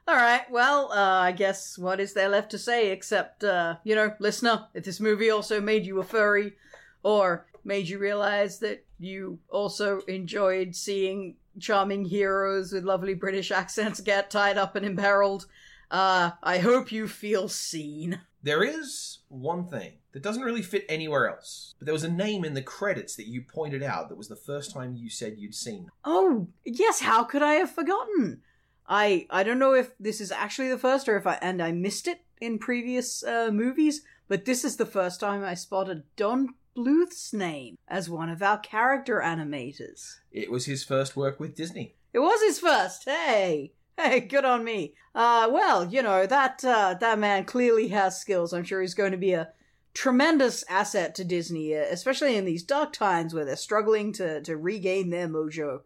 All 0.09 0.17
right. 0.17 0.51
Well, 0.51 0.93
uh, 0.93 1.21
I 1.21 1.33
guess 1.33 1.79
what 1.79 2.01
is 2.01 2.13
there 2.13 2.29
left 2.29 2.51
to 2.51 2.59
say 2.59 2.91
except, 2.91 3.45
uh, 3.45 3.77
you 3.85 3.95
know, 3.95 4.15
listener, 4.19 4.67
if 4.75 4.85
this 4.85 5.01
movie 5.01 5.31
also 5.31 5.61
made 5.61 5.87
you 5.87 6.01
a 6.01 6.05
furry 6.05 6.55
or 7.03 7.47
made 7.65 7.89
you 7.89 7.99
realize 7.99 8.59
that 8.59 8.85
you 8.99 9.39
also 9.49 10.01
enjoyed 10.09 10.75
seeing 10.75 11.37
charming 11.61 12.05
heroes 12.05 12.73
with 12.73 12.85
lovely 12.85 13.15
British 13.15 13.51
accents 13.51 14.01
get 14.01 14.31
tied 14.31 14.59
up 14.59 14.77
and 14.77 14.85
imperiled, 14.85 15.47
uh, 15.91 16.33
I 16.43 16.59
hope 16.59 16.93
you 16.93 17.09
feel 17.09 17.49
seen. 17.49 18.21
There 18.43 18.65
is 18.65 19.21
one 19.29 19.67
thing 19.67 19.93
that 20.13 20.23
doesn't 20.23 20.43
really 20.43 20.63
fit 20.63 20.85
anywhere 20.89 21.29
else, 21.29 21.75
but 21.79 21.87
there 21.87 21.95
was 21.95 22.05
a 22.05 22.11
name 22.11 22.45
in 22.45 22.55
the 22.55 22.63
credits 22.63 23.17
that 23.17 23.27
you 23.27 23.43
pointed 23.43 23.83
out 23.83 24.09
that 24.09 24.19
was 24.19 24.29
the 24.29 24.37
first 24.37 24.73
time 24.73 24.95
you 24.95 25.09
said 25.09 25.39
you'd 25.39 25.55
seen. 25.55 25.89
Oh, 26.05 26.49
yes, 26.65 27.01
how 27.01 27.25
could 27.25 27.43
I 27.43 27.55
have 27.55 27.71
forgotten? 27.71 28.43
I 28.87 29.27
I 29.31 29.43
don't 29.43 29.59
know 29.59 29.75
if 29.75 29.93
this 29.99 30.21
is 30.21 30.33
actually 30.33 30.69
the 30.69 30.79
first 30.79 31.09
or 31.09 31.17
if 31.17 31.27
I 31.27 31.39
and 31.41 31.63
I 31.63 31.73
missed 31.73 32.07
it 32.07 32.21
in 32.41 32.59
previous 32.59 33.23
uh, 33.25 33.51
movies, 33.53 34.03
but 34.29 34.45
this 34.45 34.65
is 34.65 34.77
the 34.77 34.87
first 34.87 35.21
time 35.21 35.45
I 35.45 35.55
spotted 35.55 36.03
Don 36.17 36.55
Bluth's 36.75 37.33
name 37.33 37.77
as 37.89 38.11
one 38.11 38.29
of 38.29 38.43
our 38.43 38.59
character 38.59 39.23
animators. 39.25 40.17
It 40.31 40.51
was 40.51 40.67
his 40.67 40.85
first 40.85 41.17
work 41.17 41.39
with 41.39 41.55
Disney. 41.55 41.95
It 42.13 42.19
was 42.19 42.41
his 42.43 42.59
first. 42.59 43.05
Hey. 43.05 43.73
Hey, 43.97 44.21
good 44.21 44.45
on 44.45 44.65
me. 44.65 44.95
Uh 45.15 45.49
well, 45.51 45.87
you 45.87 46.03
know, 46.03 46.27
that 46.27 46.65
uh 46.65 46.95
that 47.01 47.19
man 47.19 47.45
clearly 47.45 47.89
has 47.89 48.21
skills. 48.21 48.53
I'm 48.53 48.65
sure 48.65 48.81
he's 48.81 48.95
going 48.95 49.13
to 49.13 49.19
be 49.19 49.33
a 49.33 49.53
tremendous 49.95 50.65
asset 50.69 51.15
to 51.17 51.25
Disney, 51.25 51.77
uh, 51.77 51.85
especially 51.91 52.37
in 52.37 52.45
these 52.45 52.63
dark 52.63 52.93
times 52.93 53.35
where 53.35 53.45
they're 53.45 53.57
struggling 53.57 54.13
to 54.15 54.41
to 54.43 54.57
regain 54.57 55.11
their 55.11 55.29
mojo. 55.29 55.81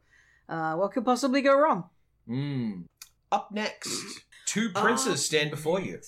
Uh 0.48 0.74
what 0.74 0.92
could 0.92 1.04
possibly 1.04 1.42
go 1.42 1.58
wrong? 1.58 1.84
Hmm. 2.26 2.82
Up 3.32 3.50
next, 3.52 4.22
two 4.46 4.70
princes 4.70 5.24
stand 5.24 5.50
before 5.50 5.80
you. 5.80 6.00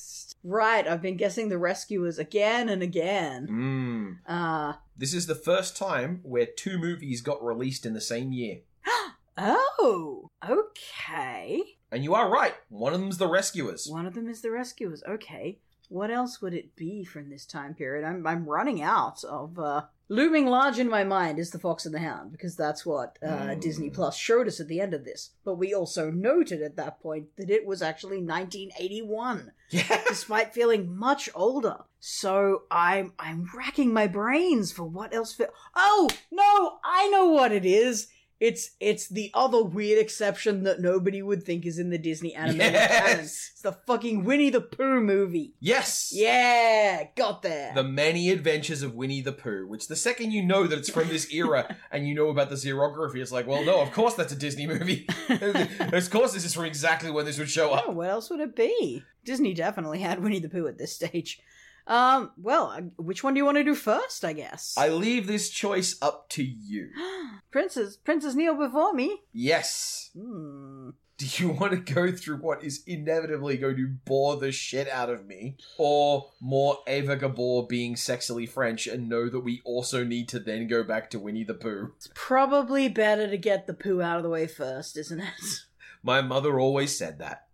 Right, 0.45 0.87
I've 0.87 1.03
been 1.03 1.17
guessing 1.17 1.49
the 1.49 1.59
rescuers 1.59 2.19
again 2.19 2.69
and 2.69 2.83
again. 2.83 3.47
Hmm. 3.47 4.13
Uh 4.27 4.75
This 4.97 5.15
is 5.15 5.27
the 5.27 5.35
first 5.35 5.77
time 5.77 6.21
where 6.23 6.47
two 6.47 6.79
movies 6.79 7.21
got 7.21 7.45
released 7.45 7.85
in 7.85 7.95
the 7.95 8.01
same 8.01 8.33
year. 8.33 8.61
oh, 9.39 10.31
okay. 10.49 11.63
And 11.91 12.05
you 12.05 12.15
are 12.15 12.31
right, 12.31 12.55
one 12.69 12.93
of 12.93 13.01
them's 13.01 13.19
The 13.19 13.27
Rescuers. 13.29 13.89
One 13.89 14.07
of 14.07 14.15
them 14.15 14.29
is 14.29 14.43
the 14.43 14.51
rescuers. 14.51 15.03
Okay. 15.09 15.59
What 15.89 16.11
else 16.11 16.41
would 16.43 16.55
it 16.55 16.77
be 16.77 17.05
from 17.05 17.31
this 17.31 17.47
time 17.47 17.75
period? 17.75 18.07
I'm 18.07 18.27
I'm 18.27 18.45
running 18.47 18.83
out 18.83 19.25
of 19.25 19.59
uh 19.59 19.83
looming 20.11 20.47
large 20.47 20.79
in 20.79 20.89
my 20.89 21.05
mind 21.05 21.39
is 21.39 21.51
the 21.51 21.59
Fox 21.59 21.85
and 21.85 21.95
the 21.95 21.99
Hound 21.99 22.33
because 22.33 22.57
that's 22.57 22.85
what 22.87 23.19
uh, 23.23 23.27
Mm. 23.27 23.61
Disney 23.61 23.91
Plus 23.91 24.17
showed 24.17 24.47
us 24.49 24.59
at 24.61 24.67
the 24.69 24.81
end 24.81 24.95
of 24.95 25.05
this. 25.05 25.31
But 25.45 25.57
we 25.57 25.75
also 25.75 26.11
noted 26.11 26.63
at 26.63 26.77
that 26.77 27.01
point 27.01 27.27
that 27.37 27.51
it 27.51 27.67
was 27.67 27.83
actually 27.83 28.23
1981. 28.23 29.53
Yeah. 29.71 30.03
despite 30.09 30.55
feeling 30.55 30.97
much 30.97 31.29
older. 31.35 31.77
So 32.01 32.63
I'm 32.71 33.13
I'm 33.19 33.49
racking 33.55 33.93
my 33.93 34.07
brains 34.07 34.73
for 34.73 34.85
what 34.85 35.15
else 35.15 35.35
fit. 35.35 35.51
Oh 35.77 36.09
no, 36.31 36.79
I 36.85 37.09
know 37.09 37.27
what 37.29 37.53
it 37.53 37.67
is. 37.67 38.09
It's 38.41 38.71
it's 38.79 39.09
the 39.09 39.33
other 39.35 39.65
weird 39.65 39.99
exception 39.99 40.63
that 40.63 40.81
nobody 40.81 41.23
would 41.23 41.43
think 41.43 41.67
is 41.67 41.79
in 41.81 41.91
the 41.91 41.99
Disney 41.99 42.35
animated 42.37 42.73
canon. 42.81 43.21
It's 43.25 43.61
the 43.63 43.73
fucking 43.73 44.23
Winnie 44.25 44.51
the 44.51 44.61
Pooh 44.61 45.01
movie. 45.01 45.55
Yes. 45.59 46.13
Yeah, 46.15 47.09
got 47.17 47.43
there. 47.43 47.73
The 47.75 47.83
Many 47.83 48.31
Adventures 48.31 48.83
of 48.83 48.95
Winnie 48.95 49.23
the 49.23 49.33
Pooh, 49.33 49.67
which 49.67 49.89
the 49.89 49.97
second 49.97 50.31
you 50.31 50.45
know 50.45 50.69
that 50.69 50.79
it's 50.79 50.89
from 50.91 51.09
this 51.09 51.33
era 51.33 51.77
and 51.91 52.07
you 52.07 52.15
know 52.15 52.29
about 52.29 52.49
the 52.49 52.55
xerography, 52.55 53.17
it's 53.17 53.33
like, 53.33 53.49
well, 53.49 53.65
no, 53.65 53.81
of 53.81 53.91
course 53.93 54.15
that's 54.15 54.33
a 54.33 54.37
Disney 54.37 54.69
movie. 54.69 55.09
of 55.29 56.11
course 56.11 56.33
this 56.33 56.45
is 56.45 56.55
from 56.55 56.65
exactly 56.67 57.11
when 57.11 57.25
this 57.25 57.39
would 57.41 57.51
show 57.51 57.71
Oh, 57.71 57.75
up. 57.75 57.95
what 57.95 58.09
else 58.09 58.31
would 58.31 58.41
it 58.41 58.55
be? 58.55 59.03
Disney 59.25 59.53
definitely 59.53 59.99
had 59.99 60.23
Winnie 60.23 60.39
the 60.39 60.49
Pooh 60.49 60.69
at 60.69 60.79
this 60.79 60.93
stage. 60.95 61.41
Um, 61.89 62.33
well, 62.37 62.79
which 62.99 63.25
one 63.25 63.33
do 63.33 63.39
you 63.39 63.47
want 63.47 63.57
to 63.57 63.65
do 63.65 63.75
first? 63.75 64.25
I 64.25 64.35
guess. 64.35 64.75
I 64.77 64.89
leave 64.89 65.27
this 65.27 65.49
choice 65.49 65.97
up 66.03 66.29
to 66.31 66.45
you. 66.45 66.91
Princess, 67.51 67.97
Princess 67.97 68.35
kneel 68.35 68.55
before 68.55 68.93
me. 68.93 69.23
Yes. 69.33 70.11
Hmm. 70.15 70.91
Do 71.17 71.27
you 71.39 71.49
want 71.61 71.73
to 71.73 71.95
go 71.95 72.13
through 72.13 72.37
what 72.37 72.63
is 72.63 72.83
inevitably 72.87 73.57
going 73.57 73.77
to 73.77 73.89
bore 74.05 74.37
the 74.37 74.53
shit 74.53 74.87
out 74.87 75.09
of 75.09 75.27
me? 75.27 75.57
Or 75.79 76.31
more 76.43 76.79
Eva 76.87 77.17
Gabor 77.17 77.67
being 77.67 77.95
sexily 77.95 78.47
French 78.47 78.87
and 78.87 79.09
know 79.09 79.31
that 79.31 79.41
we 79.41 79.63
also 79.65 80.05
need 80.05 80.29
to 80.29 80.39
then 80.39 80.69
go 80.69 80.85
back 80.85 81.09
to 81.11 81.19
Winnie 81.19 81.45
the 81.45 81.55
Pooh? 81.55 81.93
It's 81.97 82.11
probably 82.15 82.89
better 82.89 83.29
to 83.29 83.39
get 83.39 83.67
the 83.67 83.75
poo 83.75 84.03
out 84.03 84.19
of 84.19 84.23
the 84.25 84.31
way 84.31 84.47
first, 84.47 84.99
isn't 84.99 85.21
it? 85.21 85.27
My 86.03 86.21
mother 86.21 86.61
always 86.61 86.97
said 86.97 87.19
that. 87.19 87.47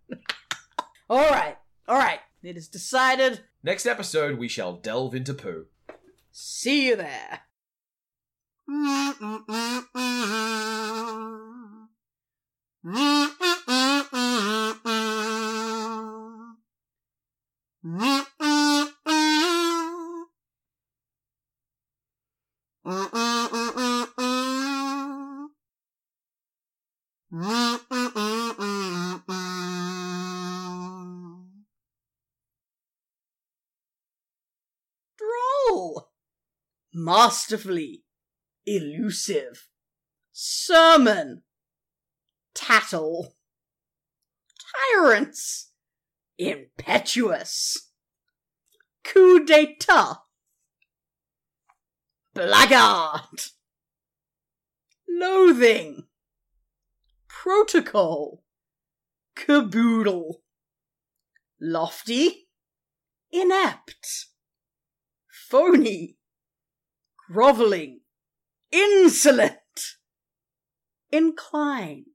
all 1.09 1.29
right, 1.29 1.57
all 1.87 1.97
right. 1.97 2.19
It 2.43 2.57
is 2.57 2.67
decided. 2.67 3.41
Next 3.65 3.87
episode, 3.87 4.37
we 4.37 4.47
shall 4.47 4.73
delve 4.73 5.15
into 5.15 5.33
poo. 5.33 5.65
See 6.31 6.85
you 6.89 6.97
there. 6.97 7.39
Droll. 22.85 23.21
Masterfully. 37.25 38.03
Elusive. 38.67 39.67
Sermon. 40.31 41.41
Tattle. 42.53 43.35
Tyrants. 44.93 45.71
Impetuous. 46.37 47.89
Coup 49.03 49.43
d'etat. 49.43 50.19
Blackguard. 52.35 53.41
Loathing. 55.09 56.03
Protocol. 57.27 58.43
Caboodle. 59.35 60.43
Lofty. 61.59 62.49
Inept. 63.31 64.27
Phony. 65.49 66.17
Groveling. 67.31 68.01
Insolent. 68.71 69.59
Inclined. 71.11 72.05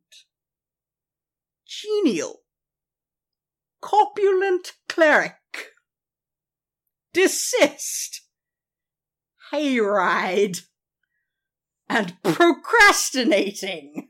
Genial. 1.67 2.43
Corpulent 3.81 4.73
cleric. 4.89 5.35
Desist. 7.13 8.23
Hayride. 9.53 10.63
And 11.89 12.17
procrastinating. 12.23 14.10